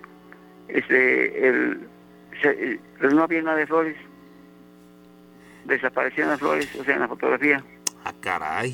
[0.69, 1.89] este, el,
[2.43, 2.81] se- eh,
[3.13, 3.97] no había nada de flores.
[5.65, 7.63] Desaparecían las flores, o sea, en la fotografía.
[8.05, 8.71] Ah, caray.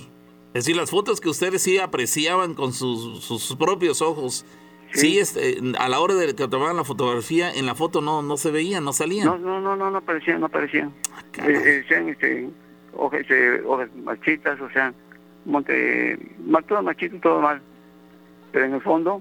[0.48, 4.46] Es decir, las fotos que ustedes sí apreciaban con sus, sus propios ojos.
[4.92, 8.36] Sí, este, a la hora de que tomaban la fotografía, en la foto no, no
[8.36, 9.26] se veían, no salían.
[9.26, 10.92] No, no, no, no, no aparecían, no aparecían.
[11.38, 12.48] Eh, eh, decían, este,
[12.92, 14.94] hojas, este, hojas marchitas, o sea,
[15.46, 16.16] monte,
[16.46, 17.60] ma- todo machito, todo mal.
[18.52, 19.20] Pero en el fondo,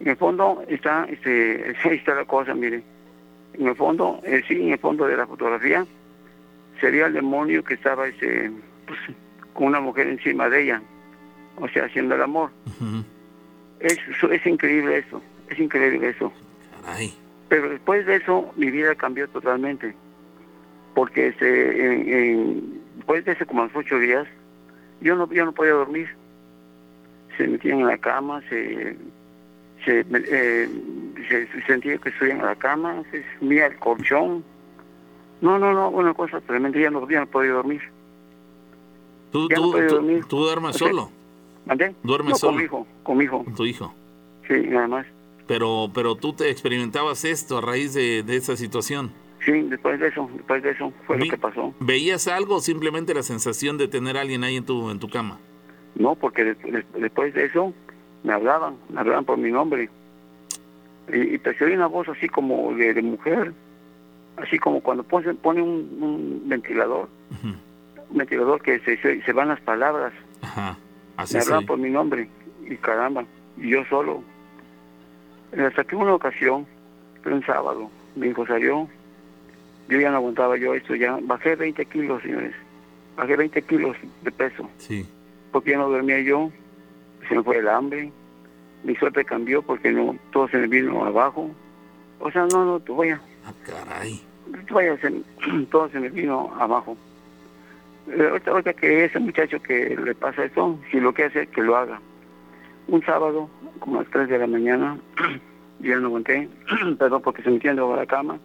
[0.00, 2.82] en el fondo está, este, ahí está la cosa, mire.
[3.54, 5.84] En el fondo, eh, sí, en el fondo de la fotografía,
[6.80, 8.50] sería el demonio que estaba, este,
[8.86, 8.98] pues,
[9.52, 10.82] con una mujer encima de ella,
[11.56, 12.50] o sea, haciendo el amor.
[13.80, 13.98] Es,
[14.30, 16.32] es increíble eso, es increíble eso.
[16.82, 17.12] Caray.
[17.48, 19.94] Pero después de eso, mi vida cambió totalmente.
[20.94, 24.26] Porque este, en- en- después de ese como a los ocho días,
[25.00, 26.08] yo no, yo no podía dormir.
[27.36, 28.96] Se metían en la cama, se,
[29.84, 30.68] se, eh,
[31.28, 34.44] se- se sentía que subían a la cama, se sumía el colchón.
[35.40, 37.80] No, no, no, una cosa tremenda, ya no, ya no podía dormir.
[39.32, 40.24] ¿Tú, Ya no tú, podía tú- dormir.
[40.26, 41.10] tú duermes O sea, solo?
[41.66, 41.94] ¿Mandé?
[42.02, 42.52] ¿Duermes no, solo?
[42.52, 43.44] con mi hijo, con mi hijo.
[43.56, 43.94] Tu hijo.
[44.48, 45.06] Sí, nada más.
[45.46, 49.12] Pero, pero tú te experimentabas esto a raíz de, de esa situación.
[49.44, 51.74] Sí, después de eso, después de eso fue lo que pasó.
[51.80, 55.08] ¿Veías algo o simplemente la sensación de tener a alguien ahí en tu, en tu
[55.08, 55.38] cama?
[55.94, 57.72] No, porque des- después de eso
[58.22, 59.88] me hablaban, me hablaban por mi nombre.
[61.12, 63.52] Y, y percibí una voz así como de, de mujer,
[64.36, 67.08] así como cuando pone, pone un, un ventilador,
[67.42, 70.12] un ventilador que se, se, se van las palabras.
[70.42, 70.76] Ajá.
[71.16, 72.28] Así me hablaban por mi nombre
[72.68, 73.24] y caramba,
[73.56, 74.22] y yo solo.
[75.58, 76.66] Hasta que una ocasión,
[77.22, 78.88] fue un sábado, mi hijo salió,
[79.88, 82.54] yo ya no aguantaba yo esto, ya bajé 20 kilos, señores,
[83.16, 85.04] bajé 20 kilos de peso Sí.
[85.50, 86.52] porque ya no dormía yo,
[87.30, 88.12] se me fue el hambre,
[88.84, 91.50] mi suerte cambió porque no todo se me vino abajo.
[92.18, 94.20] O sea, no, no, tú vaya, Ah, caray.
[94.66, 95.22] tú vaya, se-
[95.70, 96.96] todo se me vino abajo.
[98.08, 101.62] Eh, ahorita, ahorita que ese muchacho que le pasa esto, si lo quiere hacer, que
[101.62, 102.00] lo haga.
[102.88, 103.48] Un sábado,
[103.78, 104.98] como a las 3 de la mañana,
[105.78, 106.48] yo ya no aguanté,
[106.98, 108.38] perdón, porque se metían debajo de la cama,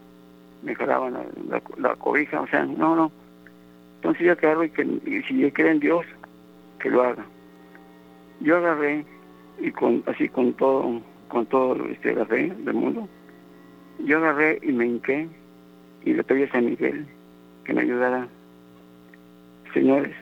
[0.61, 3.11] me jalaban la, la, la cobija, o sea, no, no.
[3.95, 6.05] Entonces yo agarro y que y si yo creo en Dios,
[6.79, 7.25] que lo haga.
[8.41, 9.05] Yo agarré
[9.59, 13.07] y con así con todo, con todo este fe del mundo,
[13.99, 15.27] yo agarré y me hinqué
[16.03, 17.05] y le pedí a San Miguel
[17.63, 18.27] que me ayudara.
[19.73, 20.13] Señores,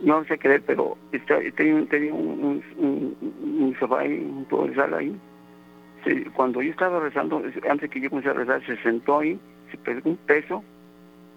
[0.00, 0.96] no sé creer, pero
[1.56, 5.16] tenía, un, un, sofá ahí, un tubo de sal ahí.
[6.34, 9.38] Cuando yo estaba rezando, antes que yo comencé a rezar, se sentó ahí,
[9.70, 10.62] se pegó un peso,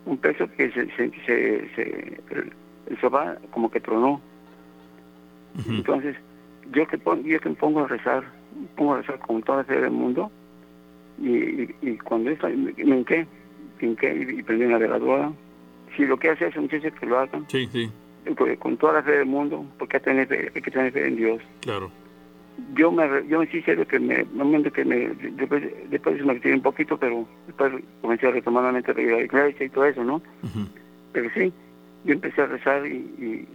[0.05, 2.53] un peso que se, se, se- se- el,
[2.87, 4.21] el sofá como que tronó.
[5.67, 6.15] Entonces,
[6.73, 8.23] yo que, pon- yo que me pongo a rezar,
[8.59, 10.31] me pongo a rezar con toda la fe del mundo,
[11.19, 11.29] y,
[11.63, 13.27] y, y cuando estaba- me, me hinqué,
[13.81, 15.31] me hinqué y, y prendí una veladora.
[15.95, 17.91] Si lo que hace ese muchacho que lo hagan, Sí, sí,
[18.37, 20.91] porque con toda la fe del mundo, porque hay que tener fe, hay que tener
[20.93, 21.41] fe en Dios.
[21.61, 21.91] claro.
[22.75, 26.53] Yo me, yo me sí serio que me, momento que me, después, después me retiré
[26.55, 30.21] un poquito, pero después comencé a retomar la iglesia y todo eso, ¿no?
[31.11, 31.51] Pero sí,
[32.03, 32.91] yo empecé a rezar y,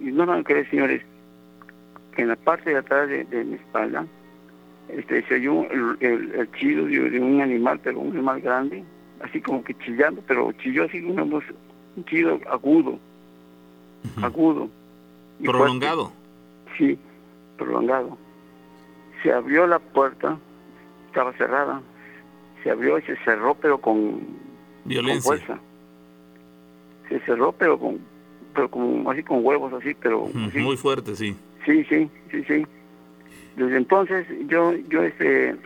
[0.03, 1.03] y, y no van a creer, señores,
[2.17, 4.07] en la parte de atrás de, de mi espalda
[4.89, 8.85] este, se oyó el, el, el chillo de, de un animal, pero un animal grande,
[9.21, 11.45] así como que chillando, pero chilló así una voz,
[11.97, 12.99] un chillo agudo,
[14.23, 14.69] agudo.
[15.41, 15.59] y fuerte.
[15.59, 16.13] Prolongado.
[16.79, 16.99] Sí,
[17.57, 18.17] prolongado.
[19.23, 20.39] Se abrió la puerta,
[21.09, 21.83] estaba cerrada,
[22.63, 24.21] se abrió y se cerró, pero con,
[24.85, 25.31] Violencia.
[25.31, 25.61] con fuerza.
[27.09, 27.99] Se cerró, pero con,
[28.55, 30.59] pero como así con huevos, así, pero así.
[30.59, 31.37] Muy fuerte, sí.
[31.67, 32.67] Sí, sí, sí, sí.
[33.57, 35.57] Desde entonces yo, yo este,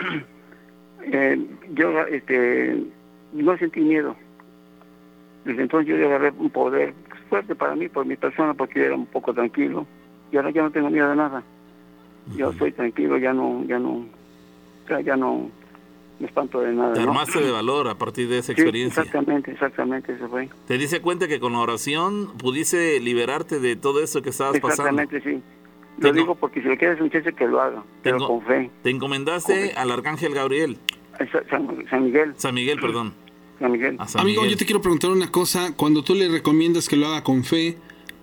[1.02, 2.82] eh, yo este,
[3.32, 4.16] no sentí miedo.
[5.44, 6.94] Desde entonces yo agarré un poder
[7.28, 9.86] fuerte para mí, por mi persona, porque yo era un poco tranquilo.
[10.32, 11.42] Y ahora ya no tengo miedo de nada.
[12.36, 14.06] Yo estoy tranquilo, ya no, ya no,
[14.88, 15.50] ya, ya no
[16.20, 16.92] me espanto de nada.
[16.92, 17.08] Te ¿no?
[17.10, 19.02] armaste de valor a partir de esa Sí, experiencia.
[19.02, 20.48] exactamente, exactamente, eso fue.
[20.66, 25.00] Te diste cuenta que con la oración pudiste liberarte de todo eso que estabas pasando.
[25.00, 25.42] Exactamente, sí.
[25.98, 28.70] Lo digo porque si lo quieres un chiste que lo haga, pero con fe.
[28.82, 30.78] Te encomendaste al arcángel Gabriel.
[31.50, 32.32] San, San Miguel.
[32.36, 33.12] San Miguel, perdón.
[33.58, 33.96] San Miguel.
[33.98, 34.54] A San Amigo, Miguel.
[34.54, 35.76] yo te quiero preguntar una cosa.
[35.76, 37.76] Cuando tú le recomiendas que lo haga con fe,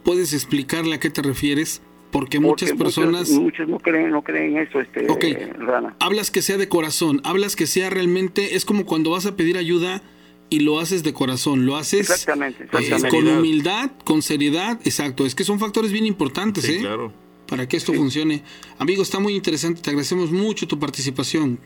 [0.04, 1.84] ¿puedes explicarle a qué te refieres?
[2.12, 3.30] Porque muchas Porque personas...
[3.30, 5.26] Muchos, muchos no creen, no creen eso, este, Ok.
[5.60, 5.96] Rana.
[6.00, 8.56] Hablas que sea de corazón, hablas que sea realmente...
[8.56, 10.02] Es como cuando vas a pedir ayuda
[10.50, 13.10] y lo haces de corazón, lo haces Exactamente, eh, exactamente.
[13.10, 15.26] con humildad, con seriedad, exacto.
[15.26, 16.80] Es que son factores bien importantes, Sí, ¿eh?
[16.80, 17.12] claro.
[17.50, 18.44] Para que esto funcione.
[18.78, 21.58] Amigo, está muy interesante, te agradecemos mucho tu participación.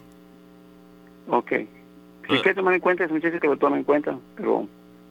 [1.27, 1.49] Ok.
[1.51, 2.41] Si Ah.
[2.41, 4.67] quiere tomar en cuenta, es muchacho que lo tome en cuenta, pero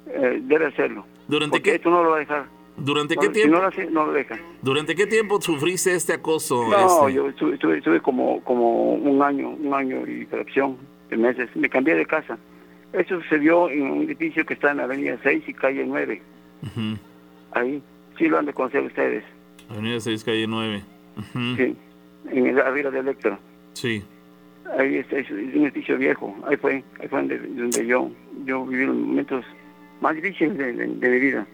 [0.06, 1.04] eh, debe hacerlo.
[1.28, 2.46] ¿Durante Porque qué, esto no lo va a dejar.
[2.76, 3.54] durante No, qué si tiempo?
[3.56, 4.38] no lo hace, no lo deja.
[4.62, 6.68] ¿Durante qué tiempo sufriste este acoso?
[6.68, 7.14] No, este?
[7.14, 10.76] yo estuve, como, como un año, un año y fracción
[11.10, 11.48] de meses.
[11.54, 12.38] Me cambié de casa.
[12.92, 16.22] Eso sucedió en un edificio que está en la avenida 6 y calle 9.
[16.62, 16.98] Ujú.
[17.52, 17.82] Ahí.
[18.18, 19.24] Sí lo han de conocer ustedes.
[19.70, 20.82] Avenida 6, calle 9.
[21.16, 21.56] Ujú.
[21.56, 21.76] Sí.
[22.30, 23.38] En el, arriba de Electra.
[23.72, 24.02] Sí.
[24.78, 26.34] Ahí es, es un edificio viejo.
[26.46, 28.10] Ahí fue, ahí fue donde, donde yo,
[28.44, 29.44] yo viví los momentos
[30.00, 31.46] más difíciles de, de- de mi vida.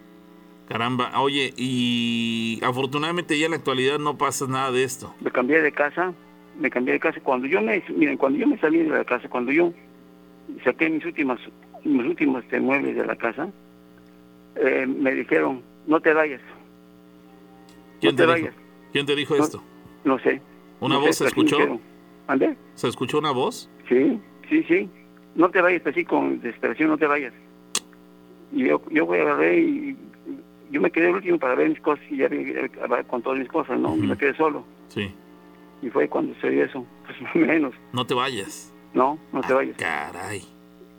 [0.69, 5.15] Caramba, oye, y afortunadamente ya en la actualidad no pasa nada de esto.
[5.21, 6.13] me cambié de casa,
[6.59, 7.21] me cambié de casa.
[7.21, 9.73] Cuando yo me, miren, cuando yo me salí de la casa, cuando yo
[10.65, 11.39] saqué mis últimas,
[11.85, 13.49] mis últimos este, muebles de la casa,
[14.57, 16.41] eh, me dijeron, no te vayas,
[18.15, 18.47] ¿Quién no te te dijo?
[18.49, 18.63] vayas.
[18.93, 19.45] ¿Quién te dijo No.
[19.45, 19.63] esto?
[20.05, 20.41] No sé.
[20.81, 21.59] ¿Una no voz sé, se escuchó?
[22.27, 22.57] ¿Ande?
[22.75, 23.71] ¿Se escuchó una voz?
[23.89, 24.89] Sí, sí, sí.
[25.35, 27.33] No te vayas, así con desesperación, no te vayas.
[28.53, 29.97] Y yo, yo voy a ver y
[30.71, 32.71] yo me quedé el último para ver mis cosas y ya eh,
[33.09, 33.95] con todas mis cosas, ¿no?
[33.97, 34.65] Me quedé solo.
[34.89, 35.13] Sí.
[35.83, 37.75] Y fue cuando se dio eso, pues menos.
[37.93, 38.73] No te vayas.
[38.95, 39.77] No, no te vayas.
[39.77, 40.43] Caray.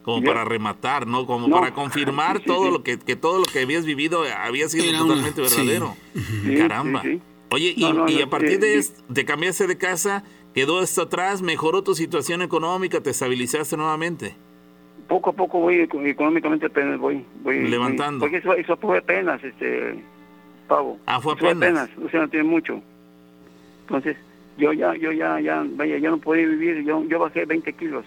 [0.08, 1.26] Como para rematar, ¿no?
[1.26, 1.58] Como No.
[1.60, 2.72] para confirmar Sí, sí, todo sí.
[2.72, 5.96] lo que, que todo lo que habías vivido había sido Era totalmente verdadero.
[6.14, 7.02] Sí, Caramba.
[7.02, 7.22] sí, sí.
[7.52, 8.78] Oye, y, No, no, y no, a partir sí, de sí.
[8.80, 10.24] esto, te cambiaste de casa,
[10.54, 14.34] quedó esto atrás, mejoró tu situación económica, te estabilizaste nuevamente.
[15.10, 18.20] poco a poco voy eco- económicamente apenas voy, voy Levantando.
[18.26, 20.04] voy- porque eso, eso fue apenas este
[20.70, 21.90] pavo Ah, fue Eso apenas.
[22.06, 22.82] o sea no tiene mucho
[23.82, 24.18] entonces
[24.58, 28.04] yo ya yo ya ya vaya ya no podía vivir yo yo bajé 20 kilos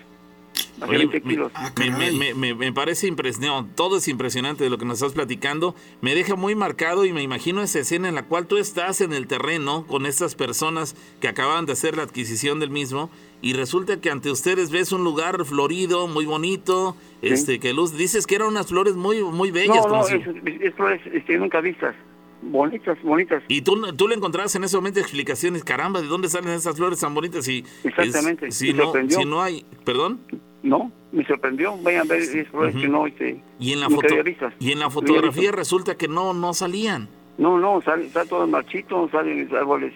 [0.81, 2.16] bajé Oye, 20 me, kilos Ah, me- caray.
[2.19, 6.15] me- me- me parece impresionante, todo es impresionante de lo que nos estás platicando, me
[6.15, 9.27] deja muy marcado y me imagino esa escena en la cual tú estás en el
[9.27, 13.11] terreno con estas personas que acaban de hacer la adquisición del mismo
[13.43, 18.27] y resulta que ante ustedes ves un lugar florido, muy bonito, este que luz, dices
[18.27, 19.77] que eran unas flores muy muy bellas.
[19.77, 20.27] no como no si- es,
[20.62, 21.94] es flores este, nunca vistas
[22.43, 26.51] bonitas bonitas y tú, tú le encontrabas en ese momento explicaciones, caramba, ¿de dónde salen
[26.55, 27.47] esas flores tan bonitas?
[27.48, 30.20] Y, Exactamente, es- si, no, si no hay, perdón.
[30.62, 34.15] No me sorprendió vayan a ver esas flores que no este Y en la, foto,
[34.59, 37.09] y en la fotografía resulta que no, no salían.
[37.39, 39.93] No, no, sale, está todo marchito, salen los árboles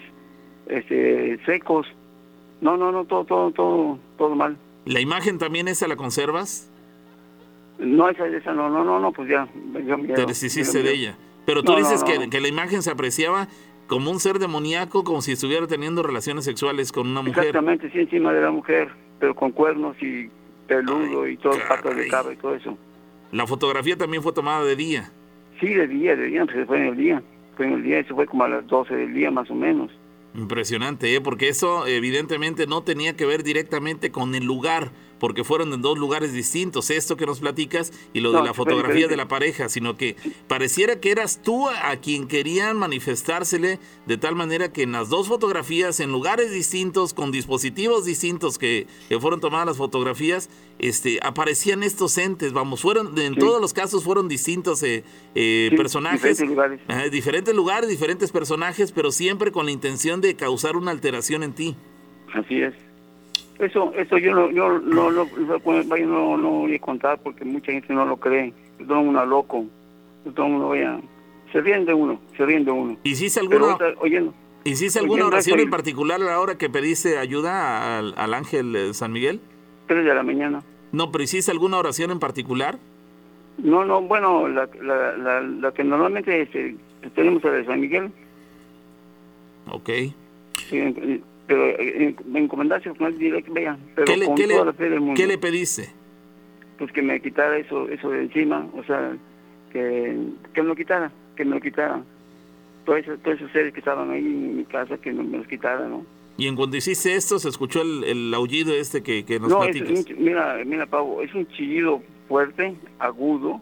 [0.67, 1.87] este, secos.
[2.61, 4.57] No, no, no, todo, todo, todo, todo mal.
[4.87, 6.71] ¿La imagen también esa la conservas?
[7.79, 9.49] No, esa, esa no, no, no, no, pues ya.
[9.87, 11.19] yo Te deshiciste de ella.
[11.45, 13.49] Pero tú No, dices no, que, que la imagen se apreciaba
[13.87, 17.45] como un ser demoníaco, como si estuviera teniendo relaciones sexuales con una mujer.
[17.45, 20.31] Exactamente, sí, encima de la mujer, pero con cuernos y
[20.67, 22.79] peludo y todo, patas de cabra y todo eso.
[23.33, 25.11] La fotografía también fue tomada de día.
[25.61, 27.23] Sí, de día, de día, pues fue en el día.
[27.57, 29.91] Fue en el día, eso fue como a las 12 del día más o menos.
[30.35, 31.21] Impresionante, ¿eh?
[31.21, 34.91] porque eso evidentemente no tenía que ver directamente con el lugar,
[35.25, 38.53] porque fueron en dos lugares distintos, esto que nos platicas y lo No, de la
[38.53, 40.17] fotografía de la pareja, sino que
[40.49, 45.29] pareciera que eras tú a quien querían manifestársele de tal manera que en las dos
[45.29, 51.83] fotografías, en lugares distintos, con dispositivos distintos que, que fueron tomadas las fotografías, este, aparecían
[51.85, 53.41] estos entes, vamos, fueron, en Sí.
[53.41, 56.21] todos los casos fueron distintos eh, eh, Sí, personajes.
[56.21, 56.81] diferentes lugares.
[56.87, 61.55] Ajá, diferentes lugares, diferentes personajes, pero siempre con la intención de causar una alteración en
[61.55, 61.77] ti.
[62.35, 62.75] Así es.
[63.59, 67.45] Eso, eso yo no, yo no, no, no, vaya, no, no voy a contar porque
[67.45, 68.53] mucha gente no lo cree.
[68.87, 69.65] Todo mundo es loco.
[70.35, 70.99] Todo mundo vaya.
[71.53, 72.97] Se ríen de uno, se ríen de uno.
[73.05, 74.35] ¿Hiciste alguna, oyendo,
[74.65, 78.93] ¿hiciste alguna oración en particular a la hora que pediste ayuda al, al ángel eh,
[78.95, 79.41] San Miguel?
[79.87, 80.63] tres de la mañana.
[80.91, 82.79] No, pero ¿hiciste alguna oración en particular?
[83.59, 86.75] No, no, bueno, la, la, la, la que normalmente este,
[87.15, 88.11] tenemos a la de San Miguel,
[89.71, 89.89] Ok.
[89.91, 91.21] eh,
[91.55, 92.41] pero eh, me
[92.95, 95.15] con él vea, pero ¿Qué le, con qué le- toda la fe del mundo.
[95.17, 95.89] qué le pediste?
[96.79, 99.17] Pues que me quitara eso, eso de encima, o sea,
[99.73, 100.17] que,
[100.53, 102.03] que me lo quitara, que me lo quitara.
[102.85, 105.47] Todos esos, todos esos seres que estaban ahí en mi casa, que no me los
[105.47, 106.05] quitara, ¿no?
[106.37, 109.63] Y en cuando hiciste esto, se escuchó el, el aullido este que, que nos No,
[109.65, 110.05] es platicas.
[110.11, 113.61] un- mira, mira, Pavo, es un chillido fuerte, agudo,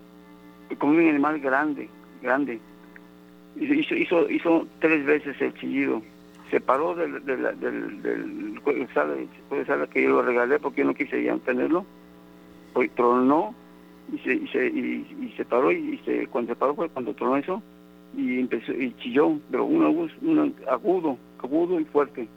[0.79, 1.89] como un animal grande,
[2.23, 2.59] grande.
[3.61, 6.03] Hizo, hizo, hizo tres veces el chillido.
[6.53, 9.15] Se paró del, del, del, del juego de sala,
[9.49, 11.85] juego de sala que yo lo regalé porque yo no quise ya tenerlo.
[12.75, 13.55] Pues tronó
[14.13, 17.15] y se, y se, y, y se paró y se, cuando se paró fue cuando
[17.15, 17.61] tronó eso
[18.17, 22.29] y empezó y chilló, pero un agudo, un agudo, agudo y fuerte.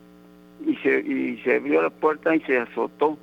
[0.66, 3.20] Y se, y se abrió la puerta y se azotó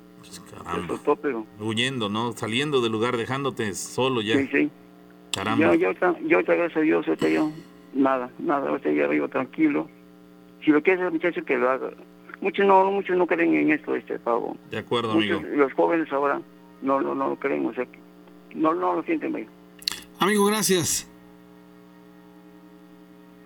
[0.49, 0.77] Caramba.
[0.77, 1.45] Me asustó, pero...
[1.59, 2.31] Huyendo, ¿no?
[2.33, 4.37] Saliendo del lugar, dejándote solo ya.
[4.37, 4.69] Sí, sí.
[5.33, 5.75] Caramba.
[5.75, 7.51] Yo, yo, yo, gracias a Dios, yo,
[7.93, 9.89] nada, nada, ahorita ya vivo tranquilo.
[10.63, 11.91] Si lo quiere hacer, muchacho, que lo haga.
[12.41, 14.57] Muchos no, muchos no creen en esto, este pavo.
[14.69, 15.55] De acuerdo, Muchos, amigo.
[15.55, 16.41] los jóvenes ahora
[16.81, 17.97] no, no, no lo creen, o sea, que
[18.55, 19.47] no, no lo sienten bien.
[20.19, 21.07] Amigo, gracias.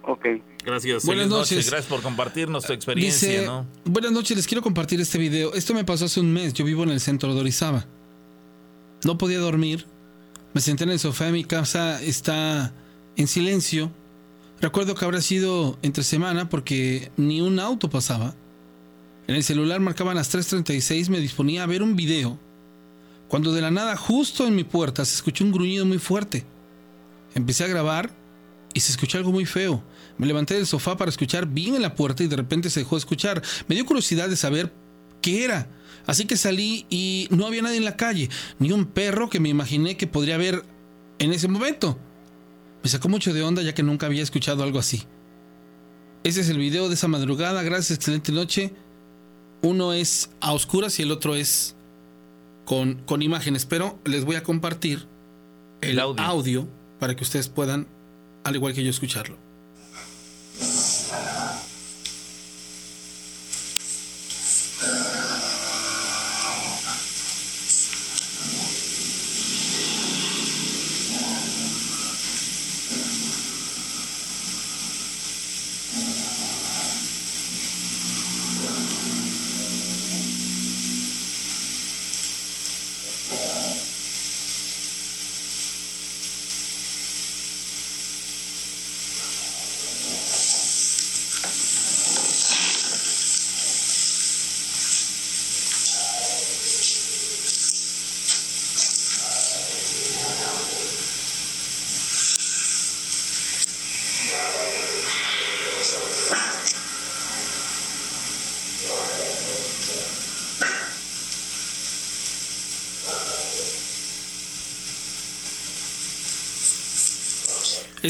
[0.03, 0.25] Ok.
[0.65, 1.05] Gracias.
[1.05, 1.55] Buenas feliz noche.
[1.55, 1.69] noches.
[1.71, 3.65] Gracias por compartirnos tu experiencia, Dice, ¿no?
[3.85, 5.53] buenas noches, les quiero compartir este video.
[5.53, 7.85] Esto me pasó hace un mes, yo vivo en el centro de Orizaba.
[9.05, 9.85] No podía dormir,
[10.53, 12.73] me senté en el sofá de mi casa, está
[13.15, 13.91] en silencio.
[14.59, 18.35] Recuerdo que habrá sido entre semana porque ni un auto pasaba.
[19.27, 22.39] En el celular marcaban las 3.36, me disponía a ver un video.
[23.27, 26.45] Cuando de la nada, justo en mi puerta, se escuchó un gruñido muy fuerte.
[27.35, 28.09] Empecé a grabar
[28.73, 29.83] y se escuchó algo muy feo.
[30.17, 32.95] Me levanté del sofá para escuchar bien en la puerta y de repente se dejó
[32.95, 33.43] de escuchar.
[33.67, 34.73] Me dio curiosidad de saber
[35.21, 35.67] qué era.
[36.07, 38.29] Así que salí y no había nadie en la calle,
[38.59, 40.63] ni un perro que me imaginé que podría haber
[41.19, 41.99] en ese momento.
[42.83, 45.03] Me sacó mucho de onda ya que nunca había escuchado algo así.
[46.23, 47.63] Ese es el video de esa madrugada.
[47.63, 48.73] Gracias, excelente noche.
[49.61, 51.75] Uno es a oscuras y el otro es
[52.65, 55.07] con, con imágenes, pero les voy a compartir
[55.81, 56.23] el, El audio.
[56.23, 56.67] audio
[56.99, 57.87] para que ustedes puedan,
[58.43, 59.37] al igual que yo, escucharlo.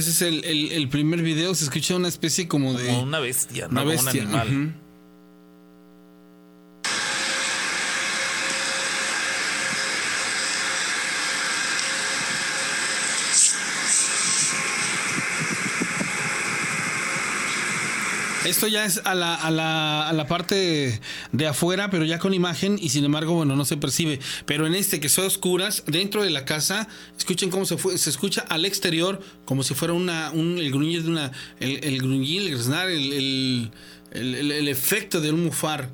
[0.07, 1.53] Ese es el, el- el primer video.
[1.55, 2.87] Se escucha una especie como de.
[2.87, 3.81] Como una bestia, ¿no?
[3.81, 4.47] Una Como un animal.
[4.47, 4.86] ujú.
[18.47, 20.99] Esto ya es a la, a, la, a la parte
[21.31, 24.19] de afuera, pero ya con imagen y sin embargo, bueno, no se percibe.
[24.45, 26.87] Pero en este que son oscuras, dentro de la casa,
[27.17, 31.03] escuchen cómo se, fue, se escucha al exterior como si fuera una, un, el gruñir
[31.03, 32.01] de una, el, el
[32.89, 33.71] el,
[34.11, 35.89] el- el- el efecto de un mufar.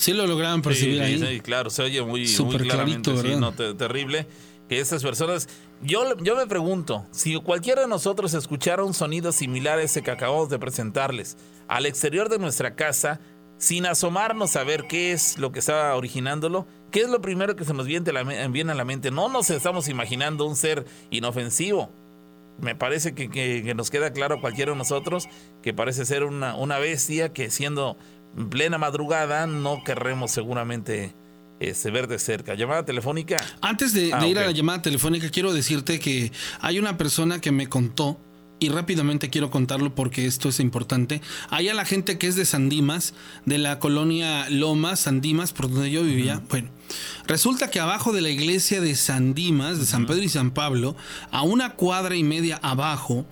[0.00, 1.18] Sí lo lograban percibir Sí, ahí.
[1.34, 4.26] sí, claro, se oye muy, muy Súper claramente, clarito, sí, no, te- terrible.
[4.66, 5.46] Que estas personas,
[5.82, 10.10] yo, yo me pregunto, si cualquiera de nosotros escuchara un sonido similar a ese que
[10.10, 11.36] acabamos de presentarles,
[11.68, 13.20] al exterior de nuestra casa,
[13.58, 17.66] sin asomarnos a ver qué es lo que estaba originándolo, ¿qué es lo primero que
[17.66, 19.10] se nos viene a la, me- viene a la mente?
[19.10, 21.90] No nos estamos imaginando un ser inofensivo.
[22.58, 25.24] Me parece que, que- que nos queda claro a cualquiera de nosotros
[25.62, 27.96] que parece ser una, una bestia que siendo
[28.36, 31.14] en plena madrugada no querremos seguramente
[31.60, 32.54] este, ver de cerca.
[32.54, 33.36] Llamada telefónica.
[33.60, 37.40] Antes de, Ah, de ir a la llamada telefónica, quiero decirte que hay una persona
[37.40, 38.18] que me contó,
[38.60, 41.22] y rápidamente quiero contarlo porque esto es importante.
[41.48, 43.14] Hay a la gente que es de Sandimas,
[43.46, 46.42] de la colonia Lomas, Sandimas, por donde yo vivía.
[46.50, 46.68] Bueno,
[47.26, 50.94] resulta que abajo de la iglesia de Sandimas, de San Pedro y San Pablo,
[51.30, 53.24] a una cuadra y media abajo,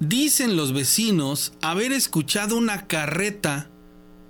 [0.00, 3.70] dicen los vecinos haber escuchado una carreta.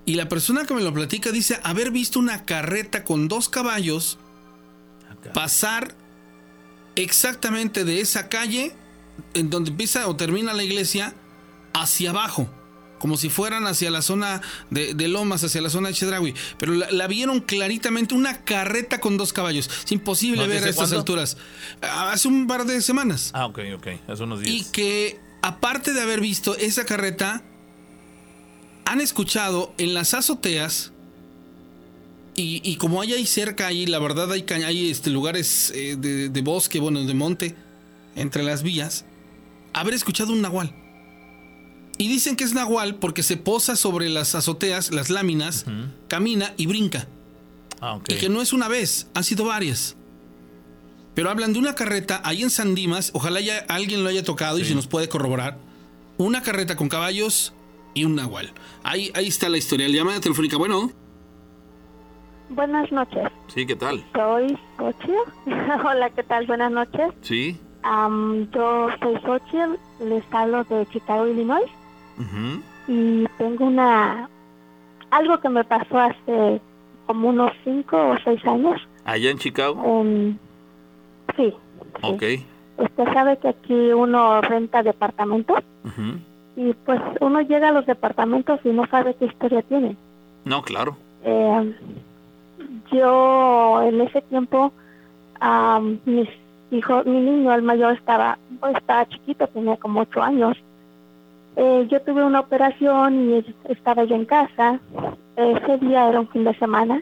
[0.06, 4.18] Y la persona que me lo platica dice haber visto una carreta con dos caballos
[5.32, 5.94] pasar
[6.96, 8.74] exactamente de esa calle
[9.32, 11.14] en donde empieza o termina la iglesia
[11.72, 12.48] hacia abajo.
[12.98, 16.34] Como si fueran hacia la zona de, de Lomas, hacia la zona de Chedraui.
[16.58, 19.68] Pero la, la vieron claritamente una carreta con dos caballos.
[19.84, 20.48] Es imposible ¿No?
[20.48, 20.98] ver a ¿Desde estas cuándo?
[21.00, 21.36] alturas.
[21.82, 23.30] Hace un par de semanas.
[23.34, 23.86] Ah, ok, ok.
[24.08, 24.66] Hace unos Y días.
[24.68, 27.42] que aparte de haber visto esa carreta,
[28.86, 30.90] han escuchado en las azoteas.
[32.34, 36.40] Y, y como hay ahí cerca, ahí, la verdad hay, este, lugares eh, de, de
[36.40, 37.54] bosque, bueno, de monte,
[38.16, 39.04] entre las vías,
[39.74, 40.74] haber escuchado un nahual.
[41.98, 45.66] Y dicen que es nahual porque se posa sobre las azoteas, las láminas,
[46.08, 47.06] camina y brinca.
[47.82, 48.00] Ah.
[48.08, 49.94] Y que no es una vez, han sido varias.
[51.14, 54.58] Pero hablan de una carreta ahí en San Dimas, ojalá ya alguien lo haya tocado
[54.58, 55.58] y si nos puede corroborar,
[56.18, 57.54] una carreta con caballos
[57.94, 58.52] y un nahual.
[58.82, 59.88] Ahí, ahí está la historia.
[59.88, 60.90] La llamada telefónica, bueno.
[62.50, 63.30] Buenas noches.
[63.48, 64.04] Sí, ¿qué tal?
[64.14, 65.14] Soy Xochitl.
[65.86, 66.46] Hola, ¿qué tal?
[66.46, 67.12] Buenas noches.
[67.22, 67.58] Sí.
[68.52, 71.70] Yo soy Xochitl, les hablo de Chicago, Illinois.
[72.18, 72.62] Ujú.
[72.88, 74.28] Y tengo una...
[75.10, 76.60] Algo que me pasó hace
[77.06, 78.80] como unos cinco o seis años.
[79.04, 79.80] Allá en Chicago.
[79.80, 80.38] Um,
[81.36, 81.54] sí.
[82.02, 82.22] Ok.
[82.76, 85.58] Usted sabe que aquí uno renta departamentos
[86.56, 89.96] y pues uno llega a los departamentos y no sabe qué historia tiene.
[90.44, 90.96] No, claro.
[91.22, 91.74] Eh,
[92.92, 94.72] yo en ese tiempo,
[95.40, 96.28] am, mis
[96.72, 98.38] hijos, mi niño, el mayor, estaba,
[98.74, 100.56] estaba chiquito, tenía como ocho años.
[101.56, 104.80] Eh, yo tuve una operación y estaba yo en casa.
[105.36, 107.00] Ese día era un fin de semana.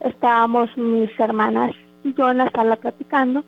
[0.00, 1.74] Estábamos mis hermanas
[2.04, 3.44] y yo en la sala platicando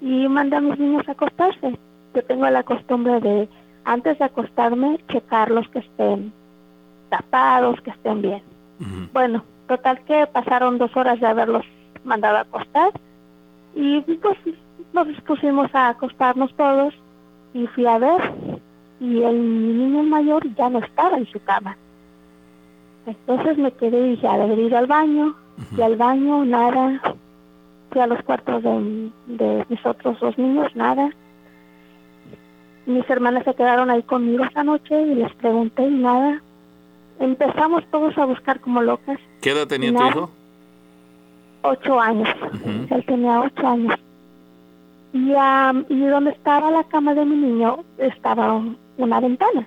[0.00, 1.78] y mandé a mis niños a acostarse.
[2.14, 3.48] Yo tengo la costumbre de,
[3.84, 6.32] antes de acostarme, checarlos que estén
[7.10, 8.42] tapados, que estén bien.
[9.12, 11.64] Bueno, total que pasaron dos horas de haberlos
[12.04, 12.92] mandado a acostar
[13.74, 14.38] y pues
[14.92, 16.94] nos pusimos a acostarnos todos
[17.54, 18.60] y fui a ver
[19.00, 21.76] y el niño mayor ya no estaba en su cama.
[23.06, 25.34] Entonces me quedé y dije, a ver, ir al baño,
[25.76, 27.00] y al baño nada,
[27.90, 31.10] fui a los cuartos de, de mis otros dos niños, nada.
[32.86, 36.40] Mis hermanas se quedaron ahí conmigo esa noche y les pregunté y nada.
[37.20, 39.18] Empezamos todos a buscar como locas.
[39.40, 40.08] ¿Qué edad tenía tu Nada.
[40.10, 40.30] hijo?
[41.62, 42.28] Ocho años.
[42.90, 43.94] Él tenía ocho años.
[45.12, 49.66] Y, am, y donde estaba la cama de mi niño estaba un- una ventana.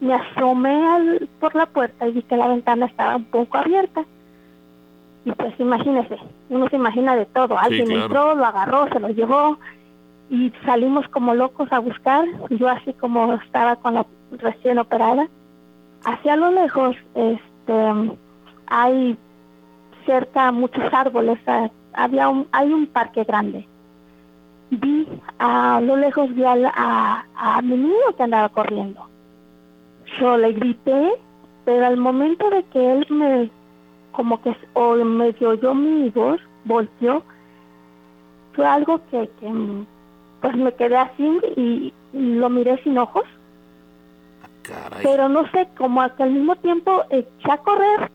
[0.00, 4.04] Me asomé al- por la puerta y vi que la ventana estaba un poco abierta.
[5.24, 6.16] Y pues imagínese,
[6.48, 7.58] uno se imagina de todo.
[7.58, 8.02] Alguien claro.
[8.04, 9.58] entró, lo agarró, se lo llevó
[10.30, 12.24] y salimos como locos a buscar.
[12.50, 15.28] Yo así como estaba con la recién operada.
[16.04, 17.92] Hacia lo lejos este,
[18.68, 19.18] hay
[20.06, 21.38] cerca muchos árboles.
[21.46, 23.66] ah, Había un, hay un parque grande.
[24.70, 25.06] Vi
[25.38, 29.06] a lo lejos vi al- a, a mi niño que andaba corriendo.
[30.20, 31.12] Yo le grité,
[31.64, 33.50] pero al momento de que él me,
[34.18, 37.22] como que o medio mi voz, volteó,
[38.52, 39.84] fue algo que, que
[40.40, 43.22] pues me quedé así y, y lo miré sin ojos.
[45.04, 48.10] Pero no sé, como que al mismo tiempo eché a correr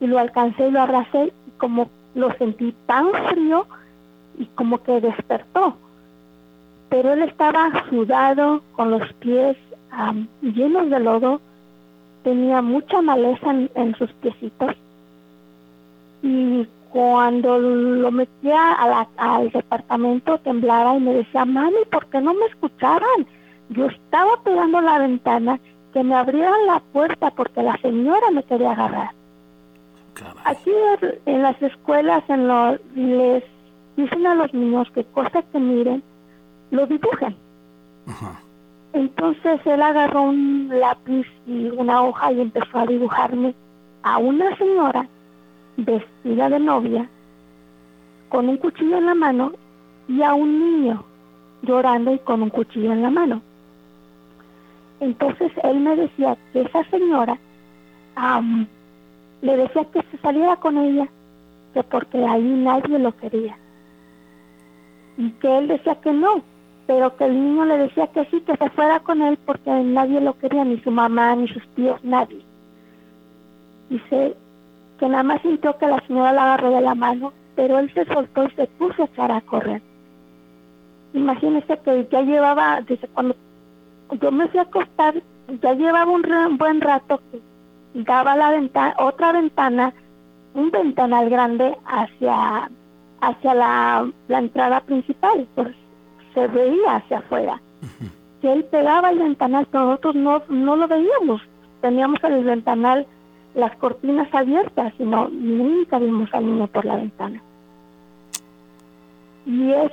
[0.00, 3.66] y lo alcancé y lo abracé y como lo sentí tan frío
[4.38, 5.76] y como que despertó.
[6.88, 9.58] Pero él estaba sudado, con los pies
[9.90, 11.42] am, llenos de lodo,
[12.24, 14.74] tenía mucha maleza en, en sus piecitos.
[16.22, 22.20] Y cuando lo metía a la- al departamento temblaba y me decía, mami, ¿por qué
[22.20, 23.26] no me escuchaban?
[23.70, 25.58] Yo estaba pegando la ventana,
[25.92, 29.10] que me abrieran la puerta porque la señora me quería agarrar.
[30.44, 30.70] Aquí
[31.26, 32.48] en las escuelas en
[32.94, 33.44] les
[33.96, 36.02] dicen a los niños que cosas que miren,
[36.70, 37.36] lo dibujen.
[38.92, 43.54] Entonces él agarró un lápiz y una hoja y empezó a dibujarme
[44.02, 45.06] a una señora
[45.76, 47.08] vestida de novia
[48.28, 49.52] con un cuchillo en la mano
[50.08, 51.04] y a un niño
[51.62, 53.42] llorando y con un cuchillo en la mano.
[55.00, 57.38] Entonces él me decía que esa señora
[59.42, 61.08] le decía que se saliera con ella,
[61.74, 63.56] que porque ahí nadie lo quería.
[65.16, 66.42] Y que él decía que no,
[66.86, 70.20] pero que el niño le decía que sí, que se fuera con él porque nadie
[70.20, 72.40] lo quería, ni su mamá, ni sus tíos, nadie.
[73.90, 74.36] Dice
[75.02, 78.04] que nada más sintió que la señora la agarró de la mano, pero él se
[78.04, 79.82] soltó y se puso a echar a correr.
[81.12, 83.34] Imagínese que ya llevaba, desde cuando
[84.20, 85.20] yo me fui a acostar,
[85.60, 86.22] ya llevaba un,
[86.56, 87.40] buen rato que
[87.94, 89.92] daba la ventana, otra ventana,
[90.54, 92.70] un ventanal grande hacia
[93.22, 95.74] hacia la, la entrada principal, pues
[96.32, 97.60] se veía hacia afuera.
[98.42, 101.42] Él pegaba el ventanal, pero nosotros no, no lo veíamos.
[101.80, 103.04] Teníamos el ventanal,
[103.54, 107.42] las cortinas abiertas, y no, nunca vimos al niño por la ventana.
[109.46, 109.92] Y es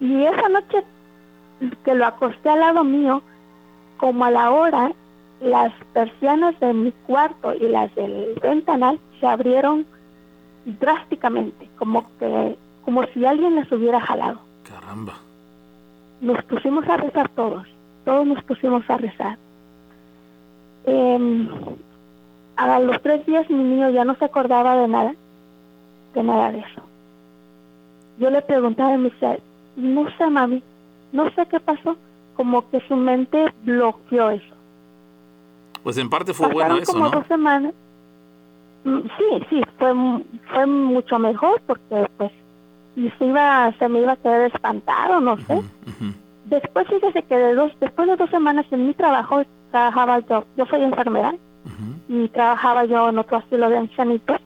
[0.00, 0.84] y esa noche
[1.84, 3.22] que lo acosté al lado mío,
[3.98, 4.92] como a la hora,
[5.40, 9.86] las persianas de mi cuarto y las del ventanal se abrieron
[10.64, 14.40] drásticamente, como que como si alguien las hubiera jalado.
[14.68, 15.14] Caramba.
[16.20, 17.66] Nos pusimos a rezar todos,
[18.04, 19.38] todos nos pusimos a rezar.
[20.84, 21.48] Em,
[22.70, 25.14] a los tres días mi niño ya no se acordaba de nada,
[26.14, 26.82] de nada de eso.
[28.18, 29.38] yo le preguntaba y me decía,
[29.76, 30.62] no sé, mami,
[31.12, 31.96] no sé qué pasó,
[32.36, 34.54] como que su mente bloqueó eso.
[35.82, 37.10] Pues en parte fue Pasaron bueno eso, como ¿no?
[37.10, 37.74] dos semanas.
[38.84, 39.92] Mm, Sí, sí, fue,
[40.52, 42.30] fue mucho mejor porque pues
[42.94, 45.62] y se iba, se me iba a quedar espantado, no sé.
[46.44, 50.66] Después fíjese que de dos, después de dos semanas en mi trabajo trabajaba yo, yo
[50.66, 51.34] soy enfermera
[52.08, 54.40] y trabajaba yo en otro asilo de ancianitos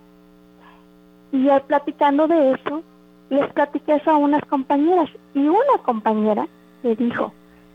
[1.32, 2.82] y al platicando de eso
[3.30, 6.46] les platiqué eso a unas compañeras y una compañera
[6.82, 7.32] le dijo,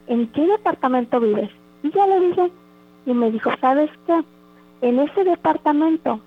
[0.08, 1.50] ¿en qué departamento vives?
[1.84, 2.52] Y ya le dije
[3.06, 4.24] y me dijo, ¿sabes qué?
[4.82, 6.20] En ese departamento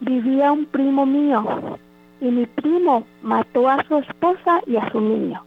[0.00, 1.78] vivía un primo mío
[2.20, 5.42] y mi primo mató a su esposa y a su niño.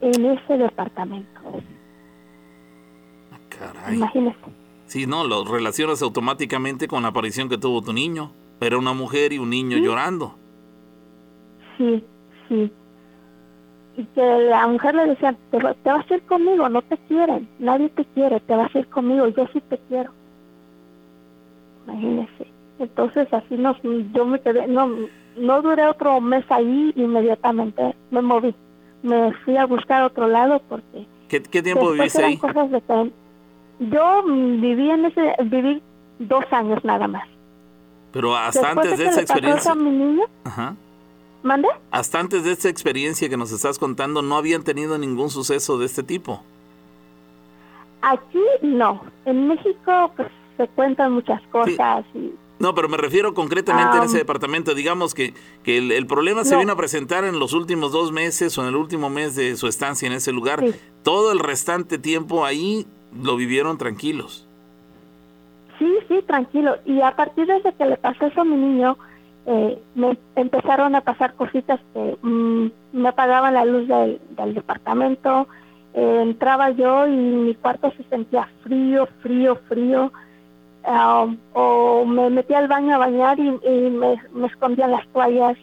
[0.00, 1.40] En ese departamento.
[3.50, 3.96] Caray.
[3.96, 4.59] Imagínese.
[4.90, 8.32] Sí, no, lo relacionas automáticamente con la aparición que tuvo tu niño.
[8.60, 10.34] Era una mujer y un niño llorando.
[11.78, 12.04] Sí,
[12.48, 12.72] sí.
[13.96, 17.48] Y que la mujer le decía, te, te vas a ir conmigo, no te quieren,
[17.60, 20.10] nadie te quiere, te vas a ir conmigo, yo sí te quiero.
[21.86, 22.48] Imagínese.
[22.80, 23.76] Entonces así nos,
[24.12, 24.90] yo me quedé, no,
[25.36, 28.56] no duré otro mes ahí, inmediatamente me moví.
[29.04, 32.36] Me fui a buscar otro lado porque ¿Qué, qué tiempo viviste ahí?
[32.36, 33.12] cosas de que
[33.80, 35.82] yo viví en ese, viví
[36.18, 37.26] dos años nada más.
[38.12, 39.72] Pero hasta Después antes de que esa le pasó eso experiencia.
[39.72, 40.74] a mi niño, Ajá.
[41.42, 41.68] ¿mande?
[41.90, 45.86] Hasta antes de esta experiencia que nos estás contando, no habían tenido ningún suceso de
[45.86, 46.42] este tipo.
[48.02, 49.02] Aquí no.
[49.26, 54.06] En México pues se cuentan muchas cosas y No, pero me refiero concretamente en Ah.
[54.06, 54.74] ese departamento.
[54.74, 55.32] Digamos que,
[55.62, 56.60] que el, el problema se No.
[56.60, 59.66] vino a presentar en los últimos dos meses o en el último mes de su
[59.66, 60.62] estancia en ese lugar.
[61.02, 64.46] Todo el restante tiempo ahí lo vivieron tranquilos.
[65.78, 66.76] sí, sí, tranquilo.
[66.84, 68.96] Y a partir de que le pasó eso a mi niño,
[69.46, 75.48] eh, me empezaron a pasar cositas que mm, me apagaban la luz del, del departamento.
[75.94, 80.12] eh, entraba yo y mi cuarto se sentía frío, frío, frío.
[80.84, 85.56] Ah, o me metía al baño a bañar y, y me, me escondían las toallas,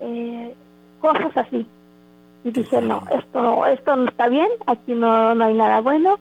[0.00, 0.54] eh,
[1.00, 1.66] cosas así.
[2.44, 6.18] Y dije, no, esto esto no está bien, aquí no, no hay nada bueno.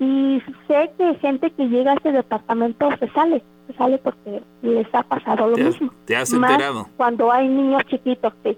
[0.00, 4.86] Y sé que gente que llega a ese departamento se sale, se sale porque les
[4.94, 5.92] ha pasado lo ¿Te has, mismo.
[6.06, 6.88] te has Más enterado?
[6.96, 8.56] cuando hay niños chiquitos, sí.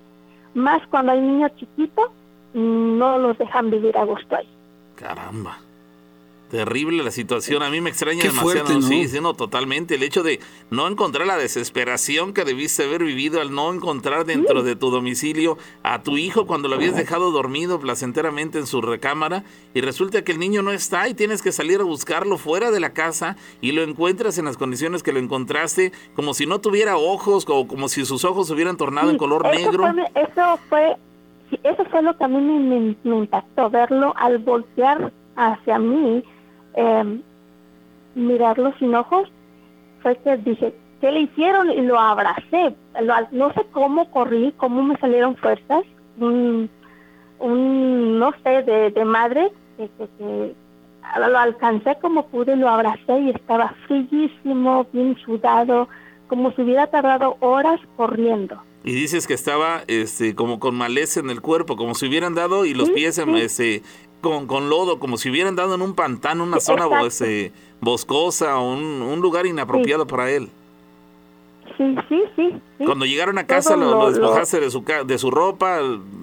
[0.55, 2.11] Más cuando hay niños chiquitos,
[2.55, 4.49] no los dejan vivir a gusto ahí.
[4.95, 5.59] Caramba.
[6.51, 7.63] Terrible la situación.
[7.65, 8.67] A mí me extraña Qué demasiado.
[8.67, 8.83] fuerte, ¿no?
[8.83, 9.97] Sí, sí, no, totalmente.
[9.97, 10.39] El hecho de
[10.71, 15.59] no encontrar la desesperación que debiste haber vivido al no encontrar dentro de tu domicilio
[15.83, 19.43] a tu hijo cuando lo habías dejado dormido placenteramente en su recámara
[19.73, 22.79] y resulta que el niño no está y tienes que salir a buscarlo fuera de
[22.79, 26.97] la casa y lo encuentras en las condiciones que lo encontraste, como si no tuviera
[26.99, 29.93] ojos o como si sus ojos se hubieran tornado en color Eso negro.
[29.93, 30.97] fue, eso fue,
[31.65, 36.23] eso fue lo que a mí me, me- me impactó, verlo al voltear hacia mí,
[36.77, 37.21] eh,
[38.15, 39.29] mirarlo sin ojos,
[40.03, 41.71] fue que dije, ¿qué le hicieron?
[41.71, 42.75] Y lo abracé.
[43.03, 45.85] Lo no sé cómo corrí, cómo me salieron fuerzas,
[46.19, 46.69] un,
[47.39, 50.55] un no sé, de, de madre, que, que- que
[51.29, 55.89] lo alcancé como pude, lo abracé y estaba frillísimo, bien sudado,
[56.29, 58.61] como si hubiera tardado horas corriendo.
[58.85, 62.65] Y dices que estaba este, como con maleza en el cuerpo, como si hubieran dado
[62.67, 63.83] y los pies en, este,
[64.25, 68.59] con, con lodo, como si hubieran dado en un pantano, una Sí, zona este, boscosa
[68.59, 70.49] o un, un lugar inapropiado para él.
[71.77, 72.61] Sí, sí, sí.
[72.79, 72.85] sí.
[72.85, 75.79] Cuando llegaron a casa lo, lo- lo lo- despojaste de su, de su ropa,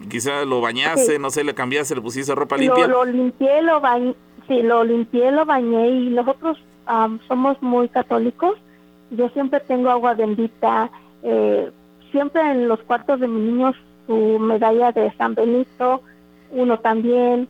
[0.09, 1.19] quizá lo bañaste, Sí.
[1.19, 2.87] no sé, le cambiaste, le pusiste ropa Lo, limpia.
[2.87, 4.13] lo limpié, lo bañé,
[4.47, 8.57] sí, lo limpié, lo bañé y nosotros am, somos muy católicos.
[9.11, 10.89] Yo siempre tengo agua bendita,
[11.23, 11.69] eh,
[12.11, 13.75] siempre en los cuartos de mis niños
[14.07, 16.01] su medalla de San Benito,
[16.51, 17.47] uno también,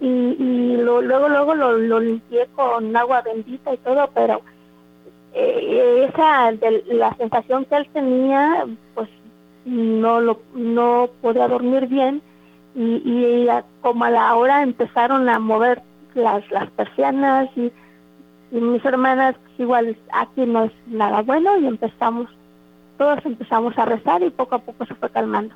[0.00, 4.40] y, y lo- luego luego lo, limpié con agua bendita y todo, pero
[5.34, 8.64] eh, esa de la sensación que él tenía,
[8.94, 9.08] pues
[9.64, 12.22] no lo no podía dormir bien
[12.74, 15.82] y, y a- como a la hora empezaron a mover
[16.14, 17.70] las las persianas y,
[18.50, 22.28] y mis hermanas pues, igual aquí no es nada bueno y empezamos
[22.96, 25.54] todos empezamos a rezar y poco a poco se fue calmando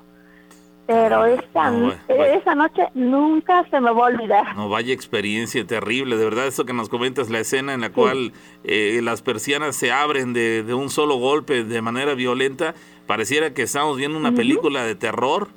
[0.92, 2.24] pero esa, no, bueno, bueno.
[2.24, 6.64] esa noche nunca se me va a olvidar No, vaya experiencia terrible, de verdad, eso
[6.64, 8.32] que nos comentas, la escena en la cual
[8.64, 12.74] eh, las persianas se abren de, de un solo golpe de manera violenta,
[13.06, 14.36] pareciera que estamos viendo una Ujú.
[14.36, 15.48] película de terror.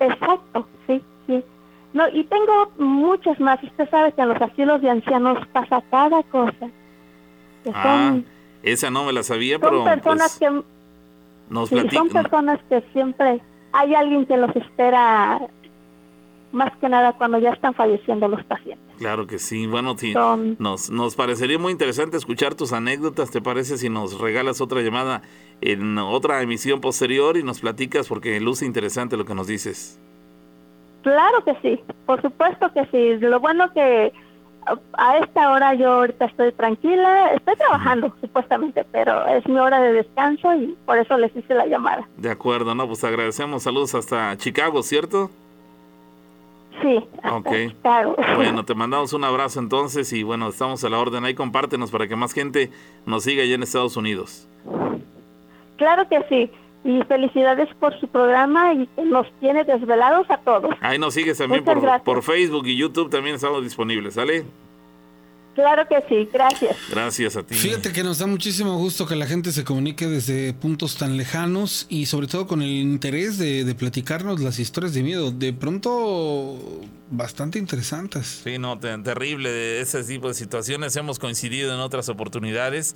[0.00, 1.42] Exacto, sí, sí.
[1.92, 3.62] No, y tengo muchas más.
[3.62, 6.68] Usted sabe que en los asilos de ancianos pasa cada cosa.
[7.64, 8.26] Que Ah, son,
[8.62, 10.62] esa no me la sabía, son pero personas pues, que
[11.48, 13.40] Nos Sí, son personas que siempre
[13.78, 15.40] hay alguien que los espera,
[16.52, 18.84] más que nada cuando ya están falleciendo los pacientes.
[18.98, 19.66] Claro que sí.
[19.66, 23.30] Bueno, Son- nos, nos parecería muy interesante escuchar tus anécdotas.
[23.30, 25.22] ¿Te parece si nos regalas otra llamada
[25.60, 29.98] en otra emisión posterior y nos platicas porque luce interesante lo que nos dices?
[31.02, 33.18] Claro que sí, por supuesto que sí.
[33.24, 34.12] Lo bueno que
[34.94, 39.92] a- esta hora yo ahorita estoy tranquila, estoy trabajando supuestamente, pero es mi hora de
[39.92, 42.08] descanso y por eso les hice la llamada.
[42.16, 43.62] De acuerdo, no, pues agradecemos.
[43.62, 45.30] Saludos hasta Chicago, ¿cierto?
[46.82, 47.02] Sí,
[47.32, 47.48] Ok.
[47.80, 48.14] claro.
[48.36, 51.24] Bueno, te mandamos un abrazo entonces y bueno, estamos a la orden.
[51.24, 52.70] Ahí compártenos para que más gente
[53.06, 54.46] nos siga allá en Estados Unidos.
[55.78, 56.50] Claro que sí.
[56.86, 60.72] Y felicidades por su programa y nos tiene desvelados a todos.
[60.80, 64.44] Ahí nos sigues también por, Facebook y YouTube, también estamos disponibles, ¿sale?
[65.56, 66.76] Claro que sí, gracias.
[66.90, 67.54] Gracias a ti.
[67.54, 71.86] Fíjate que nos da muchísimo gusto que la gente se comunique desde puntos tan lejanos
[71.88, 75.30] y sobre todo con el interés de, de platicarnos las historias de miedo.
[75.30, 76.58] De pronto,
[77.10, 78.42] bastante interesantes.
[78.44, 80.94] Sí, no, te- terrible de ese tipo de situaciones.
[80.94, 82.94] Hemos coincidido en otras oportunidades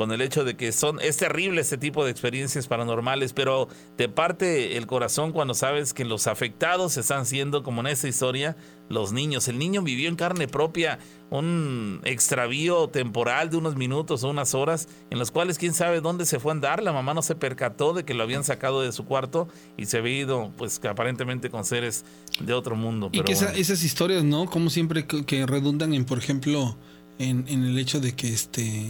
[0.00, 4.08] con el hecho de que son es terrible este tipo de experiencias paranormales, pero te
[4.08, 8.56] parte el corazón cuando sabes que los afectados están siendo, como en esta historia,
[8.88, 9.46] los niños.
[9.48, 10.98] El niño vivió en carne propia
[11.28, 16.24] un extravío temporal de unos minutos o unas horas en los cuales quién sabe dónde
[16.24, 16.82] se fue a andar.
[16.82, 19.98] La mamá no se percató de que lo habían sacado de su cuarto y se
[19.98, 22.06] había ido, pues aparentemente con seres
[22.40, 23.10] de otro mundo.
[23.12, 23.60] Y Pero esa- bueno.
[23.60, 24.46] esas historias, ¿no?
[24.46, 26.74] Como siempre que, que redundan en, por ejemplo,
[27.18, 28.86] en, en el hecho de que este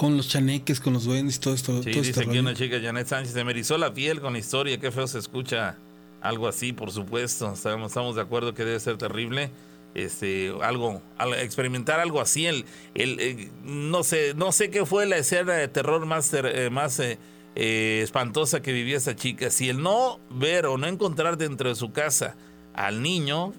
[0.00, 1.82] con los chaneques, con los duendes y todo esto.
[1.82, 2.40] Sí, todo dice este aquí rollo.
[2.40, 5.18] una chica, Janet Sánchez, se me erizó la piel con la historia, qué feo se
[5.18, 5.76] escucha
[6.22, 9.50] algo así, por supuesto, estamos, estamos de acuerdo que debe ser terrible,
[9.94, 12.64] este, algo, al- experimentar algo así, el,
[12.94, 16.70] el, eh, no sé, no sé qué fue la escena de terror más, ter- eh,
[16.70, 17.18] más eh,
[17.54, 21.74] eh, espantosa que vivía esa chica, si el no ver o no encontrar dentro de
[21.74, 22.36] su casa
[22.72, 23.52] al niño,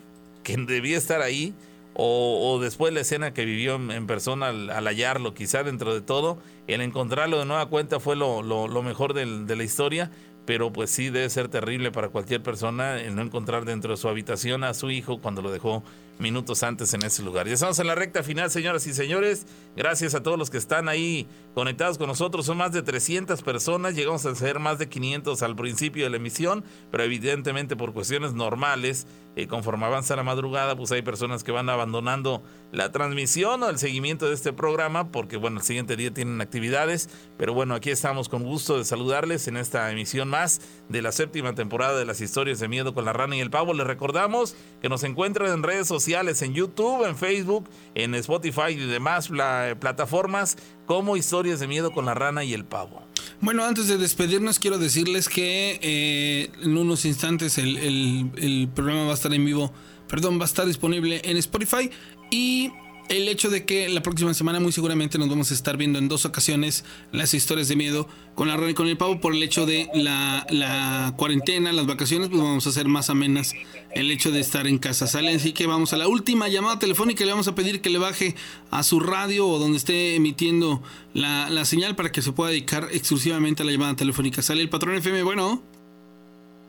[0.44, 1.54] que debía estar ahí,
[1.94, 6.40] o, después la escena que vivió en, persona al, al hallarlo, quizá dentro de todo,
[6.68, 10.10] el encontrarlo de nueva cuenta fue lo, lo- mejor de la historia,
[10.46, 14.08] pero pues sí debe ser terrible para cualquier persona el no encontrar dentro de su
[14.10, 15.84] habitación a su hijo cuando lo dejó
[16.18, 17.48] minutos antes en ese lugar.
[17.48, 19.46] Ya estamos en la recta final, señoras y señores.
[19.76, 22.46] Gracias a todos los que están ahí conectados con nosotros.
[22.46, 23.96] Son más de 300 personas.
[23.96, 28.34] Llegamos a ser más de 500 al principio de la emisión, pero evidentemente por cuestiones
[28.34, 29.08] normales,
[29.38, 32.44] eh, conforme avanza la madrugada, pues hay personas que van abandonando
[32.74, 37.10] la transmisión o el seguimiento de este programa, porque bueno, el siguiente día tienen actividades.
[37.38, 41.56] Pero bueno, aquí estamos con gusto de saludarles en esta emisión más de la séptima
[41.56, 43.74] temporada de las historias de miedo con la rana y el pavo.
[43.74, 48.76] Les recordamos que nos encuentran en redes sociales, en YouTube, en Facebook, en Spotify y
[48.76, 49.30] demás
[49.70, 53.02] pla- plataformas como historias de miedo con la rana y el pavo.
[53.40, 59.06] Bueno, antes de despedirnos, quiero decirles que eh, en unos instantes el, el- el programa
[59.06, 59.72] va a estar en vivo,
[60.08, 61.90] perdón, va a estar disponible en Spotify
[62.30, 62.72] y
[63.12, 66.08] el hecho de que la próxima semana muy seguramente nos vamos a estar viendo en
[66.08, 69.44] dos ocasiones las historias de miedo con la rana y con el pavo por el
[69.44, 73.54] hecho de la, la cuarentena, las vacaciones, pues vamos a hacer más amenas
[73.94, 75.08] el hecho de estar en casa.
[75.08, 78.00] Sale, así que vamos a la última llamada telefónica, le vamos a pedir que le
[78.00, 78.36] baje
[78.70, 80.82] a su radio o donde esté emitiendo
[81.14, 84.42] la, la señal para que se pueda dedicar exclusivamente a la llamada telefónica.
[84.42, 85.62] Sale el patrón FM, bueno.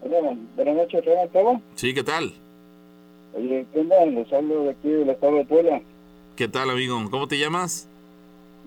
[0.00, 1.62] Hola, buenas noches, ¿cómo estamos?
[1.76, 2.32] Sí, ¿qué tal?
[3.34, 4.04] Oye, ¿qué onda?
[4.06, 5.80] Les hablo de aquí del estado de Puebla.
[6.36, 6.98] ¿Qué tal, amigo?
[7.10, 7.88] ¿Cómo te llamas?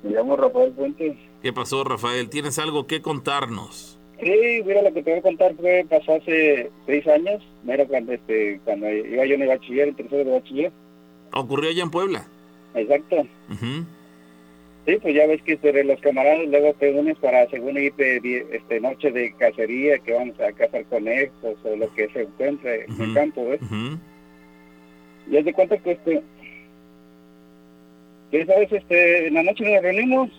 [0.04, 1.16] Me llamo Rafael Fuentes.
[1.42, 2.30] ¿Qué pasó, Rafael?
[2.30, 3.98] ¿Tienes algo que contarnos?
[4.22, 8.14] Sí, mira, lo que te voy a contar fue, pasó hace seis años, mira, cuando,
[8.14, 10.72] este, cuando iba yo en el bachiller, en tercero de bachiller.
[11.34, 12.26] ¿Ocurrió allá en Puebla?
[12.76, 13.18] Exacto.
[13.52, 13.86] Ujú.
[14.88, 18.20] Sí, pues ya ves que entre los camaradas luego te unes para, según ir de,
[18.22, 22.86] de- este, noche de cacería, que vamos a cazar conejos o lo que se encuentre
[22.86, 23.62] en el campo, ¿ves?
[23.64, 23.98] Ujú.
[25.30, 26.24] Y haz de cuenta que este
[28.46, 30.30] sabes este en la noche nos reunimos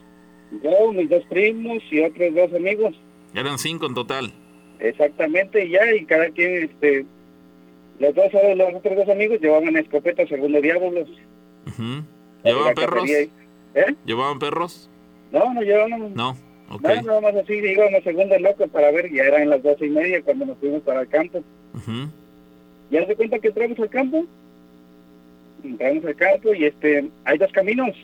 [0.62, 2.94] yo mis dos primos y otros dos amigos
[3.34, 4.32] Eran cinco en total.
[4.80, 7.04] exactamente ya y cada quien este
[7.98, 11.08] los dos los otros dos amigos llevaban escopetas segundo diablos
[11.66, 12.02] Ujú.
[12.44, 13.10] La ¿Llevaban perros?
[13.10, 13.28] ¿eh?
[14.04, 14.90] ¿Llevaban perros?
[15.32, 16.36] no no llevaban No.
[16.68, 16.82] Ok.
[16.82, 20.20] no, nada más así íbamos segundo loco para ver ya eran las doce y media
[20.22, 21.38] cuando nos fuimos para el campo
[21.74, 22.08] Ujú.
[22.90, 24.24] y haz de cuenta que entramos al campo
[25.64, 27.94] entramos al campo y este hay dos caminos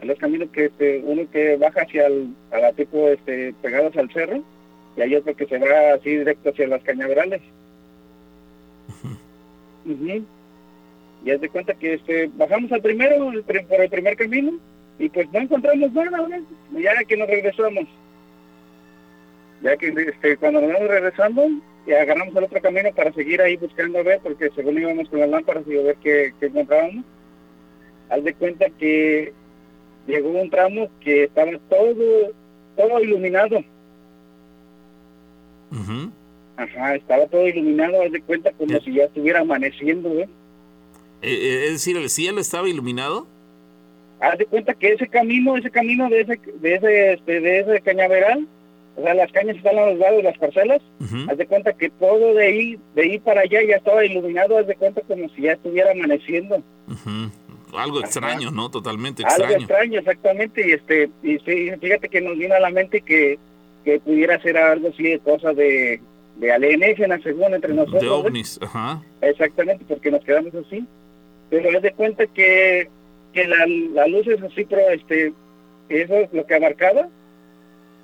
[0.00, 3.96] hay dos caminos que este, uno que baja hacia el a la tipo este pegados
[3.96, 4.42] al cerro
[4.96, 7.42] y hay otro que se va así directo hacia las cañaverales
[9.84, 10.24] Ujú.
[11.24, 14.58] y haz de cuenta que este bajamos al primero el por el primer camino
[14.98, 16.80] y pues no encontramos nada ¿no?
[16.80, 17.86] ya que nos regresamos
[19.62, 21.48] Ya que este, cuando nos vamos regresando,
[21.86, 25.20] y agarramos el otro camino para seguir ahí buscando a ver, porque según íbamos con
[25.20, 27.04] las lámparas y a ver qué, qué encontrábamos,
[28.10, 29.32] haz de cuenta que
[30.06, 32.32] llegó un tramo que estaba todo,
[32.76, 33.64] todo iluminado.
[36.56, 40.28] Ajá, estaba todo iluminado, haz de cuenta como si ya estuviera amaneciendo, ¿eh?
[41.22, 43.26] Eh, eh, es decir, ¿el cielo estaba iluminado?
[44.20, 47.80] Haz de cuenta que ese camino, ese camino de ese, de ese, este, de ese
[47.82, 48.48] cañaveral,
[48.96, 50.80] o sea, las cañas están a los lados de las parcelas,
[51.28, 54.66] haz de cuenta que todo de ahí, de ahí para allá ya estaba iluminado, haz
[54.66, 56.62] de cuenta como si ya estuviera amaneciendo.
[57.76, 58.70] Algo extraño, ¿no?
[58.70, 59.58] Totalmente Algo extraño.
[59.58, 63.38] extraño, exactamente, y este, y sí, fíjate que nos vino a la mente que,
[63.84, 66.00] que pudiera ser algo así de cosas de,
[66.36, 68.00] de alienígenas, según entre nosotros.
[68.02, 69.02] De ovnis, ajá.
[69.20, 70.86] Exactamente, porque nos quedamos así.
[71.50, 72.88] Pero haz de cuenta que,
[73.34, 75.34] que la, la luz es así, pero este,
[75.90, 77.08] eso es lo que abarcaba.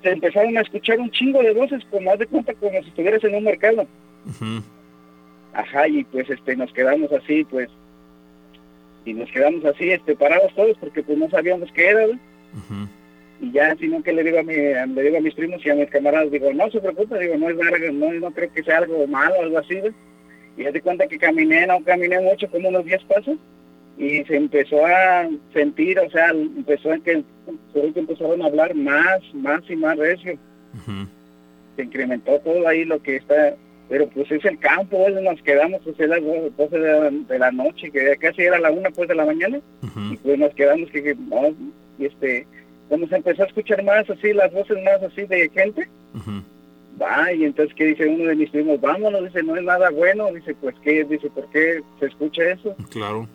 [0.02, 3.22] Se empezaron a escuchar un chingo de voces, como haz de cuenta como si estuvieras
[3.24, 3.86] en un mercado.
[5.52, 7.68] Ajá, y pues este, nos quedamos así, pues,
[9.04, 12.06] y nos quedamos así, este, parados todos, porque pues no sabíamos qué era.
[13.40, 15.74] Y ya, sino que le digo a mi, le digo a mis primos y a
[15.74, 18.78] mis camaradas, digo, no se preocupe, digo, no es nada, no, no creo que sea
[18.78, 19.94] algo malo o algo así, ¿ves?
[20.56, 23.36] Y haz de cuenta que caminé, no caminé mucho, como unos 10 pasos,
[23.98, 27.22] y se empezó a sentir, o sea, empezó a que,
[27.72, 30.38] que empezaron a hablar más, más y más recio.
[31.76, 33.54] Se incrementó todo ahí lo que está,
[33.88, 35.22] pero pues es el campo, ¿ves?
[35.22, 38.70] nos quedamos, pues es las 12 de la, de la noche, que casi era la
[38.70, 39.60] una pues de la mañana,
[40.10, 41.54] y pues nos quedamos que, que, no,
[41.98, 42.46] y este,
[42.88, 45.88] cuando se empezó a escuchar más así, las voces más así de gente,
[47.00, 50.32] va, y entonces que dice uno de mis primos, vámonos, dice, no es nada bueno,
[50.32, 52.74] dice, pues qué, dice, ¿por qué se escucha eso?
[52.90, 53.28] Claro.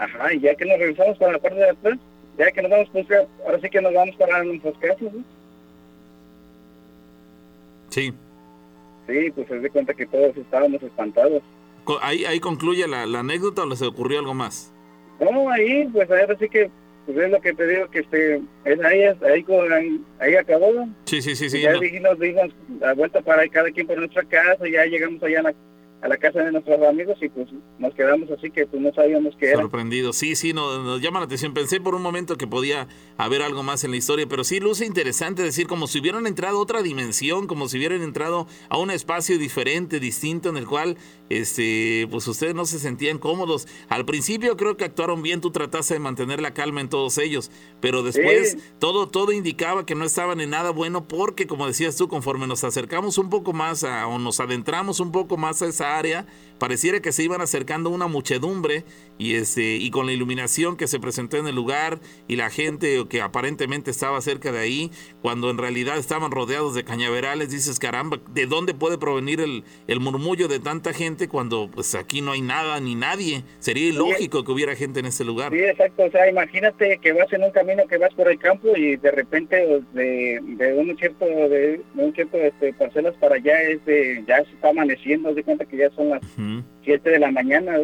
[0.00, 1.98] Ajá, y ya que nos regresamos para la parte de atrás,
[2.38, 5.22] ya que nos vamos, pues ya- ahora sí que nos vamos para nuestras casas, ¿no?
[7.90, 8.12] Sí.
[9.06, 11.42] Sí, pues se de cuenta que todos estábamos espantados.
[12.02, 14.72] Ahí, ahí concluye la, la anécdota o les ocurrió algo más.
[15.20, 16.70] No, ahí, pues ahora sí que,
[17.04, 20.88] pues es lo que te digo, que este, es ahí, ahí, con- ahí, ahí acabó.
[21.04, 21.60] Sí, sí, sí, Y sí.
[21.62, 21.80] ya no.
[21.80, 22.50] dijimos, dimos
[22.80, 25.54] la vuelta para cada quien por nuestra casa, y ya llegamos allá a la,
[26.02, 27.48] a la casa de nuestros amigos y pues
[27.78, 29.60] nos quedamos así que pues no sabíamos qué era.
[29.60, 30.12] Sorprendido.
[30.12, 31.52] Sí, sí, no- nos, llama la atención.
[31.52, 34.86] Pensé por un momento que podía haber algo más en la historia, pero sí luce
[34.86, 38.90] interesante decir como si hubieran entrado a otra dimensión, como si hubieran entrado a un
[38.90, 40.96] espacio diferente, distinto, en el cual
[41.30, 43.66] este, pues ustedes no se sentían cómodos.
[43.88, 47.50] Al principio creo que actuaron bien, tú trataste de mantener la calma en todos ellos,
[47.80, 48.58] pero después Sí.
[48.78, 52.64] todo, todo indicaba que no estaban en nada bueno porque, como decías tú, conforme nos
[52.64, 56.26] acercamos un poco más a, o nos adentramos un poco más a esa área,
[56.58, 58.84] pareciera que se iban acercando una muchedumbre
[59.18, 63.06] y este y con la iluminación que se presentó en el lugar y la gente
[63.08, 64.90] que aparentemente estaba cerca de ahí,
[65.22, 70.00] cuando en realidad estaban rodeados de cañaverales, dices, caramba, ¿de dónde puede provenir el, el
[70.00, 73.42] murmullo de tanta gente cuando pues aquí no hay nada ni nadie?
[73.58, 75.52] Sería ilógico que hubiera gente en ese lugar.
[75.52, 78.76] Sí, exacto, o sea, imagínate que vas en un camino que vas por el campo
[78.76, 79.56] y de repente
[79.92, 84.44] de, de un cierto, de, de un cierto este, parcelas para allá es de, ya
[84.44, 86.62] se está amaneciendo, de cuenta que ya son las Ujú.
[86.84, 87.76] 7 de la mañana.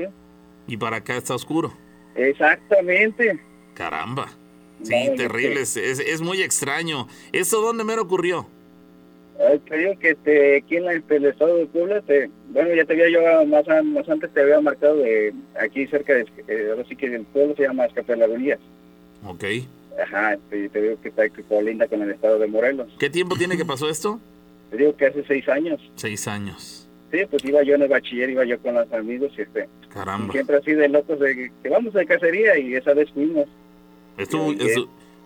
[0.67, 1.73] Y para acá está oscuro.
[2.15, 3.41] Exactamente.
[3.75, 4.29] Caramba.
[4.83, 5.61] Sí, No, terrible.
[5.63, 7.09] Es, es- es muy extraño.
[7.33, 8.47] ¿Eso dónde mero ocurrió?
[9.69, 12.85] Te digo que este, aquí en la- este, el estado de Puebla, te, bueno, ya
[12.85, 16.69] te había yo más, an- más antes te había marcado de aquí cerca de, eh,
[16.71, 18.59] ahora sí que el pueblo se llama Escapelagonías.
[19.27, 19.45] Ok.
[20.03, 22.89] Ajá, te, te digo que está colinda con el estado de Morelos.
[22.99, 24.21] ¿Qué tiempo tiene que pasó esto?
[24.71, 25.81] Te digo que hace seis años.
[25.97, 26.89] Seis años.
[27.13, 30.33] Sí, pues iba yo en el bachiller, iba yo con los amigos y este, Caramba.
[30.33, 33.47] siempre así de locos de que- vamos de cacería y esa vez fuimos.
[34.19, 34.53] Estuvo-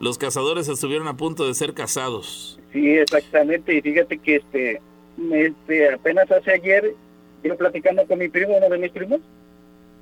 [0.00, 2.58] los cazadores estuvieron a punto de ser cazados.
[2.72, 3.74] Sí, exactamente.
[3.74, 4.80] Y fíjate que este,
[5.30, 6.94] este, apenas hace ayer,
[7.44, 9.20] yo platicando con mi primo, uno de mis primos,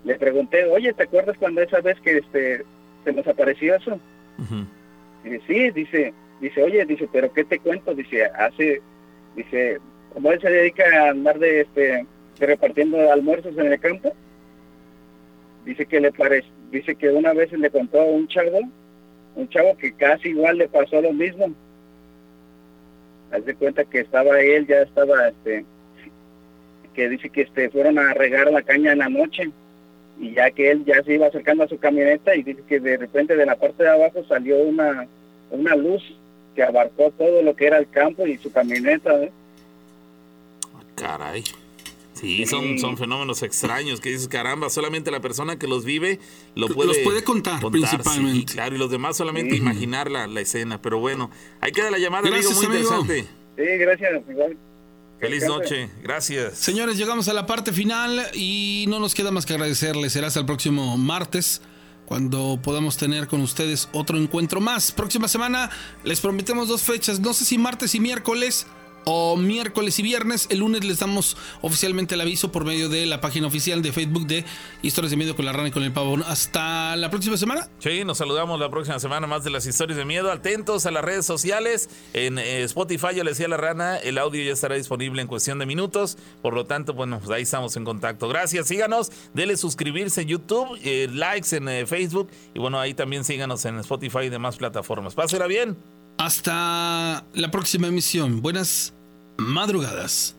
[0.05, 2.65] le pregunté, oye, ¿te acuerdas cuando esa vez que este,
[3.05, 3.99] se nos apareció eso?
[5.25, 7.93] Y dice, sí, dice, dice, oye, dice, pero ¿qué te cuento?
[7.93, 8.81] Dice, hace,
[9.35, 9.79] dice,
[10.15, 12.07] como él se dedica a andar de, este,
[12.39, 14.12] de repartiendo almuerzos en el campo,
[15.65, 18.61] dice que le parece, dice que una vez le contó a un chavo,
[19.39, 21.52] un chavo que casi igual le pasó lo mismo.
[23.31, 25.65] Haz de cuenta que estaba él, ya estaba, este,
[26.93, 29.51] que dice que este, fueron a regar la caña en la noche
[30.20, 32.97] y ya que él ya se iba acercando a su camioneta y dice que de
[32.97, 35.06] repente de la parte de abajo salió una,
[35.52, 36.02] una luz
[36.56, 39.23] que abarcó todo lo que era el campo y su camioneta.
[39.23, 39.31] ¿eh?
[40.97, 41.44] Caray.
[42.20, 46.19] Sí, son, son fenómenos extraños que dices, caramba, solamente la persona que los vive
[46.55, 48.49] lo puede, Los puede contar, principalmente.
[48.51, 49.59] sí, claro, y los demás solamente Sí.
[49.61, 50.81] imaginar la, la escena.
[50.82, 51.31] Pero bueno,
[51.61, 53.01] ahí queda la llamada, Gracias, amigo, muy amigo.
[53.03, 53.39] interesante.
[53.57, 54.23] Sí, gracias.
[54.31, 54.57] Igual.
[55.20, 56.59] Feliz noche, gracias.
[56.59, 60.12] Señores, llegamos a la parte final y no nos queda más que agradecerles.
[60.12, 61.61] Será hasta el próximo martes
[62.07, 64.93] cuando podamos tener con ustedes otro encuentro más.
[64.93, 65.70] Próxima semana
[66.05, 68.66] les prometemos dos fechas, no sé si martes y miércoles
[69.05, 70.47] o miércoles y viernes.
[70.51, 74.27] El lunes les damos oficialmente el aviso por medio de la página oficial de Facebook
[74.27, 74.45] de
[74.83, 76.19] Historias de Miedo con la Rana y con el Pavo.
[76.27, 77.69] Hasta la próxima semana.
[77.79, 80.31] Sí, nos saludamos la próxima semana más de las historias de miedo.
[80.31, 81.91] Atentos a las redes sociales.
[82.12, 85.59] En eh, Spotify, yo le decía la rana, el audio ya estará disponible en cuestión
[85.59, 86.19] de minutos.
[86.43, 88.29] Por lo tanto, bueno, pues ahí estamos en contacto.
[88.29, 93.25] Gracias, síganos, denle suscribirse en YouTube, eh, likes en eh, Facebook y bueno, ahí también
[93.25, 95.15] síganos en Spotify y demás plataformas.
[95.15, 95.98] Pásela bien.
[96.19, 98.43] Hasta la próxima emisión.
[98.43, 98.93] Buenas
[99.36, 100.35] madrugadas.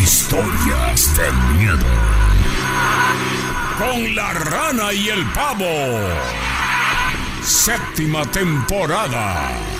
[0.00, 1.86] Historias de miedo.
[3.78, 5.66] Con la rana y el pavo.
[7.42, 9.77] Séptima temporada.